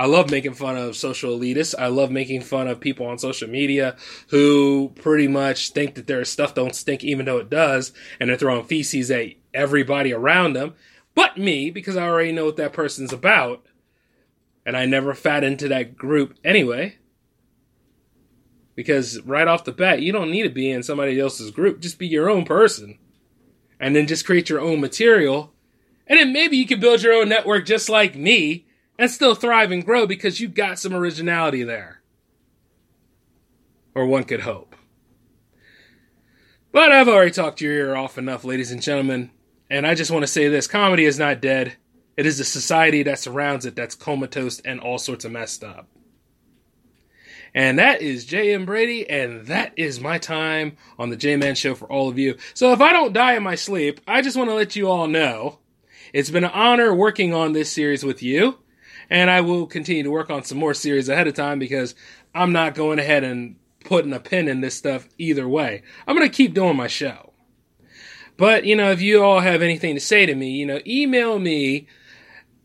I 0.00 0.06
love 0.06 0.30
making 0.30 0.54
fun 0.54 0.78
of 0.78 0.96
social 0.96 1.38
elitists. 1.38 1.74
I 1.78 1.88
love 1.88 2.10
making 2.10 2.40
fun 2.40 2.68
of 2.68 2.80
people 2.80 3.04
on 3.04 3.18
social 3.18 3.50
media 3.50 3.96
who 4.30 4.92
pretty 4.94 5.28
much 5.28 5.72
think 5.72 5.94
that 5.96 6.06
their 6.06 6.24
stuff 6.24 6.54
don't 6.54 6.74
stink 6.74 7.04
even 7.04 7.26
though 7.26 7.36
it 7.36 7.50
does, 7.50 7.92
and 8.18 8.30
they're 8.30 8.38
throwing 8.38 8.64
feces 8.64 9.10
at 9.10 9.26
everybody 9.52 10.14
around 10.14 10.54
them, 10.54 10.72
but 11.14 11.36
me, 11.36 11.70
because 11.70 11.98
I 11.98 12.08
already 12.08 12.32
know 12.32 12.46
what 12.46 12.56
that 12.56 12.72
person's 12.72 13.12
about. 13.12 13.66
And 14.64 14.74
I 14.74 14.86
never 14.86 15.12
fat 15.12 15.44
into 15.44 15.68
that 15.68 15.98
group 15.98 16.38
anyway. 16.42 16.96
Because 18.74 19.20
right 19.20 19.48
off 19.48 19.64
the 19.64 19.72
bat, 19.72 20.00
you 20.00 20.12
don't 20.12 20.30
need 20.30 20.44
to 20.44 20.48
be 20.48 20.70
in 20.70 20.82
somebody 20.82 21.20
else's 21.20 21.50
group. 21.50 21.78
Just 21.78 21.98
be 21.98 22.08
your 22.08 22.30
own 22.30 22.46
person. 22.46 22.98
And 23.78 23.94
then 23.94 24.06
just 24.06 24.24
create 24.24 24.48
your 24.48 24.60
own 24.62 24.80
material. 24.80 25.52
And 26.06 26.18
then 26.18 26.32
maybe 26.32 26.56
you 26.56 26.66
can 26.66 26.80
build 26.80 27.02
your 27.02 27.12
own 27.12 27.28
network 27.28 27.66
just 27.66 27.90
like 27.90 28.16
me 28.16 28.64
and 29.00 29.10
still 29.10 29.34
thrive 29.34 29.72
and 29.72 29.84
grow 29.84 30.06
because 30.06 30.40
you've 30.40 30.52
got 30.52 30.78
some 30.78 30.94
originality 30.94 31.62
there. 31.62 32.02
Or 33.94 34.04
one 34.04 34.24
could 34.24 34.42
hope. 34.42 34.76
But 36.70 36.92
I've 36.92 37.08
already 37.08 37.30
talked 37.30 37.62
your 37.62 37.72
ear 37.72 37.96
off 37.96 38.18
enough, 38.18 38.44
ladies 38.44 38.70
and 38.70 38.82
gentlemen, 38.82 39.30
and 39.70 39.86
I 39.86 39.94
just 39.94 40.10
want 40.10 40.22
to 40.22 40.26
say 40.26 40.48
this 40.48 40.66
comedy 40.66 41.06
is 41.06 41.18
not 41.18 41.40
dead. 41.40 41.76
It 42.18 42.26
is 42.26 42.36
the 42.36 42.44
society 42.44 43.02
that 43.04 43.18
surrounds 43.18 43.64
it 43.64 43.74
that's 43.74 43.94
comatose 43.94 44.60
and 44.60 44.78
all 44.80 44.98
sorts 44.98 45.24
of 45.24 45.32
messed 45.32 45.64
up. 45.64 45.88
And 47.54 47.78
that 47.78 48.02
is 48.02 48.26
J.M. 48.26 48.66
Brady, 48.66 49.08
and 49.08 49.46
that 49.46 49.72
is 49.78 49.98
my 49.98 50.18
time 50.18 50.76
on 50.98 51.08
the 51.08 51.16
J 51.16 51.36
Man 51.36 51.54
Show 51.54 51.74
for 51.74 51.90
all 51.90 52.10
of 52.10 52.18
you. 52.18 52.36
So 52.52 52.72
if 52.74 52.82
I 52.82 52.92
don't 52.92 53.14
die 53.14 53.34
in 53.34 53.42
my 53.42 53.54
sleep, 53.54 54.02
I 54.06 54.20
just 54.20 54.36
want 54.36 54.50
to 54.50 54.54
let 54.54 54.76
you 54.76 54.90
all 54.90 55.08
know 55.08 55.58
it's 56.12 56.30
been 56.30 56.44
an 56.44 56.50
honor 56.52 56.94
working 56.94 57.32
on 57.32 57.52
this 57.54 57.72
series 57.72 58.04
with 58.04 58.22
you. 58.22 58.58
And 59.10 59.28
I 59.28 59.40
will 59.40 59.66
continue 59.66 60.04
to 60.04 60.10
work 60.10 60.30
on 60.30 60.44
some 60.44 60.58
more 60.58 60.72
series 60.72 61.08
ahead 61.08 61.26
of 61.26 61.34
time 61.34 61.58
because 61.58 61.94
I'm 62.34 62.52
not 62.52 62.74
going 62.74 62.98
ahead 62.98 63.24
and 63.24 63.56
putting 63.84 64.12
a 64.12 64.20
pin 64.20 64.48
in 64.48 64.60
this 64.60 64.76
stuff 64.76 65.08
either 65.18 65.48
way. 65.48 65.82
I'm 66.06 66.16
going 66.16 66.28
to 66.28 66.34
keep 66.34 66.54
doing 66.54 66.76
my 66.76 66.86
show. 66.86 67.32
But, 68.36 68.64
you 68.64 68.76
know, 68.76 68.90
if 68.90 69.02
you 69.02 69.22
all 69.22 69.40
have 69.40 69.62
anything 69.62 69.94
to 69.94 70.00
say 70.00 70.26
to 70.26 70.34
me, 70.34 70.50
you 70.52 70.64
know, 70.64 70.80
email 70.86 71.38
me 71.38 71.86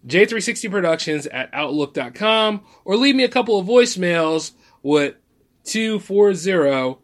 j360productions 0.08 1.28
at 1.32 1.50
outlook.com 1.52 2.64
or 2.86 2.96
leave 2.96 3.16
me 3.16 3.24
a 3.24 3.30
couple 3.30 3.60
of 3.60 3.66
voicemails 3.66 4.52
with 4.84 5.16
240 5.64 7.00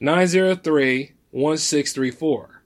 903 0.00 1.12
1634. 1.30 2.62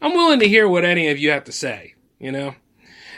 I'm 0.00 0.12
willing 0.12 0.40
to 0.40 0.48
hear 0.48 0.68
what 0.68 0.84
any 0.84 1.08
of 1.08 1.18
you 1.18 1.30
have 1.30 1.44
to 1.44 1.52
say, 1.52 1.94
you 2.18 2.32
know? 2.32 2.54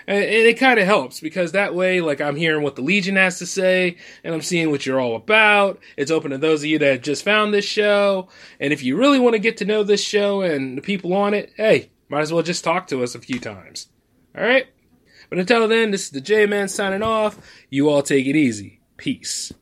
And 0.08 0.22
it 0.22 0.58
kind 0.58 0.78
of 0.78 0.86
helps 0.86 1.18
because 1.18 1.52
that 1.52 1.74
way, 1.74 2.00
like, 2.00 2.20
I'm 2.20 2.36
hearing 2.36 2.62
what 2.62 2.76
the 2.76 2.82
Legion 2.82 3.16
has 3.16 3.38
to 3.40 3.46
say 3.46 3.96
and 4.22 4.34
I'm 4.34 4.42
seeing 4.42 4.70
what 4.70 4.86
you're 4.86 5.00
all 5.00 5.16
about. 5.16 5.80
It's 5.96 6.12
open 6.12 6.30
to 6.30 6.38
those 6.38 6.62
of 6.62 6.66
you 6.66 6.78
that 6.78 7.02
just 7.02 7.24
found 7.24 7.52
this 7.52 7.64
show. 7.64 8.28
And 8.60 8.72
if 8.72 8.84
you 8.84 8.96
really 8.96 9.18
want 9.18 9.34
to 9.34 9.40
get 9.40 9.56
to 9.58 9.64
know 9.64 9.82
this 9.82 10.02
show 10.02 10.42
and 10.42 10.78
the 10.78 10.82
people 10.82 11.12
on 11.12 11.34
it, 11.34 11.52
hey, 11.56 11.90
might 12.08 12.20
as 12.20 12.32
well 12.32 12.42
just 12.42 12.62
talk 12.62 12.86
to 12.88 13.02
us 13.02 13.16
a 13.16 13.20
few 13.20 13.40
times. 13.40 13.88
All 14.36 14.44
right? 14.44 14.66
But 15.28 15.40
until 15.40 15.66
then, 15.66 15.90
this 15.90 16.04
is 16.04 16.10
the 16.10 16.20
J 16.20 16.46
Man 16.46 16.68
signing 16.68 17.02
off. 17.02 17.38
You 17.68 17.88
all 17.88 18.02
take 18.02 18.26
it 18.26 18.36
easy. 18.36 18.80
Peace. 18.96 19.52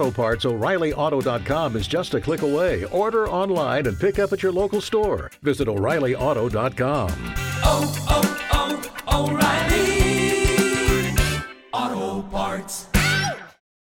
Auto 0.00 0.10
parts, 0.10 0.46
O'ReillyAuto.com 0.46 1.76
is 1.76 1.86
just 1.86 2.14
a 2.14 2.20
click 2.20 2.40
away. 2.42 2.84
Order 2.86 3.28
online 3.28 3.86
and 3.86 3.98
pick 3.98 4.18
up 4.18 4.32
at 4.32 4.42
your 4.42 4.52
local 4.52 4.80
store. 4.80 5.30
Visit 5.42 5.68
O'ReillyAuto.com. 5.68 7.10
oh, 7.62 8.06